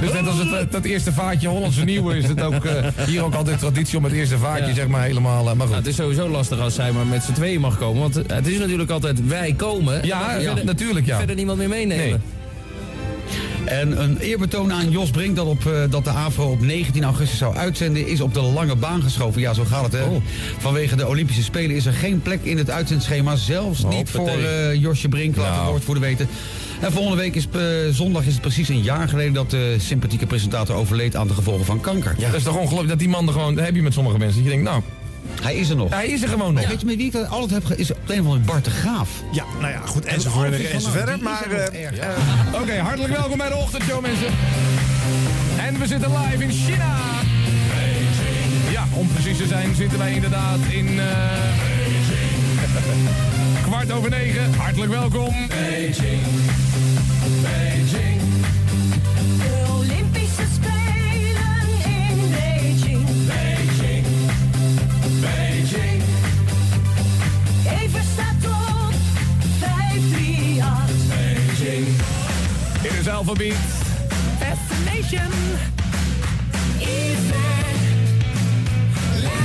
[0.00, 3.24] dus net als het, eh, dat eerste vaatje Hollandse Nieuwe is het ook eh, hier
[3.24, 5.38] ook altijd traditie om het eerste vaatje zeg maar helemaal...
[5.38, 5.64] eh, maar goed.
[5.66, 8.00] Nou, het is sowieso lastig als zij maar met z'n tweeën mag komen.
[8.02, 10.00] Want het is natuurlijk altijd wij komen.
[10.02, 11.16] en Ja, dan ja, verder- natuurlijk, ja.
[11.18, 12.04] Verder niemand meer meenemen.
[12.06, 12.16] Nee.
[13.66, 17.38] En een eerbetoon aan Jos Brink dat, op, eh, dat de AVRO op 19 augustus
[17.38, 18.06] zou uitzenden...
[18.06, 19.40] is op de lange baan geschoven.
[19.40, 20.02] Ja, zo gaat het, hè.
[20.02, 20.22] Oh.
[20.58, 23.36] Vanwege de Olympische Spelen is er geen plek in het uitzendschema.
[23.36, 25.60] Zelfs niet voor eh, Josje Brink, laat Nou.
[25.60, 26.28] het woord voor de weten.
[26.80, 27.60] En volgende week is, eh,
[27.90, 29.32] zondag is het precies een jaar geleden...
[29.32, 32.16] dat de sympathieke presentator overleed aan de gevolgen van kanker.
[32.18, 33.54] Dat is toch ongelooflijk dat die man er gewoon...
[33.54, 34.36] Dat heb je met sommige mensen.
[34.36, 34.82] Dat je denkt, nou,
[35.42, 35.90] Hij is er nog.
[35.90, 36.62] hij is er gewoon nog.
[36.62, 38.44] En weet je met wie ik dat altijd heb ge- is op een of andere
[38.44, 39.08] Bart de Graaf.
[39.32, 44.00] Ja, nou ja, goed, enzovoort en is Maar eh, Oké, hartelijk welkom bij de ochtendshow
[44.00, 44.26] mensen.
[45.58, 46.96] En we zitten live in China.
[48.70, 51.00] Ja, om precies te zijn zitten wij inderdaad in...
[51.00, 51.06] eh,
[53.62, 54.54] kwart over negen.
[54.54, 55.34] Hartelijk welkom.
[55.48, 56.22] Beijing.
[57.42, 58.20] Beijing.
[74.38, 75.30] Fascination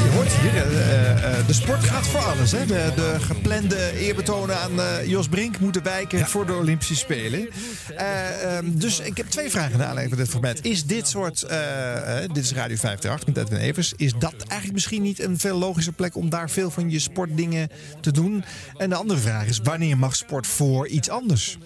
[0.04, 2.52] je hoort hier, eh, eh, de sport gaat voor alles.
[2.52, 2.66] Hè?
[2.66, 7.50] De, de geplande eerbetonen aan eh, Jos Brink moeten wijken voor de Olympische Spelen.
[7.96, 10.60] Eh, ehm, dus ik heb twee vragen naar aanleiding van dit format.
[10.62, 14.74] Is dit soort, eh, eh, dit is Radio 538 met Edwin Evers, is dat eigenlijk
[14.74, 17.70] misschien niet een veel logischer plek om daar veel van je sportdingen
[18.02, 18.44] te doen?
[18.78, 21.58] En de andere vraag is, wanneer mag sport voor iets anders?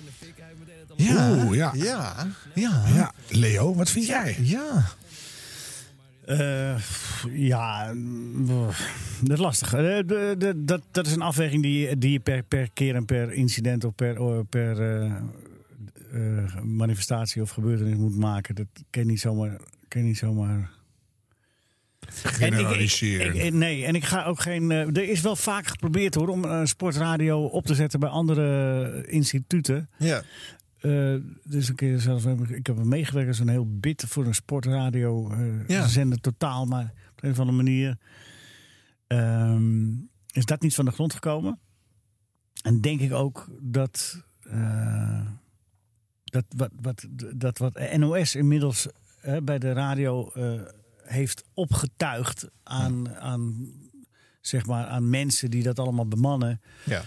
[0.97, 1.71] Ja, Oeh, ja.
[1.75, 2.83] ja, ja.
[2.95, 4.37] Ja, Leo, wat vind jij?
[4.41, 4.83] Ja.
[6.25, 6.75] Eh,
[7.33, 8.45] ja, mm,
[9.21, 9.73] dat is lastig.
[9.73, 13.05] Eh, de- de- dat, dat is een afweging die, die je per, per keer en
[13.05, 15.05] per incident of per, per eh,
[16.13, 18.55] eh, manifestatie of gebeurtenis moet maken.
[18.55, 19.57] Dat kan je niet zomaar.
[19.87, 20.69] Kan je niet zomaar
[22.13, 23.25] Generaliseren.
[23.27, 24.71] En ik- ik- ik- nee, en ik ga ook geen.
[24.71, 29.05] eh, er is wel vaak geprobeerd hoor om een sportradio op te zetten bij andere
[29.07, 29.89] instituten.
[29.97, 30.23] Ja.
[30.83, 35.29] Eh, dus een keer zelfs, ik heb meegewerkt als een heel bit voor een sportradio
[35.31, 35.87] eh, Ja.
[35.87, 37.97] zender totaal, maar op een of andere manier
[39.07, 39.91] ehm,
[40.31, 41.59] is dat niet van de grond gekomen.
[42.63, 45.27] En denk ik ook dat eh,
[46.23, 47.05] dat wat, wat,
[47.35, 48.87] dat wat NOS inmiddels
[49.43, 50.31] bij de radio
[51.03, 53.71] heeft opgetuigd aan, aan,
[54.41, 56.61] zeg maar, aan mensen die dat allemaal bemannen.
[56.85, 57.01] Ja.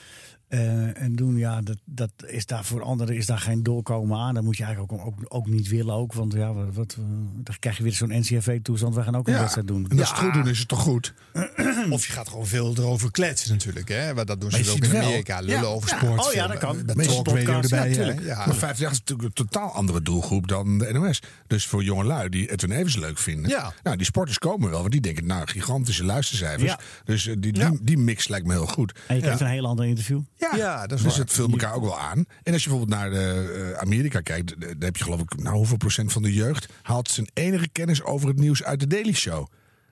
[0.49, 4.35] Eh, en doen, ja, dat, dat is daar voor anderen is daar geen doorkomen aan.
[4.35, 5.95] Dat moet je eigenlijk ook, ook, ook niet willen.
[5.95, 8.95] Ook, want ja, wat, wat, eh, dan krijg je weer zo'n NCFV-toestand.
[8.95, 9.87] We gaan ook een Ja, wedstrijd doen.
[9.91, 11.15] en als het goed doen is het toch goed?
[11.91, 13.89] Of je gaat gewoon veel erover kletsen natuurlijk.
[13.89, 14.15] Hè?
[14.15, 15.41] Maar dat doen ze ook in wel- Amerika.
[15.41, 15.97] Lullen Ja, over ja.
[15.97, 16.27] sport.
[16.27, 16.77] Oh ja, dat kan.
[16.95, 17.79] Met talk radio erbij.
[17.79, 17.93] ja, hè?
[17.95, 18.21] tuurlijk.
[18.21, 18.47] Ja.
[18.47, 21.23] Maar 50 is natuurlijk een totaal andere doelgroep dan de NOS.
[21.47, 23.51] Dus voor jongelui die Edwin Evers leuk vinden.
[23.51, 23.73] Ja.
[23.83, 26.71] Nou, die sporters komen wel, want die denken, nou, gigantische luistercijfers.
[26.71, 26.79] Ja.
[27.05, 28.93] Dus eh, die, die, die mix lijkt me heel goed.
[29.09, 29.47] En je krijgt Ja.
[29.47, 30.21] een heel ander interview.
[30.37, 31.21] Ja, dat is dus waar.
[31.25, 32.25] het vult elkaar ook wel aan.
[32.43, 35.57] En als je bijvoorbeeld naar de, eh, Amerika kijkt, dan heb je geloof ik, nou
[35.57, 39.13] hoeveel procent van de jeugd haalt zijn enige kennis over het nieuws uit de Daily
[39.15, 39.47] Show.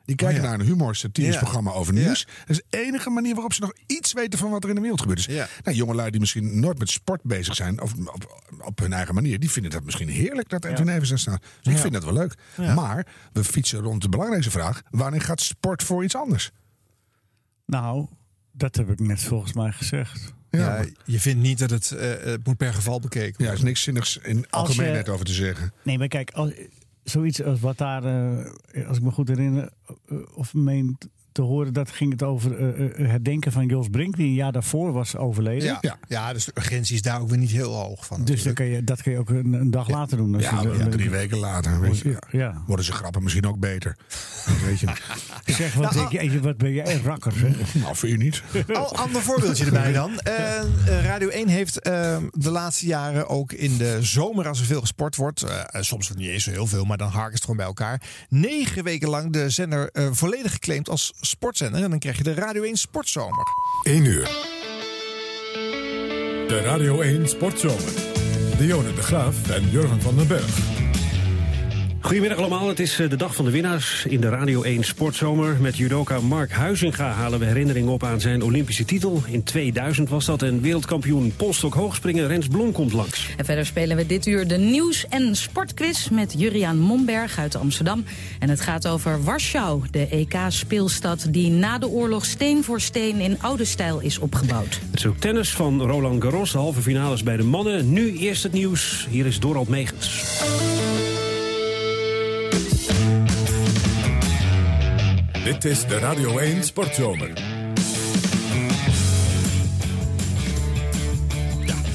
[0.04, 0.50] Die kijken Oh ja.
[0.50, 1.40] naar een humor satirisch Ja.
[1.40, 2.00] programma over Ja.
[2.04, 2.26] nieuws.
[2.38, 4.80] Dat is de enige manier waarop ze nog iets weten van wat er in de
[4.80, 5.24] wereld gebeurt.
[5.26, 5.48] Dus Ja.
[5.62, 9.38] nou, jongelui die misschien nooit met sport bezig zijn, of op, op hun eigen manier,
[9.40, 11.42] die vinden dat misschien heerlijk dat Edwin Evers daar staat.
[11.62, 12.34] Dus ik vind dat wel leuk.
[12.56, 16.50] Maar we fietsen rond de belangrijkste vraag: wanneer gaat sport voor iets anders?
[17.66, 18.06] Nou,
[18.52, 20.33] dat heb ik net volgens mij gezegd.
[20.56, 23.62] Ja, je vindt niet dat het, eh, het moet per geval bekeken Ja, er is
[23.62, 25.72] niks zinnigs in algemeenheid over te zeggen.
[25.82, 26.52] Nee, maar kijk, als,
[27.04, 29.70] zoiets als wat daar, eh, als ik me goed herinner,
[30.08, 30.98] eh, of meen
[31.34, 34.34] te horen, dat ging het over eh, eh, het denken van Jos Brink, die een
[34.34, 35.64] jaar daarvoor was overleden.
[35.68, 35.96] Ja, ja.
[36.08, 38.24] ja, dus de urgentie is daar ook weer niet heel hoog van.
[38.24, 40.34] Dus dan kan je, dat kun je ook een, een dag later doen.
[40.34, 42.62] als Ja, je- ja, drie weken later weet je, Ja.
[42.66, 43.96] worden ze grappen misschien ook beter.
[44.66, 44.86] Weet je.
[45.54, 47.74] Zeg, wat, je, wat ben jij rakker, zeg.
[47.82, 48.42] Nou, voor je niet.
[48.72, 50.18] Al ander voorbeeldje erbij dan.
[50.18, 50.66] Eh, eh,
[51.04, 55.16] Radio 1 heeft eh, de laatste jaren ook in de zomer, als er veel gesport
[55.16, 57.56] wordt, eh, eh, soms niet eens zo heel veel, maar dan harken ze het gewoon
[57.56, 58.02] bij elkaar.
[58.28, 61.82] Negen weken lang de zender eh, volledig geclaimd als sportzender.
[61.82, 63.44] En dan krijg je de Radio 1 Sportzomer.
[63.82, 64.24] 1 uur.
[66.48, 67.92] De Radio 1 Sportzomer.
[68.58, 70.83] Dionne de Graaf en Jurgen van den Berg.
[72.04, 75.56] Goedemiddag allemaal, het is eh, de dag van de winnaars in de Radio 1 Sportzomer.
[75.60, 79.22] Met judoka Mark Huizinga halen we herinnering op aan zijn Olympische titel.
[79.26, 83.28] In 2000 was dat en wereldkampioen polstok hoogspringen Rens Blom komt langs.
[83.36, 88.04] En verder spelen we dit uur de nieuws- en sportquiz met Juriaan Momberg uit Amsterdam.
[88.38, 93.38] En het gaat over Warschau, de EK-speelstad die na de oorlog steen voor steen in
[93.40, 94.80] oude stijl is opgebouwd.
[94.90, 97.92] Het is ook tennis van Roland Garros, de halve finales bij de mannen.
[97.92, 100.22] Nu eerst het nieuws, hier is Dorald Megens.
[105.44, 107.30] Dit is de Radio 1 Sportzomer.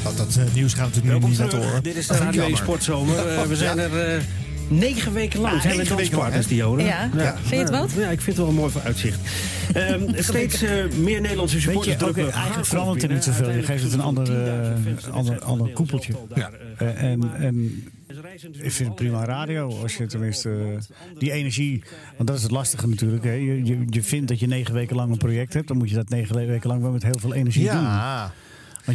[0.03, 1.83] Dat, dat eh, nieuws gaan we natuurlijk nu niet laten horen.
[1.83, 2.57] Dit is de Radio 1 jammer.
[2.57, 3.27] Sportzomer.
[3.27, 3.83] Eh, we zijn Ja.
[3.83, 4.21] er eh,
[4.71, 5.55] negen weken lang.
[5.55, 6.55] Ja, zijn we negen weken lang, danspartners, hè?
[6.55, 6.83] Dionne.
[6.83, 7.09] Ja.
[7.17, 7.35] Ja.
[7.37, 7.91] Vind je het wat?
[7.91, 9.19] Ja, ik vind het wel een mooi vooruitzicht.
[9.73, 10.01] Ehm
[10.31, 13.51] steeds eh, meer Nederlandse Weet supporters je, drukken eigenlijk verandert er op niet zoveel.
[13.51, 16.13] Je geeft het een ander, eh, ander, ander koepeltje.
[16.35, 16.51] Ja.
[16.77, 17.83] Eh, en, en
[18.51, 20.77] ik vind het prima radio als je tenminste
[21.17, 21.83] die energie.
[22.15, 23.23] Want dat is het lastige natuurlijk.
[23.23, 23.33] Hè.
[23.33, 25.67] Je, je, je vindt dat je negen weken lang een project hebt.
[25.67, 27.81] Dan moet je dat negen weken lang wel met heel veel energie doen.
[27.81, 28.19] Ja.
[28.19, 28.33] Want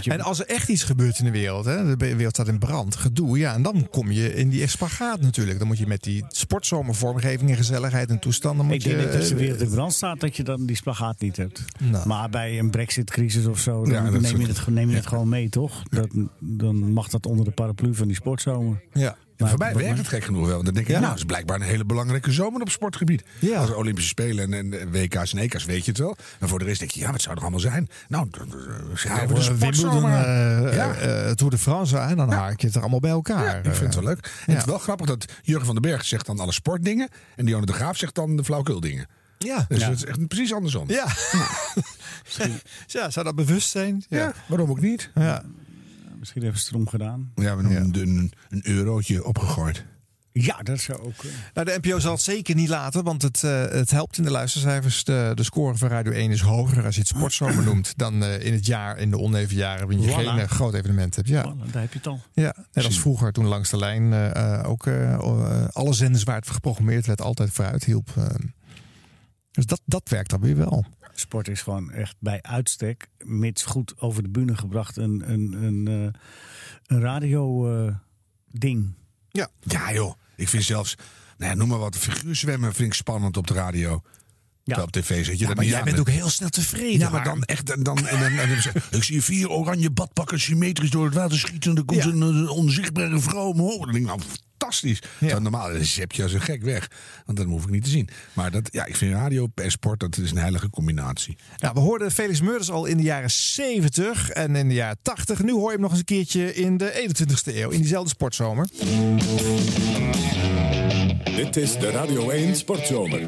[0.01, 2.59] je, En als er echt iets gebeurt in de wereld, hè, de wereld staat in
[2.59, 5.59] brand, gedoe, ja, en dan kom je in die spagaat natuurlijk.
[5.59, 8.67] Dan moet je met die sportzomervormgeving en gezelligheid en toestanden.
[8.67, 10.67] Moet ik denk je, dat als de eh, wereld in brand staat, dat je dan
[10.67, 11.65] die spagaat niet hebt.
[11.81, 12.09] Nou.
[12.09, 15.29] Maar bij een brexit-crisis of zo, dan Ja, neem, je het, neem je het gewoon
[15.29, 15.83] mee, toch?
[15.91, 18.83] Dat, dan mag dat onder de paraplu van die sportzomer.
[18.93, 19.17] Ja.
[19.45, 20.53] Ja, voor mij werkt het gek genoeg wel.
[20.55, 20.99] Want dan denk ik, Ja.
[20.99, 23.23] nou, het is blijkbaar een hele belangrijke zomer op sportgebied.
[23.39, 23.59] Ja.
[23.61, 26.17] Als Olympische Spelen en, en WK's en EK's weet je het wel.
[26.41, 27.89] En voor de rest denk je, ja, wat zou er allemaal zijn?
[28.09, 30.11] Nou, Ja, even de Wimbledon, sportzomer.
[30.25, 30.93] eh, Ja.
[30.95, 33.45] eh, Tour de France, en dan haak je het er allemaal bij elkaar.
[33.45, 34.19] Ja, ik vind het wel leuk.
[34.47, 37.09] En het is wel grappig dat Jurgen van den Berg zegt dan alle sportdingen.
[37.37, 39.07] En Dionne de Graaf zegt dan de flauwkuldingen.
[39.39, 39.65] Ja.
[39.69, 39.89] Dus Ja.
[39.89, 40.89] het is echt precies andersom.
[40.91, 41.07] Ja.
[42.87, 44.05] ja, zou dat bewust zijn?
[44.09, 45.11] Ja, waarom ook niet?
[45.15, 45.43] Ja.
[46.25, 47.33] Misschien het erom gedaan.
[47.35, 49.85] Ja, we hebben een, een eurotje opgegooid.
[50.33, 51.25] Ja, dat zou ook.
[51.25, 54.25] eh, Nou, de NPO zal het zeker niet laten, want het, eh, het helpt in
[54.25, 55.05] de luistercijfers.
[55.05, 58.45] De, de score van Radio 1 is hoger als je het sportzomer noemt dan eh,
[58.47, 60.29] in het jaar, in de oneven jaren, wanneer je Voilà.
[60.39, 61.29] geen groot evenement hebt.
[61.29, 61.43] Ja.
[61.55, 62.21] voilà, daar heb je het al.
[62.33, 64.35] Ja, net als vroeger toen langs de lijn
[64.65, 64.89] ook
[65.73, 68.09] alle zenders waar het geprogrammeerd werd altijd vooruit hielp.
[69.51, 70.85] dus dat, dat werkt dan weer wel.
[71.15, 75.89] Sport is gewoon echt bij uitstek, mits goed over de bühne gebracht, een, een, een,
[75.89, 76.21] eh,
[76.87, 78.95] een radio-ding.
[79.29, 79.49] Ja.
[79.61, 80.95] Ja joh, ik vind zelfs,
[81.37, 84.03] nou ja, noem maar wat, figuurzwemmen vind ik spannend op de radio.
[84.65, 86.99] Terwijl op tv zit je Ja, dat maar jij bent ook heel snel tevreden.
[86.99, 87.71] Ja, maar dan echt.
[87.71, 91.71] En dan, en dan, dan ik zie vier oranje badpakken symmetrisch door het water schieten.
[91.71, 93.79] En er komt een eh, onzichtbare vrouw omhoog.
[93.79, 94.21] Dan denk ik, nou,
[94.65, 95.03] fantastisch.
[95.19, 96.91] Terwijl normaal zep je als een gek weg.
[97.27, 98.09] Want dat hoef ik niet te zien.
[98.33, 101.37] Maar dat, ja, ik vind radio en sport, dat is een heilige combinatie.
[101.59, 105.43] Nou, we hoorden Felix Meurders al in de jaren 70 en in de jaren 80.
[105.43, 108.69] Nu hoor je hem nog eens een keertje in de 21ste eeuw, in diezelfde sportzomer.
[111.25, 113.23] Dit is de Radio 1 Sportzomer.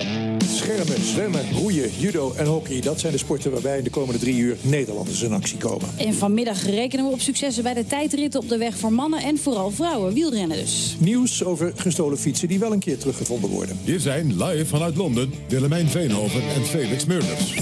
[0.44, 2.80] Schermen, zwemmen, roeien, judo en hockey.
[2.80, 5.88] Dat zijn de sporten waarbij in de komende drie uur Nederlanders in actie komen.
[5.96, 9.38] En vanmiddag rekenen we op successen bij de tijdritten op de weg voor mannen en
[9.38, 10.14] vooral vrouwen.
[10.14, 10.96] Wielrennen dus.
[10.98, 13.78] Nieuws over gestolen fietsen die wel een keer teruggevonden worden.
[13.84, 17.54] Hier zijn live vanuit Londen Willemijn Veenhoven en Felix Meurders.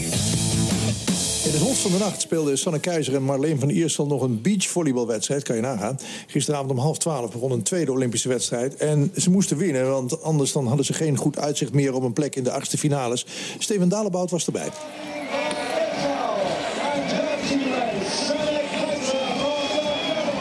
[1.44, 4.42] In het Hof van de Nacht speelden Sanne Keizer en Marleen van Iersel nog een
[4.42, 5.42] beachvolleybalwedstrijd.
[5.42, 5.98] Kan je nagaan.
[6.26, 8.76] Gisteravond om half twaalf begon een tweede Olympische wedstrijd.
[8.76, 12.12] En ze moesten winnen, want anders dan hadden ze geen goed uitzicht meer op een
[12.12, 13.26] plek in de achtste finales.
[13.58, 14.68] Steven Dalebout was erbij.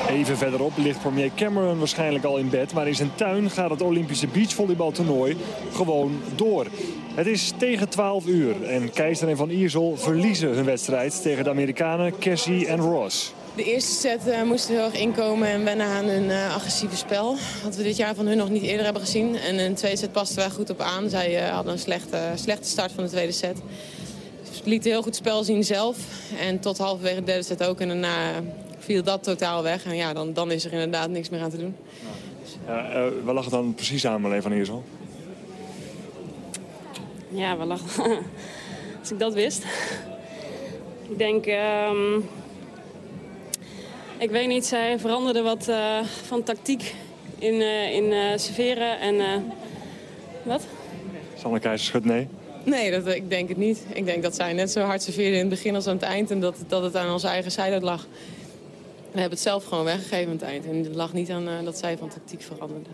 [0.10, 2.74] Even verderop ligt premier Cameron waarschijnlijk al in bed.
[2.74, 5.38] Maar in zijn tuin gaat het Olympische beachvolleybaltoernooi
[5.72, 6.68] gewoon door.
[7.14, 11.50] Het is tegen 12 uur en Keizer en Van Iersel verliezen hun wedstrijd tegen de
[11.50, 13.34] Amerikanen Cassie en Ross.
[13.56, 16.96] De eerste set eh, moesten we heel erg inkomen en wennen aan hun eh, agressieve
[16.96, 17.36] spel.
[17.64, 19.36] Wat we dit jaar van hun nog niet eerder hebben gezien.
[19.36, 21.10] En in de tweede set pasten wij goed op aan.
[21.10, 23.58] Zij eh, hadden een slechte, slechte start van de tweede set.
[24.52, 25.98] Ze lieten heel goed spel zien zelf.
[26.40, 27.80] En tot halverwege de derde set ook.
[27.80, 28.44] En daarna
[28.78, 29.86] viel dat totaal weg.
[29.86, 31.76] En ja, dan, dan is er inderdaad niks meer aan te doen.
[32.68, 34.84] Ja, waar lag het dan precies aan, Marleen van Iersel?
[37.34, 38.04] Ja, we lachen.
[39.00, 39.64] Als ik dat wist.
[41.10, 41.46] Ik denk...
[41.46, 42.16] ehm,
[44.18, 46.96] ik weet niet, zij veranderde wat eh, van tactiek
[47.40, 49.20] in, eh, in eh, serveren en...
[49.20, 49.38] eh,
[50.44, 50.62] wat?
[51.40, 52.28] Sanne Keizer schudt nee.
[52.64, 53.84] Nee, dat, ik denk het niet.
[53.94, 56.32] Ik denk dat zij net zo hard serveerde in het begin als aan het eind.
[56.32, 58.08] En dat, dat het aan onze eigen zijde lag.
[59.12, 60.66] We hebben het zelf gewoon weggegeven aan het eind.
[60.66, 62.90] En het lag niet aan eh, dat zij van tactiek veranderde.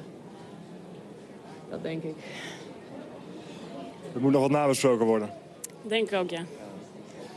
[1.70, 2.16] Dat denk ik.
[4.14, 5.30] Er moet nog wat nabesproken worden.
[5.82, 6.42] Denk ik ook, ja.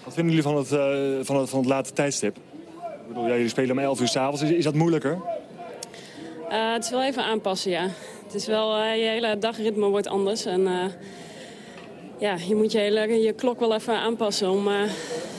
[0.04, 2.36] Wat vinden jullie van het, eh, van het, van het late tijdstip?
[2.36, 4.42] Ik bedoel, ja, jullie spelen om 11 uur s'avonds.
[4.42, 5.18] Is, is dat moeilijker?
[6.48, 7.88] Eh, het is wel even aanpassen, ja.
[8.24, 10.44] Het is wel, eh, je hele dagritme wordt anders.
[10.44, 10.92] En
[12.18, 14.68] ja, je moet je, hele, je klok wel even aanpassen om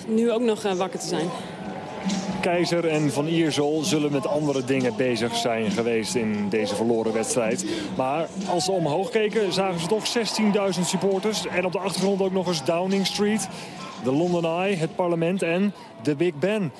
[0.07, 1.29] nu ook nog wakker te zijn.
[2.43, 7.65] Keizer en Van Iersel zullen met andere dingen bezig zijn geweest in deze verloren wedstrijd.
[7.97, 10.05] Maar als ze omhoog keken, zagen ze toch
[10.75, 11.47] 16.000 supporters.
[11.47, 13.47] En op de achtergrond ook nog eens Downing Street,
[14.03, 16.71] de London Eye, het parlement en de Big Ben.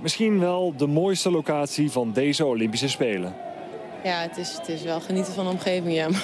[0.00, 3.34] Misschien wel de mooiste locatie van deze Olympische Spelen.
[4.04, 6.08] Ja, het is, het is wel genieten van de omgeving, ja.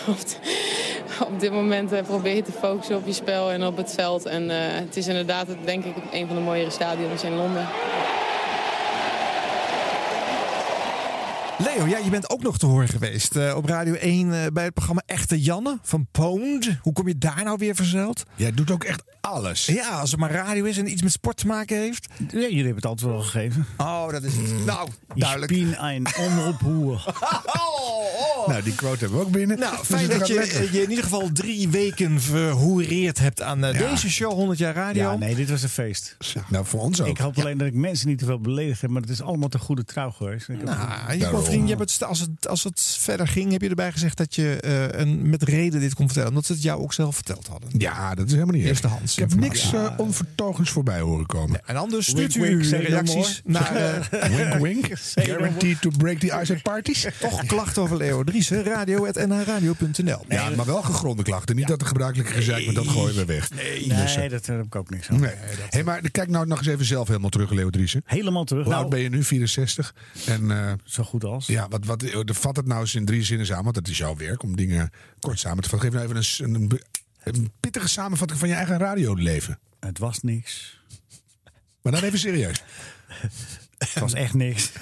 [1.19, 3.93] Maar op, dit moment eh, probeer je te focussen op je spel en op het
[3.93, 4.27] veld.
[4.27, 7.69] En eh, het is inderdaad, denk ik, een van de mooiere stadions in Londen.
[11.63, 14.65] Leo, ja, je bent ook nog te horen geweest eh, op Radio 1 eh, bij
[14.65, 16.79] het programma Echte Janne van Poond.
[16.83, 18.23] Hoe kom je daar nou weer verzeild?
[18.37, 19.67] Jij doet ook echt alles.
[19.67, 22.07] Ja, als het maar radio is en iets met sport te maken heeft.
[22.19, 23.67] Ja, jullie hebben het altijd wel gegeven.
[23.77, 24.65] Oh, dat is het.
[24.65, 25.53] Nou, duidelijk.
[25.53, 27.05] Bin ein Omroephoer.
[28.47, 29.59] Nou, die quote hebben we ook binnen.
[29.59, 33.73] Nou, Dus fijn dat je je in ieder geval drie weken verhoereerd hebt aan eh,
[33.81, 33.91] Ja.
[33.91, 35.03] deze show 100 jaar radio.
[35.03, 36.17] Ja, nee, dit was een feest.
[36.49, 37.07] Nou, voor ons ook.
[37.07, 39.49] Ik hoop alleen dat ik mensen niet te veel beledigd heb, maar het is allemaal
[39.49, 40.49] te goede trouw geweest.
[40.49, 43.63] Ik heb- Nou, je, bovendien, je hebt het, als, het, als het verder ging, heb
[43.63, 46.29] je erbij gezegd dat je eh, een, met reden dit kon vertellen.
[46.29, 47.71] Omdat ze het jou ook zelf verteld hadden.
[47.79, 48.71] Ja, dat is helemaal niet erg.
[48.73, 51.61] Eerstehands Ik heb niks onvertogens voorbij horen komen.
[51.67, 53.77] En anders stuurt Wink, u wink, uw reacties naar...
[54.11, 54.99] eh, wink, wink.
[55.27, 57.07] Guaranteed to break the ice at parties.
[57.21, 60.25] Toch klachten over Leo Driessen, radio.nhradio.nl.
[60.29, 61.57] Ja, maar wel gegronde klachten.
[61.57, 63.51] Niet dat de gebruikelijke gezeik, maar dat gooien we weg.
[63.55, 65.21] Nee, Dus, eh, dat heb ik ook niks aan.
[65.21, 65.35] Nee.
[65.69, 68.03] Hey, maar kijk nou nog eens even zelf helemaal terug, Leo Driessen.
[68.05, 68.63] Helemaal terug.
[68.63, 69.23] Hoe Nou, oud ben je nu?
[69.25, 69.95] 64.
[70.27, 71.47] En, eh, zo goed als.
[71.47, 73.63] Ja, wat, wat, vat het nou eens in drie zinnen samen.
[73.65, 74.91] Want dat is jouw werk om dingen
[75.21, 75.91] kort samen te vatten.
[75.91, 76.81] Geef nou even een, een,
[77.25, 79.59] een pittige samenvatting van je eigen radioleven.
[79.81, 80.81] Het was niks.
[81.83, 82.63] Maar dan even serieus.
[83.79, 84.73] Het was echt niks.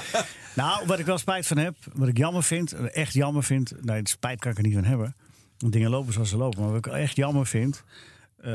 [0.54, 3.84] nou, wat ik wel spijt van heb, wat ik jammer vind, echt jammer vind.
[3.84, 5.16] Nee, spijt kan ik er niet van hebben.
[5.58, 6.60] Want dingen lopen zoals ze lopen.
[6.60, 7.84] Maar wat ik echt jammer vind,
[8.36, 8.52] eh,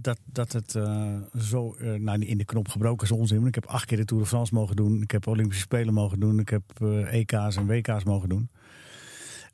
[0.00, 3.46] dat, dat het eh, zo eh, nou, in de knop gebroken is onzin.
[3.46, 5.02] Ik heb acht keer de Tour de France mogen doen.
[5.02, 6.38] Ik heb Olympische Spelen mogen doen.
[6.38, 6.62] Ik heb
[7.10, 8.50] EK's en WK's mogen doen.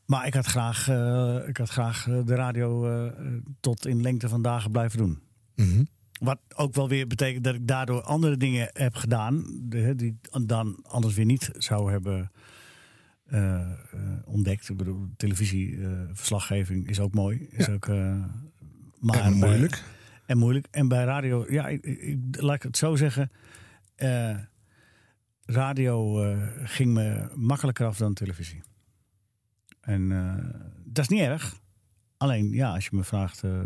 [0.07, 3.13] Maar ik had graag, eh, ik had graag eh, de radio eh,
[3.61, 5.19] tot in lengte van dagen blijven doen.
[5.57, 5.85] Mhm.
[6.21, 9.45] Wat ook wel weer betekent dat ik daardoor andere dingen heb gedaan.
[9.97, 12.31] die dan anders weer niet zou hebben
[14.25, 14.69] ontdekt.
[14.69, 17.47] Ik bedoel, televisieverslaggeving is ook mooi.
[17.51, 17.87] Is ook,
[18.99, 19.83] maar En moeilijk.
[20.27, 20.67] En moeilijk.
[20.71, 23.31] En bij radio, ja, ik, ik- laat ik het zo zeggen.
[25.45, 26.25] radio
[26.65, 28.63] ging me makkelijker af dan televisie.
[29.83, 30.45] En eh,
[30.85, 31.55] dat is niet erg.
[32.17, 33.43] Alleen, ja, als je me vraagt.
[33.43, 33.61] eh,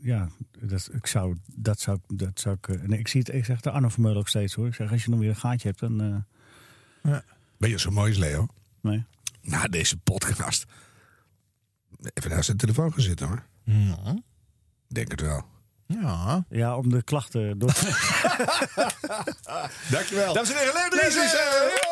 [0.00, 0.28] ja,
[0.58, 2.68] dat, ik zou, dat zou, dat zou ik.
[2.68, 4.66] eh, nee, ik zie het, ik zeg de Arno Vermeulen ook steeds hoor.
[4.66, 6.24] Ik zeg, als je nog weer een gaatje hebt, dan.
[7.02, 7.16] eh,
[7.56, 8.46] Ben je zo mooi als Leo?
[8.80, 9.04] Nee.
[9.42, 10.64] Na deze podcast.
[12.14, 13.44] Even naar zijn telefoon gaan zitten hoor.
[14.88, 15.44] Denk het wel.
[15.86, 16.44] Ja.
[16.48, 17.86] Ja, om de klachten door te
[19.90, 20.34] Dankjewel.
[20.34, 21.87] Dames en heren, Leo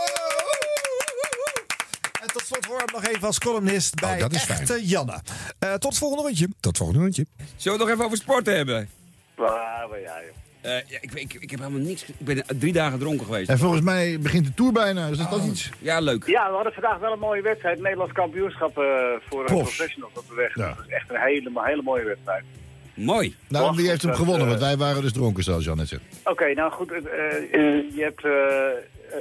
[2.37, 4.85] tot slot horen we hem nog even als columnist bij Oh, dat is fijn.
[4.85, 5.21] Janne.
[5.59, 6.47] Eh, tot het volgende rondje.
[6.47, 7.27] Tot het volgende rondje.
[7.37, 8.89] Zullen we het nog even over sport hebben?
[9.35, 10.35] Waar ben jij, joh?
[10.61, 12.05] Eh, ja, ik, ik, ik heb helemaal niks.
[12.05, 13.49] Ik ben drie dagen dronken geweest.
[13.49, 15.71] En volgens mij begint de Tour bijna, dus is dat iets?
[15.79, 16.27] Ja, leuk.
[16.27, 17.81] Ja, we hadden vandaag wel een mooie wedstrijd.
[17.81, 18.85] Nederlands kampioenschap eh,
[19.29, 20.55] voor professionals op de weg.
[20.55, 20.69] Ja.
[20.69, 22.45] Dat is echt een hele, hele mooie wedstrijd.
[22.95, 23.37] Mooi.
[23.49, 24.47] Nou, wie heeft hem dat, gewonnen?
[24.47, 26.01] Want wij waren dus dronken, zoals Jan net zei.
[26.25, 26.89] Oké, nou goed.
[26.89, 28.23] je hebt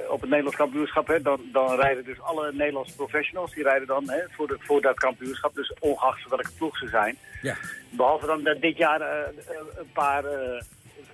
[0.09, 4.09] op het Nederlands kampioenschap, hè, dan, dan rijden dus alle Nederlandse professionals, die rijden dan
[4.09, 5.55] hè, voor, de, voor dat kampioenschap.
[5.55, 7.17] Dus ongeacht welke ploeg ze zijn.
[7.41, 7.55] Ja.
[7.89, 10.61] Behalve dan dat dit jaar eh, eh, een paar eh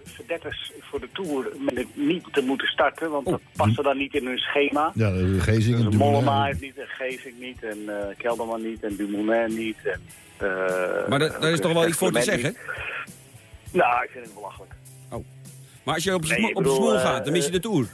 [0.04, 3.12] verdetters voor de Tour met niet te moeten starten.
[3.12, 4.92] Want dat paste dan niet in hun schema.
[4.94, 6.46] Ja, de Gezing en Dus Mollema Dumoulin.
[6.46, 7.78] heeft niet, en Geesink niet, en
[8.10, 9.78] eh, Kelderman niet, en Dumoulin niet.
[9.84, 10.02] En,
[10.38, 12.50] eh, Maar daar- is toch wel iets voor te zeggen?
[12.50, 12.60] niet.
[13.74, 14.72] Nou, ik vind het belachelijk.
[15.84, 17.88] Maar als je op, de Nee, smoel eh, gaat, dan mis je de Tour.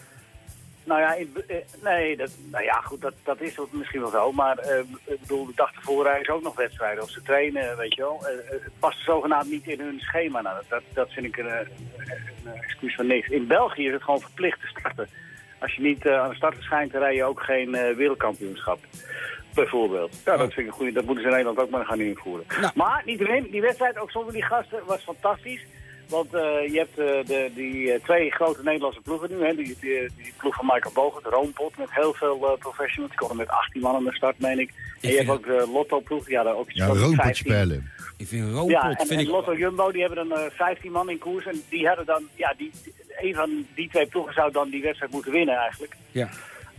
[0.87, 4.31] Nou ja, eh, nee, dat, nou ja, goed, dat, dat is misschien wel zo.
[4.31, 7.03] Maar eh, ik bedoel, de dag ervoor rijden ze ook nog wedstrijden.
[7.03, 8.27] Of ze trainen, weet je wel.
[8.27, 10.41] Eh, het past zogenaamd niet in hun schema.
[10.41, 13.27] Nou, dat, dat vind ik een, een, excuus van niks.
[13.27, 15.07] In België is het gewoon verplicht te starten.
[15.59, 18.79] Als je niet aan de start verschijnt, dan rij je ook geen wereldkampioenschap.
[19.53, 20.21] Bijvoorbeeld.
[20.25, 20.91] Ja, dat vind ik een goede.
[20.91, 22.45] Dat moeten ze in Nederland ook maar gaan invoeren.
[22.75, 25.65] Maar niet alleen, die wedstrijd, ook zonder die gasten, was fantastisch.
[26.09, 29.45] Want eh, je hebt eh, de, die eh, twee grote Nederlandse ploegen nu.
[29.45, 29.55] Hè?
[29.55, 33.11] Die, die, die ploeg van Michael Bogert, de Roompot, met heel veel eh, professionals.
[33.11, 34.73] Die komen met 18 man aan de start, meen ik.
[35.01, 37.33] En je hebt ook de Lotto-ploeg, ja, daar ook iets Ja, 15.
[37.33, 37.91] spelen.
[38.17, 39.27] Ik vind Roompot, Ja, en, vind en ik...
[39.27, 41.45] Lotto Jumbo, die hebben dan eh 15 man in koers.
[41.45, 42.71] En die hadden dan, ja, die,
[43.19, 45.95] een van die twee ploegen zou dan die wedstrijd moeten winnen eigenlijk.
[46.11, 46.29] Ja.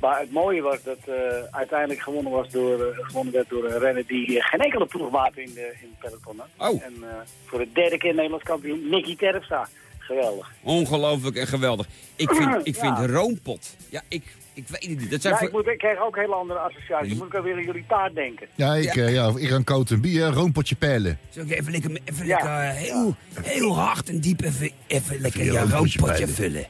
[0.00, 1.14] Maar het mooie was dat eh,
[1.50, 5.36] uiteindelijk gewonnen, was door, eh, gewonnen werd door een renner die eh, geen enkele ploegmaat
[5.36, 6.72] in, de, in het peloton had.
[6.72, 6.82] Oh.
[6.82, 7.08] En eh,
[7.46, 9.68] voor de derde keer Nederlands kampioen, Nicky Terpstra.
[9.98, 10.52] Geweldig.
[10.62, 11.86] Ongelooflijk en geweldig.
[12.16, 12.96] Ik vind, ik Ja.
[12.96, 13.76] vind Roompot.
[13.88, 14.22] Ja, ik,
[14.54, 15.10] ik weet het niet.
[15.10, 17.14] Dat zijn Ja, voor- ik, moet, ik krijg ook hele andere associaties.
[17.14, 18.46] Moet ik alweer aan jullie taart denken.
[18.54, 19.06] Ja, ik, ja.
[19.08, 21.18] ja, ik ga koud en bier, roompotje pijlen.
[21.34, 22.34] Ik even lekker, even Ja.
[22.36, 26.66] lekker eh, heel, heel hard en diep even, even lekker je je roompotje vullen.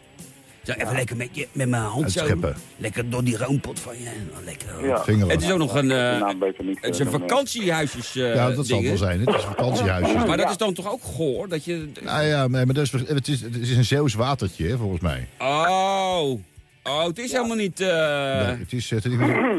[0.69, 2.27] Zo even lekker met, je, met mijn hand zo.
[2.77, 4.05] Lekker door die roompot van je.
[4.33, 4.87] Nou, Lekker.
[4.87, 5.27] Ja.
[5.27, 6.27] Het is ook nog een, eh,
[6.61, 9.21] niet, het is eh, een vakantiehuisjes eh ja, dat zal wel zijn.
[9.21, 10.27] Het is een vakantiehuisje.
[10.27, 11.49] Maar dat is dan toch ook goor?
[11.49, 11.89] Dat je...
[12.03, 15.01] Nou ja, maar maar dat is, het, is, het is een Zeeuws watertje, hè, volgens
[15.01, 15.29] mij.
[15.39, 16.31] Oh.
[16.85, 17.81] Oh, het is helemaal niet...
[17.81, 19.13] eh, Nee, het, is, het, is-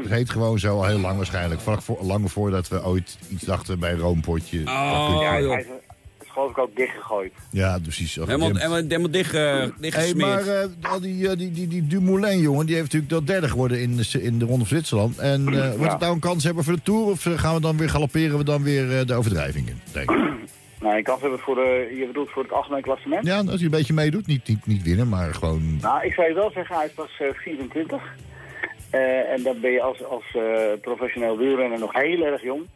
[0.03, 1.61] het heet gewoon zo al heel lang waarschijnlijk.
[1.61, 4.60] Vlak voor, lang voordat we ooit iets dachten bij een roompotje.
[4.60, 5.60] Oh, Ja, joh.
[6.39, 7.33] Geloof ik ook dichtgegooid.
[7.51, 8.15] Ja, precies.
[8.15, 10.45] Helemaal, helemaal, helemaal dicht, eh Hey, dichtgesmeerd.
[10.45, 13.49] maar eh, al die, eh, die, die, die Dumoulin, jongen, die heeft natuurlijk dat derde
[13.49, 15.17] geworden in de, in de Ronde van Zwitserland.
[15.17, 17.05] En eh wordt het nou een kans hebben voor de Tour?
[17.05, 19.81] Of eh, gaan we dan weer galopperen we dan weer eh, de overdrijving in?
[19.93, 20.17] Denk ik.
[20.81, 23.25] Nou, ik kans hebben voor de, je bedoelt voor het algemeen klassement?
[23.25, 24.27] Ja, als hij een beetje meedoet.
[24.27, 25.77] Niet, niet, niet winnen, maar gewoon...
[25.81, 28.01] Nou, ik zou je wel zeggen, hij is pas eh, 24.
[28.89, 30.41] Eh, en dan ben je als, als eh,
[30.81, 32.67] professioneel wielrenner nog heel erg jong.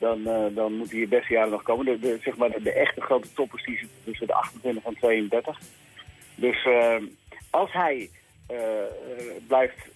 [0.00, 1.84] Dan, eh, dan moeten je beste jaren nog komen.
[1.84, 5.58] De, de, zeg maar de, echte grote toppers die zitten tussen de 28 en 32.
[6.34, 6.96] Dus eh,
[7.50, 8.10] als hij
[8.46, 8.56] eh,
[9.46, 9.88] blijft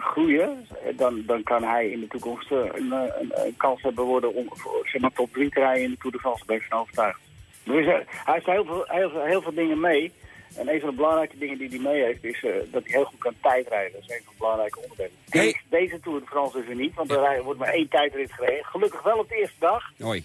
[0.00, 0.66] groeien,
[0.96, 4.48] dan, dan kan hij in de toekomst een, een, kans hebben worden om
[4.84, 6.44] zeg maar, top 3 te rijden in de Tour de France.
[6.46, 7.20] Daar ben ik van overtuigd.
[7.64, 8.84] Dus, hij heeft heel, veel,
[9.24, 10.12] heel veel dingen mee.
[10.56, 13.04] En een van de belangrijke dingen die hij mee heeft, is eh, dat hij heel
[13.04, 13.92] goed kan tijdrijden.
[13.92, 15.12] Dat is een van de belangrijke onderdelen.
[15.24, 18.64] Deze, deze Tour de France is er niet, want er wordt maar één tijdrit gereden.
[18.64, 19.92] Gelukkig wel op de eerste dag.
[19.98, 20.24] Hoi.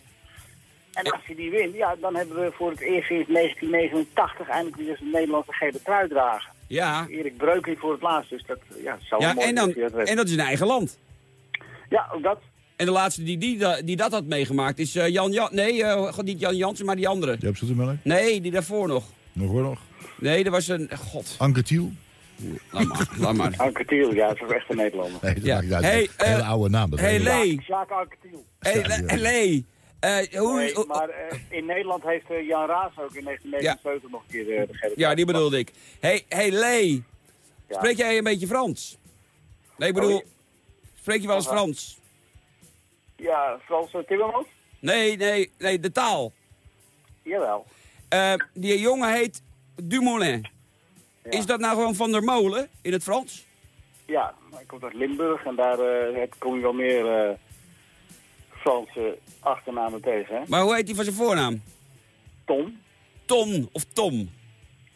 [0.93, 4.77] En als hij die wint, ja, dan hebben we voor het eerst sinds 1989 eindelijk
[4.77, 6.51] weer eens een Nederlandse gele trui dragen.
[6.67, 7.07] Ja.
[7.09, 10.07] Erik Breukling voor het laatst, dus dat ja, zou wel Ja, mooi en, dan, dat
[10.07, 10.97] en dat is een eigen land.
[11.89, 12.39] Ja, ook dat.
[12.75, 15.49] En de laatste die, die, die dat had meegemaakt is eh, Jan Jan.
[15.51, 17.37] Nee, eh, niet Jan Jansen, maar die andere.
[17.39, 17.95] Joop Zoetemelk?
[18.03, 19.03] Nee, die daarvoor nog.
[19.33, 19.79] Nog hoor nog.
[20.19, 20.89] Nee, dat was een.
[20.97, 21.35] God.
[21.37, 21.91] Anke Thiel?
[22.71, 23.07] Laat maar.
[23.17, 23.53] Laat maar.
[23.67, 25.19] Anke Thiel, ja, dat is echt een Nederlander.
[25.21, 25.53] Nee, dat Ja.
[25.53, 25.83] maakt niet uit.
[25.83, 26.89] Hey, een hele eh, oude naam.
[26.89, 27.19] Dat hey.
[27.19, 27.61] Lee.
[27.63, 28.45] Sjaak Anke Thiel.
[28.59, 29.65] Hey, Le- Lee.
[29.99, 34.27] Eh, hoe, Nee, maar eh, in Nederland heeft Jan Raas ook in 1979 nog een
[34.45, 35.71] keer eh, de ja, die bedoelde ik.
[35.99, 37.03] Hey, hey Lee.
[37.69, 38.97] Spreek jij een beetje Frans?
[39.77, 40.17] Nee, ik bedoel.
[40.17, 40.25] Oh,
[40.99, 41.47] Spreek je wel eens.
[41.47, 41.99] Frans?
[43.15, 44.47] Ja, Frans Timmermans?
[44.79, 46.33] Nee, nee, nee, de taal.
[47.23, 47.65] Jawel.
[48.09, 49.41] Eh, die jongen heet
[49.83, 50.47] Dumoulin.
[51.23, 53.45] Is dat nou gewoon Van der Molen in het Frans?
[54.05, 57.33] Ja, hij komt uit Limburg en daar eh, heb- kom je wel meer eh,
[58.49, 60.35] Franse achternamen tegen.
[60.35, 60.41] Hè?
[60.47, 61.61] Maar hoe heet hij van zijn voornaam?
[62.45, 62.79] Tom.
[63.25, 64.29] Ton of Tom?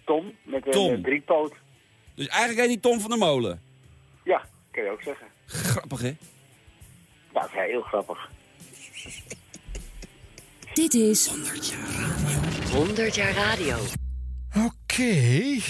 [0.05, 0.93] Tom, met een Tom.
[0.93, 1.53] eh, driepoot.
[2.15, 3.61] Dus eigenlijk heet hij Tom van der Molen.
[4.23, 5.27] Ja, kan je ook zeggen.
[5.45, 6.15] Grappig, hè?
[7.33, 8.29] Dat is heel grappig.
[10.73, 11.27] Dit is
[12.73, 13.77] 100 jaar radio.
[14.56, 15.14] Oké,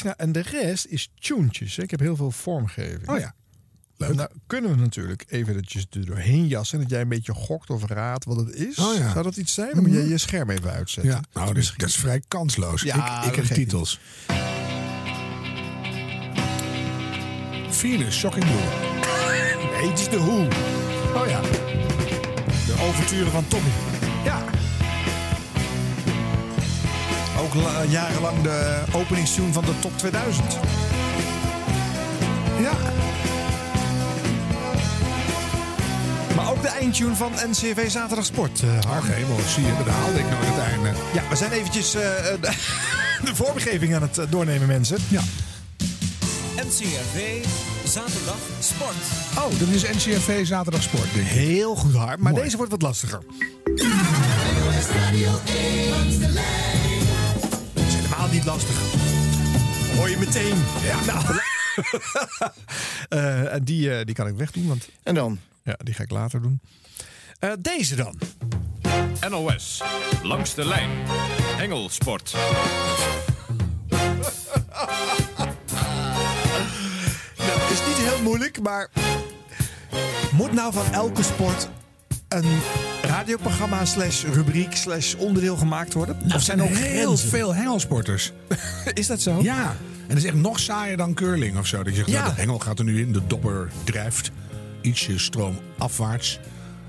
[0.03, 1.75] nou, en de rest is tuentjes.
[1.75, 1.83] hè.
[1.83, 3.09] Ik heb heel veel vormgeving.
[3.09, 3.33] Oh ja.
[3.97, 6.79] Nou, kunnen we natuurlijk eventjes er doorheen jassen.
[6.79, 8.77] Dat jij een beetje gokt of raadt wat het is.
[8.77, 9.11] Oh ja.
[9.11, 9.73] Zou dat iets zijn?
[9.73, 11.13] Dan moet jij je scherm even uitzetten.
[11.13, 12.81] Ja, nou, dat is, dat is vrij kansloos.
[12.81, 13.99] Ja, ik, ik dat heb titels.
[17.69, 18.55] Venus, Shocking Blue.
[19.71, 20.47] Nee, het is de Hoe.
[21.15, 21.41] Oh ja.
[22.65, 23.69] De overturen van Tommy.
[24.23, 24.43] Ja.
[27.41, 30.45] Ook la- jarenlang de openingstune van de Top 2000.
[32.59, 32.71] Ja.
[36.35, 38.61] Maar ook de eindtune van NCV Zaterdag Sport.
[38.61, 40.89] Uh, Ach, hemel, zie je, dat haalde ik nooit het einde.
[41.13, 42.47] Ja, we zijn eventjes eh, eh, de,
[43.27, 44.97] de vormgeving aan het eh, doornemen, mensen.
[45.07, 45.21] Ja.
[46.55, 47.45] NCRV,
[47.83, 48.95] zaterdag sport.
[49.37, 51.31] Oh, dat is NCRV Zaterdag Sport, denk ik.
[51.31, 53.19] Heel goed hard, maar deze wordt wat lastiger.
[58.31, 59.95] Helemaal niet lastig.
[59.95, 60.57] Hoor je meteen.
[60.83, 60.99] Ja.
[61.11, 61.39] Nou.
[63.09, 64.67] Eh, en die, eh, die kan ik wegdoen.
[64.67, 65.39] Want, en dan?
[65.63, 66.61] Ja, die ga ik later doen.
[67.39, 68.19] Eh, deze dan.
[69.29, 69.83] NOS,
[70.23, 70.89] langs de lijn.
[71.57, 72.33] Hengelsport.
[77.37, 78.89] Nou, het is niet heel moeilijk, maar...
[80.31, 81.69] Moet nou van elke sport
[82.33, 82.59] een
[83.01, 86.17] radioprogramma slash rubriek slash onderdeel gemaakt worden?
[86.23, 87.29] Nou, of zijn er ook heel grenzen?
[87.29, 88.31] veel hengelsporters.
[88.93, 89.39] Is dat zo?
[89.41, 89.63] Ja.
[90.01, 91.77] En dat is echt nog saaier dan curling of zo.
[91.83, 92.21] Dat je zegt, Ja.
[92.21, 94.31] nou, de hengel gaat er nu in, de dobber drijft.
[94.81, 96.39] Ietsje stroom afwaarts.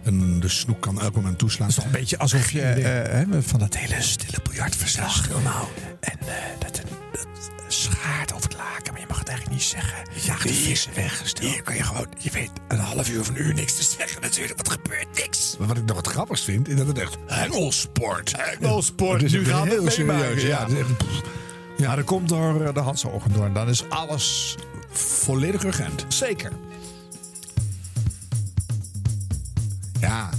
[0.03, 1.67] En de snoek kan elk moment toeslaan.
[1.69, 5.29] Het is toch een beetje alsof je eh, van dat hele stille biljartverslag.
[5.29, 5.67] nou.
[6.01, 6.81] En eh, dat,
[7.13, 7.27] dat
[7.73, 9.99] schaart over het laken, maar je mag het eigenlijk niet zeggen.
[10.23, 11.53] Ja, de vissen weggesteld.
[11.53, 14.23] Hier kan je gewoon, je weet, een half uur of een uur niks te zeggen
[14.23, 14.57] natuurlijk.
[14.57, 15.57] Wat er gebeurt niks.
[15.59, 18.33] Maar wat ik nog het grappigst vind, is dat het echt hengelsport.
[18.37, 20.43] Hengelsport, nu gaan we heel serieus.
[20.43, 20.67] Ja,
[21.77, 21.97] ja.
[21.97, 23.45] dat komt door eh, de Hansogen door.
[23.45, 24.57] En dan is alles
[24.91, 26.05] volledig urgent.
[26.09, 26.53] zeker.
[30.01, 30.31] Ja.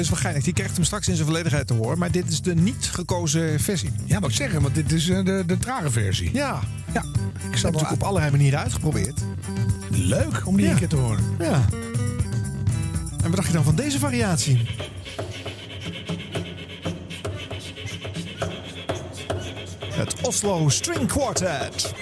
[0.00, 0.44] Dat is wel geinig.
[0.44, 1.98] Die krijgt hem straks in zijn volledigheid te horen.
[1.98, 3.90] Maar dit is de niet gekozen versie.
[4.04, 6.30] Ja, wat ik zeggen, want dit is eh, de, de trage versie.
[6.32, 6.60] Ja.
[6.92, 7.04] Ja.
[7.50, 9.20] Ik heb het op allerlei manieren uitgeprobeerd.
[9.90, 10.72] leuk om die Ja.
[10.72, 11.24] een keer te horen.
[11.38, 11.64] Ja.
[13.22, 14.68] En wat dacht je dan van deze variatie?
[19.94, 21.92] Het Oslo String Quartet.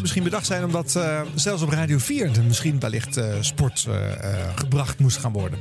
[0.00, 3.86] Het misschien bedacht zijn omdat eh, zelfs op Radio 4 er misschien wellicht eh, sport
[3.88, 3.94] eh,
[4.54, 5.58] gebracht moest gaan worden?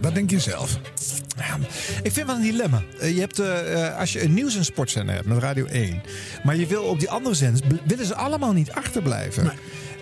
[0.00, 0.78] Wat denk je zelf?
[1.36, 1.58] Ja,
[2.02, 2.82] ik vind wel een dilemma.
[3.00, 3.40] Je hebt,
[3.98, 6.02] als je een nieuws- en sportzender hebt met Radio 1...
[6.42, 7.80] maar je wil op die andere zenders...
[7.84, 9.52] willen ze allemaal niet achterblijven.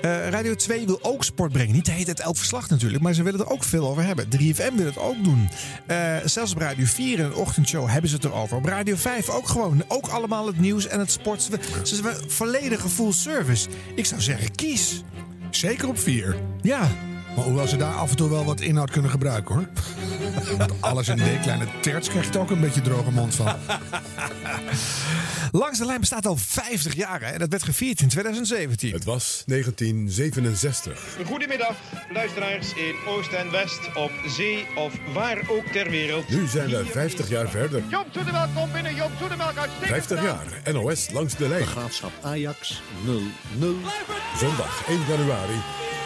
[0.02, 1.74] Eh, Radio 2 wil ook sport brengen.
[1.74, 4.28] Niet de hele tijd elk verslag natuurlijk, maar ze willen er ook veel over hebben.
[4.28, 5.48] 3FM wil het ook doen.
[5.86, 8.56] Eh, zelfs op Radio 4 in een ochtendshow hebben ze het erover.
[8.56, 9.84] Op Radio 5 ook gewoon.
[9.88, 11.42] Ook allemaal het nieuws en het sport.
[11.82, 13.68] Ze zijn volledige full service.
[13.94, 15.02] Ik zou zeggen, kies.
[15.50, 16.36] Zeker op vier.
[16.62, 16.88] Ja.
[17.36, 19.66] Maar hoewel ze daar af en toe wel wat inhoud kunnen gebruiken hoor.
[20.58, 23.54] Want alles in D kleine terts krijg je er ook een beetje droge mond van.
[25.52, 28.92] Langs de lijn bestaat al 50 jaar hè, en dat werd gevierd in 2017.
[28.92, 31.16] Het was 1967.
[31.26, 31.76] Goedemiddag,
[32.12, 36.28] luisteraars in Oost en West, op zee of waar ook ter wereld.
[36.28, 37.82] Nu zijn we 50 jaar verder.
[37.88, 39.88] Joop Zoetemelk komt binnen, Joop Zoetemelk uitstekend.
[39.88, 41.66] 50 jaar NOS langs de lijn.
[41.66, 43.10] Graafschap Ajax 0-0.
[44.38, 45.58] Zondag 1 januari.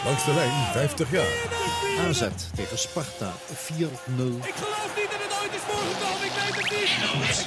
[0.05, 1.33] Langs de lijn 50 jaar.
[2.07, 3.85] AZ tegen Sparta 4-0.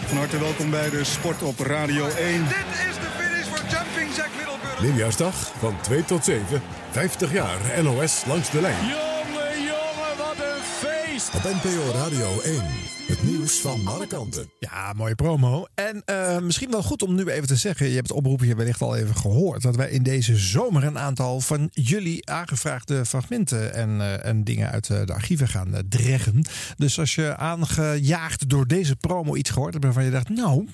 [0.07, 2.45] Van harte welkom bij de Sport op Radio 1.
[2.45, 2.57] Dit
[2.89, 4.81] is de finish voor Jumping Jack Middelburg.
[4.81, 6.63] Nieuwjaarsdag van 2 tot 7.
[6.91, 8.87] 50 jaar NOS langs de lijn.
[8.87, 11.35] Jongen, jongen, wat een feest.
[11.35, 12.98] Op NPO Radio 1.
[13.09, 14.51] Het nieuws van alle kanten.
[14.59, 15.67] Ja, mooie promo.
[15.75, 18.83] En eh, misschien wel goed om nu even te zeggen, je hebt het oproepje wellicht
[18.83, 24.01] al even gehoord, dat wij in deze zomer een aantal van jullie aangevraagde fragmenten en,
[24.01, 26.45] eh, en dingen uit eh, de archieven gaan eh, dreggen.
[26.77, 30.69] Dus als je aangejaagd door deze promo iets gehoord hebt waarvan je dacht, nou,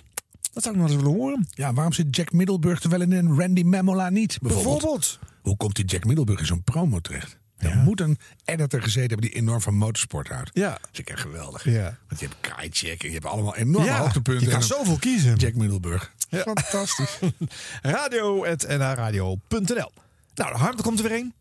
[0.53, 1.47] dat zou ik nog eens willen horen.
[1.51, 4.39] Ja, waarom zit Jack Middelburg er wel in en Randy Mamola niet?
[4.41, 4.81] Bijvoorbeeld.
[4.81, 5.19] Bijvoorbeeld.
[5.43, 7.43] Hoe komt die Jack Middelburg in zo'n promo terecht?
[7.59, 10.51] Er moet een editor gezeten hebben die enorm van motorsport houdt.
[10.53, 10.71] Ja.
[10.71, 11.65] Dat is echt geweldig.
[11.65, 11.99] Ja.
[12.09, 14.45] Want je hebt kitecheck en je hebt allemaal enorme Ja, hoogtepunten.
[14.45, 15.37] je kan dan zoveel kiezen.
[15.37, 16.13] Jack Middelburg.
[16.29, 16.43] Ja.
[16.43, 17.19] Fantastisch.
[17.83, 19.93] Radio.nhradio.nl
[20.35, 21.35] Nou, de komt er weer een.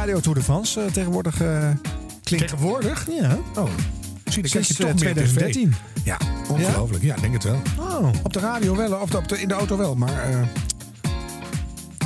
[0.00, 1.68] Radio Tour de France eh, tegenwoordig eh,
[2.22, 2.48] klinkt.
[2.48, 3.06] Tegenwoordig?
[3.20, 3.38] Ja.
[3.54, 3.68] Oh.
[4.24, 5.70] Kijk je toch meer 2013.
[5.70, 6.04] TV.
[6.04, 6.18] Ja,
[6.48, 7.02] ongelooflijk.
[7.02, 7.62] Ja, ik denk het wel.
[7.78, 8.08] Oh.
[8.22, 9.94] Op de radio wel, of op de, in de auto wel.
[9.94, 10.40] Maar eh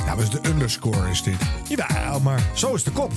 [0.05, 1.35] ja, dus de underscore is dit.
[1.67, 3.11] Jawel, maar zo is de kop.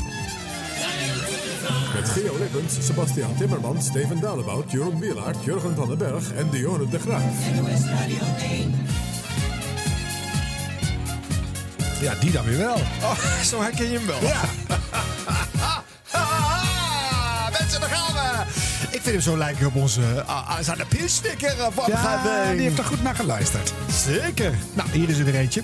[1.94, 6.88] Met Geo Lippens, Sebastian Timmermans, Steven Dalebout, Jeroen Wielaert, Jurgen van den Berg en Dionne
[6.88, 7.32] de Graaf.
[12.00, 12.76] Ja, die dan weer wel.
[13.02, 14.22] Oh, zo herken je hem wel.
[14.22, 14.40] Ja.
[17.58, 18.42] Mensen, daar gaan we.
[18.90, 20.86] Ik vind hem zo lijken op onze uh, aan de
[21.72, 23.72] van Ja, die heeft er goed naar geluisterd.
[24.04, 24.54] Zeker.
[24.72, 25.62] Nou, hier is er weer eentje.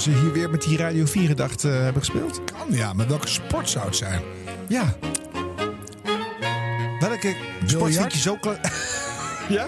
[0.00, 2.40] Zouden ze hier weer met die Radio 4 gedacht eh, hebben gespeeld?
[2.44, 4.20] Kan ja, maar welke sport zou het zijn?
[4.68, 4.94] Ja.
[7.00, 7.36] Welke
[7.66, 8.38] sport vind je zo...
[9.56, 9.66] ja?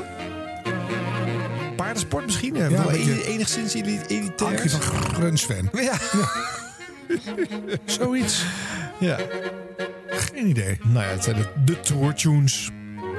[1.76, 2.54] Paardensport misschien?
[2.54, 4.50] Ja, wel een beetje- enigszins eli- elitair.
[4.50, 5.70] Ankie van Grunsven.
[5.88, 5.94] Ja.
[7.98, 8.44] Zoiets.
[8.98, 9.16] ja.
[10.06, 10.78] Geen idee.
[10.82, 12.70] Nou ja, het zijn de, de Tour Tunes.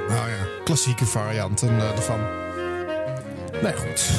[0.08, 0.48] Nou ja.
[0.64, 2.20] Klassieke varianten eh, ervan.
[3.62, 4.10] Nee, goed.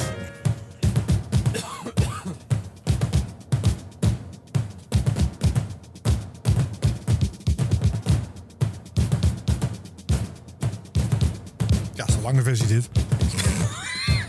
[12.35, 12.89] Lange versie dit.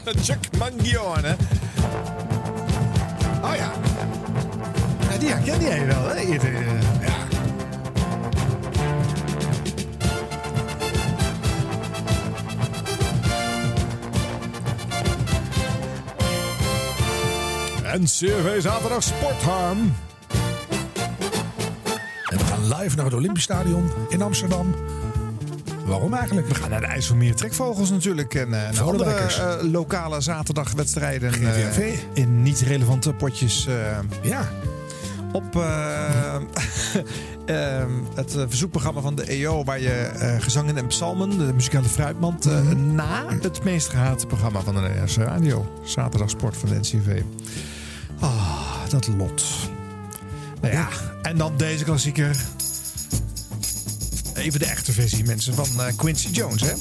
[0.24, 1.36] Chuck Mangione.
[3.42, 3.72] Oh ja.
[5.10, 6.14] ja die herkende jij wel, hè?
[6.14, 6.82] Eerder, eh.
[7.00, 7.14] Ja.
[17.98, 19.94] NCRV Zaterdag Sportharm.
[22.24, 24.74] En we gaan live naar het Olympisch Stadion in Amsterdam.
[25.86, 26.48] Waarom eigenlijk?
[26.48, 28.34] We gaan naar de IJsselmeer Trekvogels natuurlijk.
[28.34, 29.38] En naar andere Vrolijkers.
[29.38, 31.32] eh, lokale zaterdagwedstrijden.
[31.32, 31.94] eh, GTV.
[32.12, 33.66] in niet relevante potjes.
[34.22, 34.48] Ja.
[35.32, 36.34] op eh,
[37.46, 39.64] ehm, het verzoekprogramma van de EO...
[39.64, 40.10] waar je
[40.40, 42.46] gezangen en psalmen, de muzikale fruitmand...
[42.46, 45.80] eh, na het meest gehate programma van de Nederlandse radio.
[45.84, 47.22] Zaterdagsport van de NCV.
[48.20, 49.44] Ah, dat lot.
[50.60, 50.88] Nou ja,
[51.22, 52.36] en dan deze klassieker.
[54.36, 56.72] Even de echte versie, mensen, van eh, Quincy Jones, hè?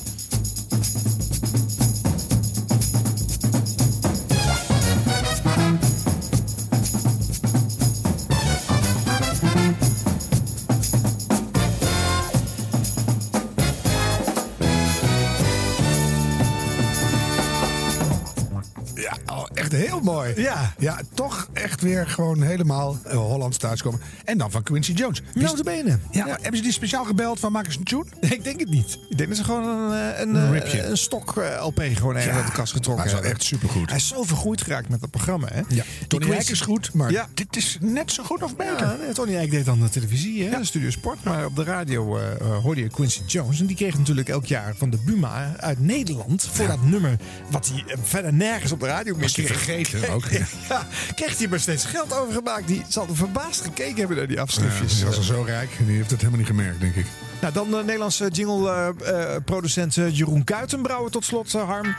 [20.05, 20.33] Mooi.
[20.41, 20.73] Ja.
[20.77, 23.99] Ja, toch echt weer gewoon helemaal uh, Hollands thuiskomen.
[24.25, 25.21] En dan van Quincy Jones.
[25.33, 25.97] Wist- Notabene.
[26.11, 28.05] Ja, maar hebben ze die speciaal gebeld van maak eens een tune?
[28.19, 28.97] Ik denk het niet.
[29.09, 30.83] Ik denk dat ze gewoon een, eh, een, Een eh, ripje.
[30.83, 32.37] een stok eh, LP gewoon even Ja.
[32.37, 33.31] uit de kast getrokken Hij is hebben.
[33.39, 33.87] echt supergoed.
[33.89, 35.61] Hij is zo vergroeid geraakt met het programma, hè?
[35.69, 37.27] Ja, Tony Eijk is goed, maar Ja.
[37.33, 38.79] dit is net zo goed of beter.
[38.79, 41.23] Ja, nee, Tony Eijk deed dan de televisie, hè, de Studio Sport.
[41.23, 43.59] Maar op de radio eh, eh, hoorde je Quincy Jones.
[43.59, 46.47] En die kreeg natuurlijk elk jaar van de Buma uit Nederland...
[46.51, 47.17] voor dat nummer
[47.49, 49.47] wat hij eh, verder nergens op de radio meer kreeg.
[49.47, 50.23] vergeten ook?
[50.69, 52.67] Ja, kreeg hij maar steeds geld overgemaakt.
[52.67, 54.95] Die zal er verbaasd gekeken hebben naar die Ja, afschriftjes.
[54.95, 57.05] die was al zo rijk, die heeft het helemaal niet gemerkt, denk ik.
[57.41, 61.95] Nou, dan de Nederlandse jingle-producent eh, Jeroen Kuitenbrouwer tot slot, eh, Harm.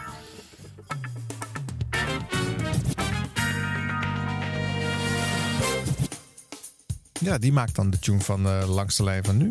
[7.20, 9.48] Ja, die maakt dan de tune van eh, Langs de Lijn van Nu.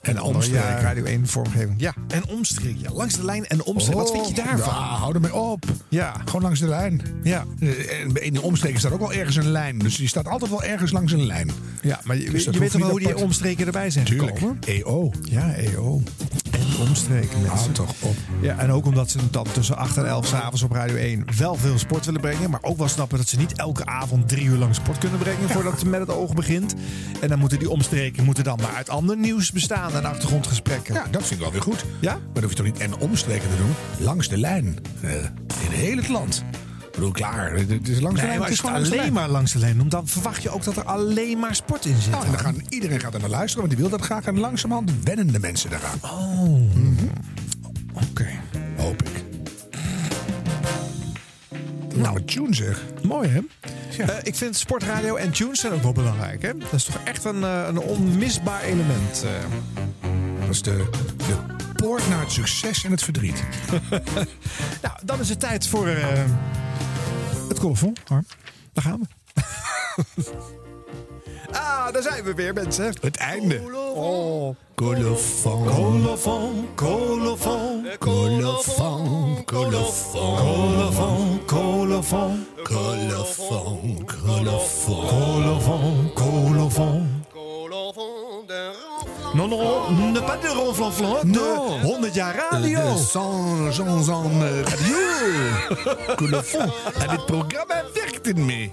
[0.00, 0.34] En andere.
[0.34, 0.68] omstreken.
[0.68, 1.74] Ja, Radio 1 vormgeving.
[1.76, 2.80] Ja, en omstreken.
[2.80, 4.02] Ja, langs de lijn en omstreken.
[4.02, 4.74] Wat vind je daarvan?
[4.74, 5.64] Ja, hou ermee op.
[5.88, 6.14] Ja.
[6.24, 7.02] Gewoon langs de lijn.
[7.22, 7.44] Ja.
[7.60, 9.78] Eh, En in de omstreken staat ook wel ergens een lijn.
[9.78, 11.50] Dus die staat altijd wel ergens langs een lijn.
[11.82, 14.38] Ja, maar je, Dus je weet toch wel hoe die omstreken erbij zijn Tuurlijk.
[14.38, 14.58] gekomen?
[14.66, 15.10] EO.
[15.22, 16.02] Ja, EO.
[16.80, 17.72] En omstreken mensen.
[17.72, 18.16] Toch op.
[18.40, 21.54] Ja, en ook omdat ze dan tussen 8 en 11 s'avonds op Radio 1 wel
[21.54, 22.50] veel sport willen brengen.
[22.50, 25.48] Maar ook wel snappen dat ze niet elke avond drie uur lang sport kunnen brengen
[25.48, 26.74] voordat het met het oog begint.
[27.20, 30.94] En dan moeten die omstreken moeten dan maar uit ander nieuws bestaan en achtergrondgesprekken.
[30.94, 31.84] Ja, dat vind ik wel weer goed.
[32.00, 32.12] Ja?
[32.12, 33.74] Maar dan hoef je toch niet en omstreken te doen.
[34.06, 34.78] Langs de lijn.
[35.00, 35.12] Eh,
[35.64, 36.44] in heel het land.
[36.90, 37.52] Ik bedoel, klaar.
[37.52, 38.40] Het is langs de lijn.
[38.42, 40.84] Het is gewoon alleen maar langs de lijn noemt, dan verwacht je ook dat er
[40.84, 42.10] alleen maar sport in zit.
[42.10, 44.24] Nou, en dan gaan, iedereen gaat er naar luisteren, want die wil dat graag.
[44.24, 45.98] En langzamerhand wennen de mensen daaraan.
[46.02, 46.60] Oh.
[48.10, 48.28] Oké.
[48.76, 49.24] Hoop ik.
[51.94, 52.82] Nou, een tune zeg.
[53.02, 53.40] Mooi hè?
[54.04, 56.56] Eh, ik vind sportradio en tunes zijn ook wel belangrijk hè?
[56.58, 59.24] Dat is toch echt een, eh, een onmisbaar element.
[59.24, 59.30] eh.
[60.40, 61.36] Dat is de, de
[61.76, 63.42] poort naar het succes en het verdriet.
[64.82, 66.20] Nou, dan is het tijd voor eh,
[67.50, 67.96] het colofon.
[68.04, 68.26] Harm.
[68.72, 69.06] Daar gaan we.
[71.52, 72.94] ah, daar zijn we weer, mensen.
[73.00, 73.60] Het einde.
[73.94, 74.56] Oh.
[74.74, 75.64] Colofon.
[75.66, 79.44] Colofon, colofon, Colofon.
[79.44, 79.44] Colofon.
[79.44, 84.04] colofon, colofon, Colofon.
[84.06, 85.06] Colofon.
[85.06, 87.09] colofon, colofon.
[89.34, 91.32] Non, non, ne pas de ronflanflan.
[91.32, 92.94] De 100 jaar radio.
[92.94, 94.96] De San Jean Jean eh, Radio.
[96.16, 96.72] Colofon.
[96.98, 98.70] En dit programma werkt er mee.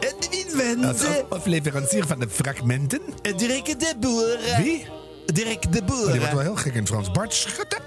[0.00, 1.08] Het wie Als wensen.
[1.08, 3.00] af- afleverancier van de fragmenten.
[3.36, 4.38] Dirk de Boer.
[4.62, 4.86] Wie?
[5.26, 6.42] Dirk de Oh, die wordt wel Boer.
[6.42, 7.10] heel gek in Frans.
[7.10, 7.78] Bart Schutte.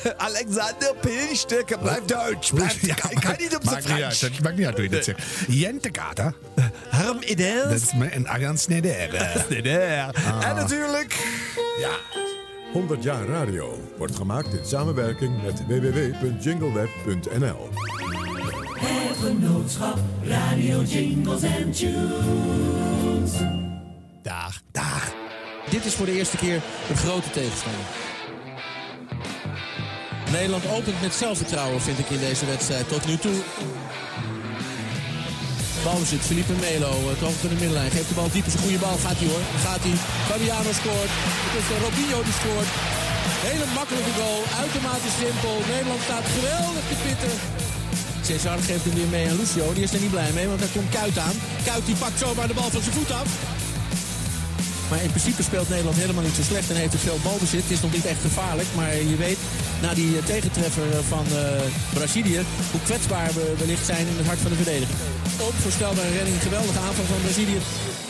[0.16, 1.76] Alexander Pilstuk.
[1.82, 2.52] Blijf Duits.
[2.80, 4.16] Ja, ik ga niet op zijn maakt niet uit.
[4.16, 4.20] Frans.
[4.20, 5.18] Het maakt niet uit hoe je dat zegt.
[5.48, 6.32] Jente Kata.
[6.88, 7.72] Harm Dat Idels.
[7.74, 9.14] is me en Arjan Sneder.
[10.48, 11.16] En natuurlijk...
[11.78, 11.90] Ja.
[12.72, 17.68] 100 jaar radio wordt gemaakt in samenwerking met www.jingleweb.nl.
[18.74, 23.32] Het genootschap Radio Jingles and Tunes.
[24.22, 24.60] Dag.
[24.72, 25.12] Dag.
[25.70, 26.60] Dit is voor de eerste keer
[26.90, 27.80] een grote tegenstander.
[30.32, 33.38] Nederland opent met zelfvertrouwen, vind ik, in deze wedstrijd tot nu toe.
[35.84, 37.90] Balbezit, Felipe Melo, het hoofd van de middenlijn.
[37.96, 38.96] Geeft de bal diep, is een goede bal.
[39.04, 39.96] Gaat hij hoor, gaat hij.
[40.30, 41.12] Fabiano scoort.
[41.46, 42.70] Het is eh, Robinho die scoort.
[43.48, 45.54] Hele makkelijke goal, uitermate simpel.
[45.72, 47.34] Nederland staat geweldig te pitten.
[48.26, 49.66] Cesar geeft hem weer mee aan Lucio.
[49.76, 51.36] Die is er niet blij mee, want daar komt Kuit aan.
[51.68, 53.28] Kuit die pakt zomaar de bal van zijn voet af.
[54.92, 57.62] Maar in principe speelt Nederland helemaal niet zo slecht en heeft het veel balbezit.
[57.62, 59.38] Het is nog niet echt gevaarlijk, maar je weet
[59.82, 61.38] na die eh, tegentreffer eh, van eh,
[61.98, 62.40] Brazilië
[62.72, 64.94] hoe kwetsbaar we wellicht zijn in het hart van de verdediger.
[65.48, 67.58] Onvoorstelbare redding, geweldige aanval van Brazilië.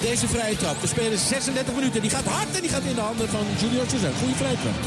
[0.00, 2.00] Deze vrije trap, we spelen 36 minuten.
[2.00, 4.14] Die gaat hard en die gaat in de handen van Julio Cesar.
[4.20, 4.78] Goeie vrije trap.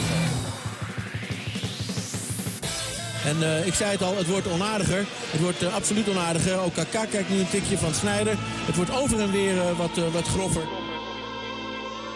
[3.32, 5.04] En ik zei het al, het wordt onaardiger.
[5.34, 6.60] Het wordt absoluut onaardiger.
[6.60, 8.36] Ook Kaka kijkt nu een tikje van Snijder.
[8.70, 10.66] Het wordt over en weer wat, wat groffer.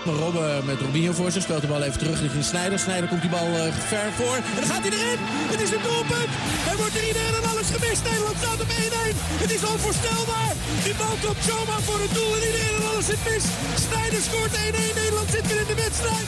[0.05, 2.79] Robben met Robinho voor zich speelt de bal even terug richting Snijder.
[2.79, 4.35] Snijder komt die bal eh, ver voor.
[4.35, 5.19] En dan gaat hij erin.
[5.53, 6.31] Het is een doelpunt.
[6.71, 8.01] Er wordt er iedereen en alles gemist.
[8.09, 9.15] Nederland staat op 1-1.
[9.43, 10.53] Het is onvoorstelbaar.
[10.85, 13.45] Die bal komt zomaar voor het doel en iedereen en alles zit mis.
[13.85, 14.57] Snijder scoort 1-1.
[15.01, 16.27] Nederland zit weer in de wedstrijd.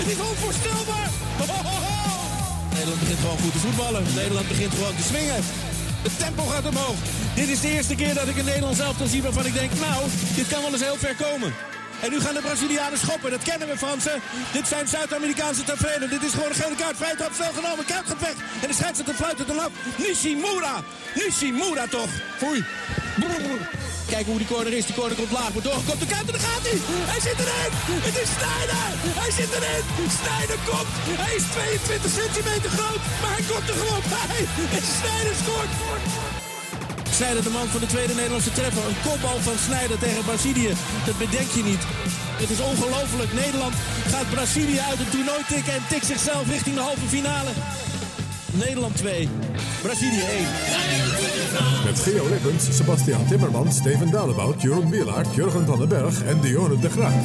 [0.00, 1.08] Het is onvoorstelbaar.
[2.76, 4.02] Nederland begint gewoon goed te voetballen.
[4.22, 5.40] Nederland begint gewoon te swingen.
[6.06, 6.98] Het tempo gaat omhoog.
[7.40, 9.70] Dit is de eerste keer dat ik een Nederlands elftal zie waarvan ik denk...
[9.86, 10.00] nou,
[10.38, 11.52] dit kan wel eens heel ver komen.
[12.02, 13.30] En nu gaan de Brazilianen schoppen.
[13.30, 14.14] Dat kennen we van ze.
[14.52, 16.10] Dit zijn Zuid-Amerikaanse tafereelen.
[16.10, 16.96] Dit is gewoon een gele kaart.
[16.96, 17.84] Vrij trap snel genomen.
[17.84, 18.36] Kuit gaat weg.
[18.62, 19.70] En de scheidsrechter fluit het dan af.
[19.96, 20.74] Nishimura.
[21.14, 22.10] Nishimura toch.
[22.36, 22.64] Foei.
[24.08, 24.86] Kijken hoe die corner is.
[24.86, 25.50] Die corner komt laag.
[25.52, 26.00] Wordt doorgekopt.
[26.00, 26.78] De en daar gaat hij.
[27.12, 27.72] Hij zit erin.
[28.08, 28.84] Het is Snijder.
[29.20, 29.84] Hij zit erin.
[30.20, 30.92] Snijder komt.
[31.24, 33.02] Hij is 22 centimeter groot.
[33.20, 34.38] Maar hij komt er gewoon bij.
[34.76, 36.49] En Snijder scoort.
[37.12, 38.84] Snijder, de man van de tweede Nederlandse treffer.
[38.86, 40.72] Een kopbal van Snijder tegen Brazilië.
[41.06, 41.82] Dat bedenk je niet.
[42.42, 43.32] Het is ongelooflijk.
[43.32, 43.74] Nederland
[44.12, 47.50] gaat Brazilië uit het toernooi tikken en tikt zichzelf richting de halve finale.
[48.52, 49.28] Nederland 2,
[49.82, 50.46] Brazilië 1.
[51.84, 56.78] Met Geo Lippens, Sebastian Timmermans, Steven Dalebout, Jeroen Wielaert, Jurgen van den Berg en Dionne
[56.78, 57.24] de Graaf.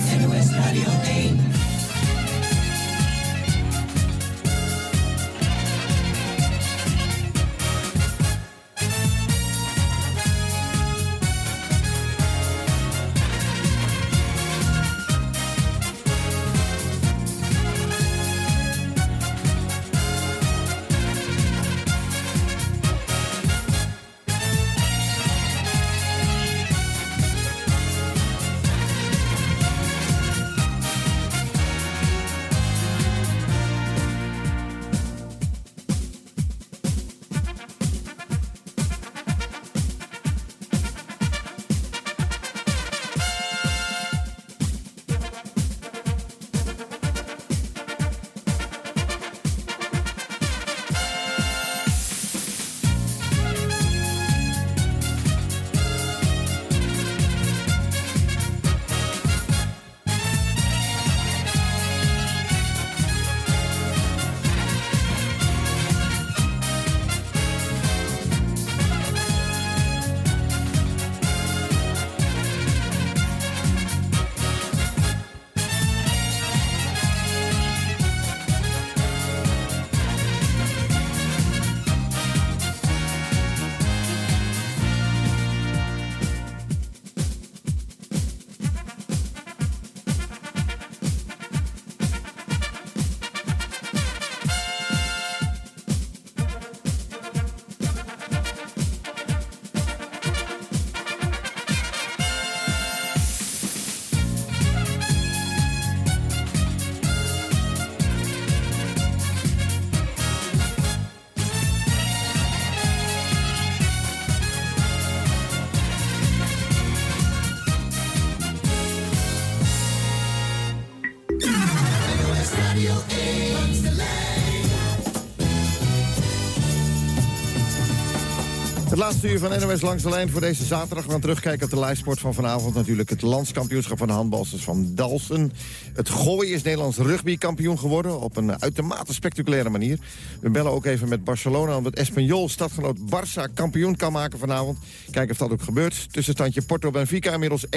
[129.05, 131.05] Laatste uur van NOS Langs de Lijn voor deze zaterdag.
[131.05, 132.75] We gaan terugkijken op de livesport van vanavond.
[132.75, 135.51] Natuurlijk het landskampioenschap van de handbalsters van Dalsen.
[135.93, 138.19] Het gooien is Nederlands rugbykampioen geworden.
[138.19, 139.99] Op een uitermate spectaculaire manier.
[140.41, 141.77] We bellen ook even met Barcelona.
[141.77, 144.77] Omdat Espanyol stadgenoot Barça kampioen kan maken vanavond.
[145.11, 146.13] Kijken of dat ook gebeurt.
[146.13, 147.69] Tussenstandje Porto-Benfica inmiddels 1-1.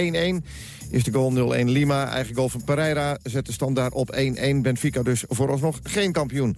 [0.91, 2.09] Eerste goal 0-1 Lima.
[2.09, 4.17] Eigen goal van Pereira zet de standaard op 1-1.
[4.63, 6.57] Benfica dus vooralsnog geen kampioen.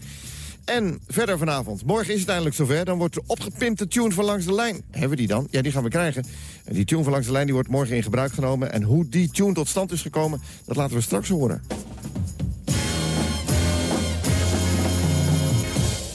[0.71, 1.85] En verder vanavond.
[1.85, 2.85] Morgen is het eindelijk zover.
[2.85, 4.83] Dan wordt de opgepimpte tune van Langs de Lijn.
[4.91, 5.49] Hebben we die dan?
[5.51, 6.25] Ja, die gaan we krijgen.
[6.65, 8.73] En die tune van Langs de Lijn die wordt morgen in gebruik genomen.
[8.73, 11.63] En hoe die tune tot stand is gekomen, dat laten we straks horen.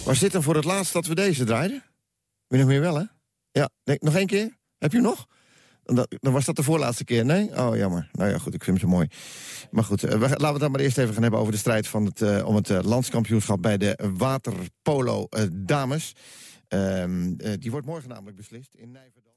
[0.06, 1.84] Waar zit hem voor het laatst dat we deze draaiden?
[2.48, 3.04] Weet je nog meer wel, hè?
[3.52, 3.70] Ja,
[4.00, 4.58] nog één keer?
[4.78, 5.28] Heb je hem nog?
[5.86, 7.60] Dan, was dat de voorlaatste keer, nee?
[7.60, 8.10] Oh, jammer.
[8.12, 9.08] Nou ja, goed, ik vind hem zo mooi.
[9.72, 11.58] Maar goed, eh, we, laten we het dan maar eerst even gaan hebben over de
[11.58, 16.14] strijd van het, eh, om het eh, landskampioenschap bij de waterpolo eh, dames.
[16.68, 19.36] Ehm, eh, die wordt morgen namelijk beslist in Nijverdal.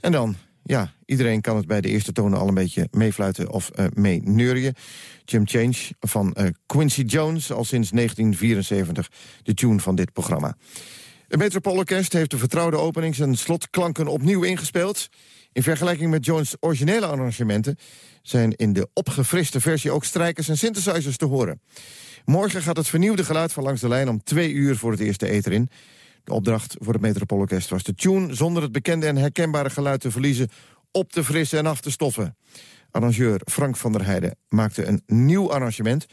[0.00, 3.70] En dan, ja, iedereen kan het bij de eerste tonen al een beetje meefluiten of
[3.70, 4.74] eh mee neurien.
[5.24, 6.36] Jim Change van
[6.66, 9.10] Quincy Jones, al sinds 1974
[9.42, 10.56] de tune van dit programma.
[11.28, 15.08] Het Metropoolorkest heeft de vertrouwde openings- en slotklanken opnieuw ingespeeld.
[15.52, 17.76] In vergelijking met Jones' originele arrangementen...
[18.22, 21.60] zijn in de opgefriste versie ook strijkers en synthesizers te horen.
[22.24, 25.28] Morgen gaat het vernieuwde geluid van Langs de Lijn om twee uur voor het eerste
[25.28, 25.68] eter in.
[26.24, 28.34] De opdracht voor het Metropoolorkest was de tune...
[28.34, 30.48] zonder het bekende en herkenbare geluid te verliezen...
[30.92, 32.36] op te frissen en af te stoffen.
[32.90, 36.06] Arrangeur Frank van der Heijden maakte een nieuw arrangement...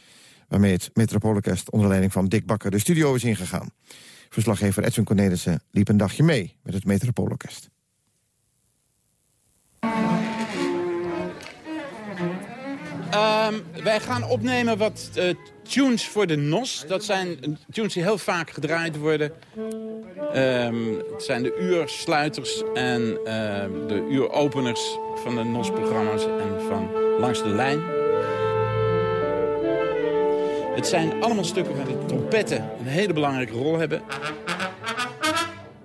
[0.48, 3.70] waarmee het Metropoolorkest onder leiding van Dick Bakker de studio is ingegaan.
[4.30, 7.70] Verslaggever Edwin Cornelissen liep een dagje mee met het Metropoolorkest.
[13.16, 16.86] Ehm, wij gaan opnemen wat eh, tunes voor de NOS.
[16.88, 19.34] Dat zijn tunes die heel vaak gedraaid worden.
[20.34, 26.90] Ehm, het zijn de uursluiters en ehm, de uuropeners van de NOS-programma's en van
[27.20, 27.82] Langs de Lijn.
[30.76, 34.02] Het zijn allemaal stukken waar de trompetten een hele belangrijke rol hebben.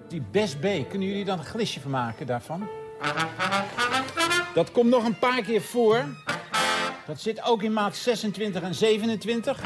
[0.09, 2.69] Die Best B, kunnen jullie dan een glisje van maken daarvan?
[4.55, 6.05] Dat komt nog een paar keer voor.
[7.11, 9.59] Dat zit ook in maat 26 en 27.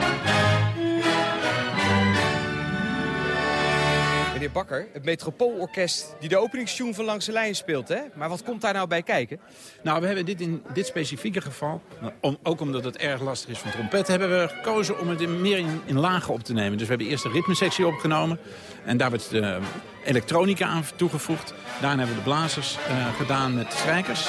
[4.33, 8.01] Meneer Bakker, het Metropoolorkest die de openingstune van Langs de Lijn speelt, hè?
[8.15, 9.41] Maar wat komt daar nou bij kijken?
[9.83, 11.83] Nou, we hebben dit in dit specifieke geval,
[12.21, 15.41] om, ook omdat het erg lastig is van trompet, hebben we gekozen om het in,
[15.41, 16.73] meer in, in lagen op te nemen.
[16.79, 18.39] Dus we hebben eerst de ritmesectie opgenomen
[18.85, 19.61] en daar werd de
[20.05, 21.55] elektronica aan toegevoegd.
[21.81, 24.29] Daarna hebben we de blazers eh, gedaan met strijkers.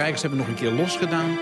[0.00, 1.38] Strijkers hebben nog een keer los gedaan.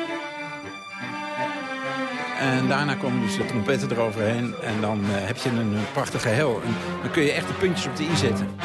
[2.39, 4.55] En daarna komen dus de trompetten eroverheen.
[4.63, 6.61] En dan eh, heb je een, eh, prachtig geheel.
[6.65, 8.57] En dan kun je echt de puntjes op de i zetten.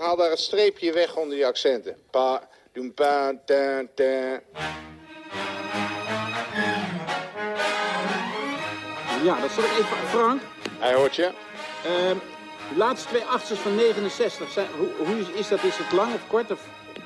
[0.00, 1.96] haal daar het streepje weg onder die accenten.
[2.10, 3.32] Pa, doem, pa.
[9.26, 9.96] Ja, dat zal ik even...
[10.08, 10.40] Frank?
[10.78, 11.30] Hij hoort je.
[11.84, 12.16] Ehm,
[12.68, 15.62] de laatste twee achters van 69, zijn, hoe, hoe is, dat?
[15.62, 16.50] Is het lang of kort?
[16.50, 16.60] Of?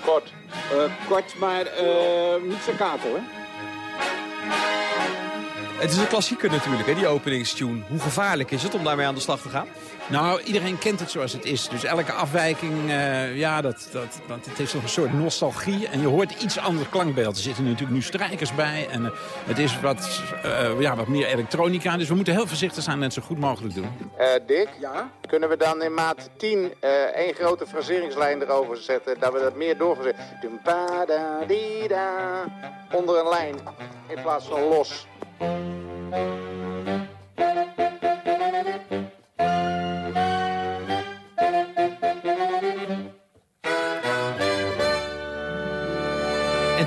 [0.04, 0.32] Kort.
[1.08, 3.39] kort, maar eh, niet staccato, hè?
[5.80, 7.82] Het is een klassieker natuurlijk, hè, die openingstune.
[7.88, 9.66] Hoe gevaarlijk is het om daarmee aan de slag te gaan?
[10.06, 11.68] Nou, iedereen kent het zoals het is.
[11.68, 15.88] Dus elke afwijking, eh, ja, dat, dat, dat, het heeft nog een soort nostalgie.
[15.88, 17.36] En je hoort iets ander klankbeeld.
[17.36, 18.88] Er zitten natuurlijk nu strijkers bij.
[18.90, 19.10] En eh,
[19.44, 21.96] het is wat, eh, ja, wat meer elektronica.
[21.96, 23.88] Dus we moeten heel voorzichtig zijn en het zo goed mogelijk doen.
[24.16, 25.10] Eh, Dick, ja?
[25.30, 29.20] kunnen we dan in maat 10 eh, één grote fraseringslijn erover zetten?
[29.20, 30.16] Dat we dat meer doorgezet.
[30.40, 32.44] Doem, pa, da, di, da.
[32.92, 33.54] Onder een lijn
[34.08, 35.06] in plaats van los.
[35.40, 35.46] En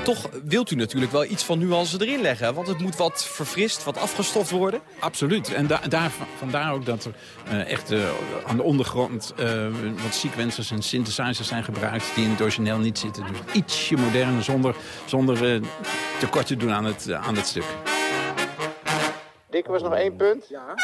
[0.02, 2.54] toch wilt u natuurlijk wel iets van nuance erin leggen.
[2.54, 4.80] Want het moet wat verfrist, wat afgestoft worden.
[4.98, 5.52] Absoluut.
[5.52, 7.14] En da daar, vandaar ook dat er
[7.48, 8.08] eh, echt eh,
[8.46, 9.66] aan de ondergrond eh,
[10.02, 12.14] wat sequencers en synthesizers zijn gebruikt...
[12.14, 13.24] die in het origineel niet zitten.
[13.26, 14.74] Dus ietsje moderner zonder,
[15.04, 15.60] zonder
[16.18, 17.93] tekort te doen aan het, aan het stuk.
[19.54, 20.48] Dick was nog één punt.
[20.48, 20.74] Ja.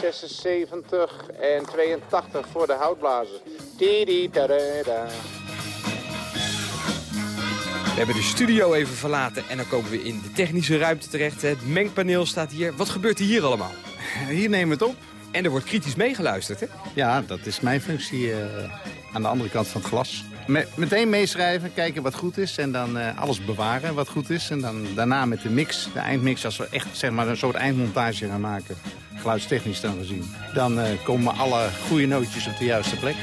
[0.00, 3.40] 76 en 82 voor de houtblazers.
[3.76, 5.06] Tidi, tarada.
[7.84, 11.42] We hebben de studio even verlaten en dan komen we in de technische ruimte terecht.
[11.42, 12.76] Het mengpaneel staat hier.
[12.76, 13.72] Wat gebeurt er hier allemaal?
[14.28, 15.00] hier nemen we het op.
[15.30, 16.66] En er wordt kritisch meegeluisterd, hè?
[16.94, 18.38] Ja, dat is mijn functie eh,
[19.12, 20.24] aan de andere kant van het glas.
[20.48, 24.50] Me- meteen meeschrijven, kijken wat goed is en dan eh, alles bewaren wat goed is.
[24.50, 27.54] En dan daarna met de mix, de eindmix, als we echt zeg maar, een soort
[27.54, 28.76] eindmontage gaan maken,
[29.16, 33.14] geluidstechnisch dan gezien, dan eh, komen alle goede nootjes op de juiste plek.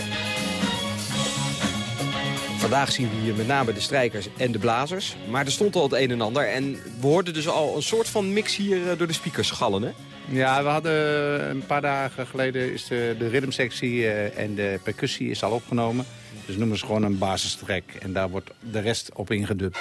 [2.58, 5.16] Vandaag zien we hier met name de strijkers en de blazers.
[5.30, 6.48] Maar er stond al het een en ander.
[6.48, 9.82] En we hoorden dus al een soort van mix hier eh, door de speakers schallen,
[9.82, 9.92] hè?
[10.30, 15.44] Ja, we hadden een paar dagen geleden is de, de rhythmsectie en de percussie is
[15.44, 16.06] al opgenomen.
[16.46, 19.78] Dus noemen ze gewoon een basistrek en daar wordt de rest op ingedubt.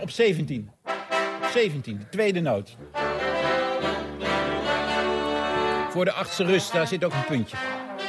[0.00, 0.70] Op 17.
[1.52, 2.76] 17, de tweede noot.
[5.90, 7.56] Voor de achtste rust, daar zit ook een puntje.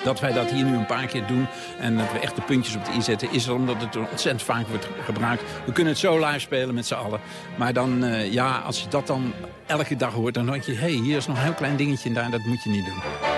[0.04, 1.48] Dat wij dat hier nu een paar keer doen
[1.80, 3.32] en dat we echt de puntjes op de i zetten...
[3.32, 5.44] is omdat het ontzettend vaak wordt gebruikt.
[5.66, 7.20] We kunnen het zo live spelen met z'n allen.
[7.58, 9.34] Maar dan, eh, ja, als je dat dan
[9.66, 10.34] elke dag hoort...
[10.34, 12.46] dan denk je, hé, hey, hier is nog een heel klein dingetje en daar, dat
[12.46, 13.33] moet je niet doen.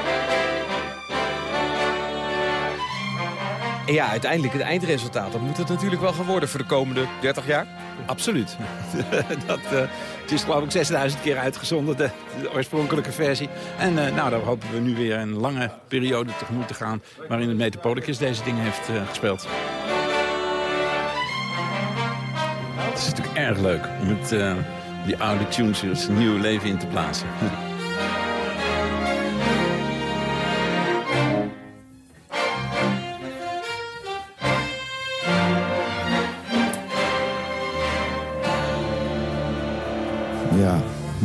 [3.86, 5.32] En ja, uiteindelijk het eindresultaat.
[5.32, 7.68] Dat moet het natuurlijk wel gaan worden voor de komende 30 jaar.
[8.06, 8.58] Absoluut.
[9.48, 9.80] dat, eh,
[10.22, 12.10] het is geloof ik 6000 keer uitgezonden, de,
[12.54, 13.50] oorspronkelijke versie.
[13.78, 17.02] En eh, nou, daar hopen we nu weer een lange periode tegemoet te gaan...
[17.28, 19.48] waarin het Metropolis deze dingen heeft eh, gespeeld.
[22.78, 24.30] Het is natuurlijk erg leuk om het,
[25.06, 27.28] die oude tunes nieuw leven in te plaatsen.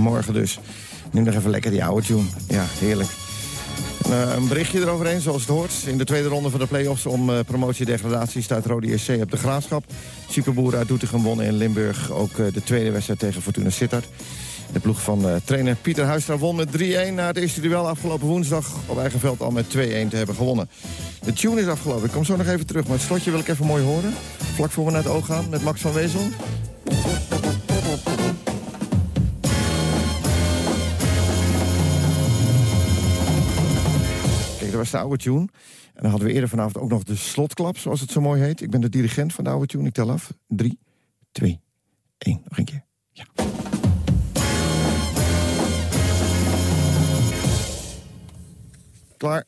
[0.01, 0.59] morgen dus.
[1.11, 2.25] Nu nog even lekker die oude tune.
[2.49, 3.09] Ja, heerlijk.
[4.11, 5.73] Eh, een berichtje eroverheen, zoals het hoort.
[5.87, 8.43] In de tweede ronde van de play-offs om eh, promotie-degradatie...
[8.43, 9.85] staat Rode SC op de Graafschap.
[10.29, 12.11] Superboeren uit Doetinchem wonnen in Limburg.
[12.11, 14.07] Ook eh, de tweede wedstrijd tegen Fortuna Sittard.
[14.73, 17.15] De ploeg van trainer Pieter Huistra won met 3-1...
[17.15, 20.69] na het eerste duel afgelopen woensdag op eigen veld al met 2-1 te hebben gewonnen.
[21.25, 22.05] De tune is afgelopen.
[22.05, 24.15] Ik kom zo nog even terug, maar het slotje wil ik even mooi horen.
[24.55, 26.29] Vlak voor we naar het oog gaan met Max van Wezel.
[34.81, 35.49] Was de oude tune.
[35.95, 38.61] En dan hadden we eerder vanavond ook nog de slotklap, zoals het zo mooi heet.
[38.61, 39.87] Ik ben de dirigent van de oude tune.
[39.87, 40.33] Ik tel af.
[40.47, 40.79] 3,
[41.33, 41.61] 2,
[42.19, 42.41] 1.
[42.45, 42.85] Nog een keer.
[43.13, 43.25] Ja.
[49.17, 49.45] Klaar.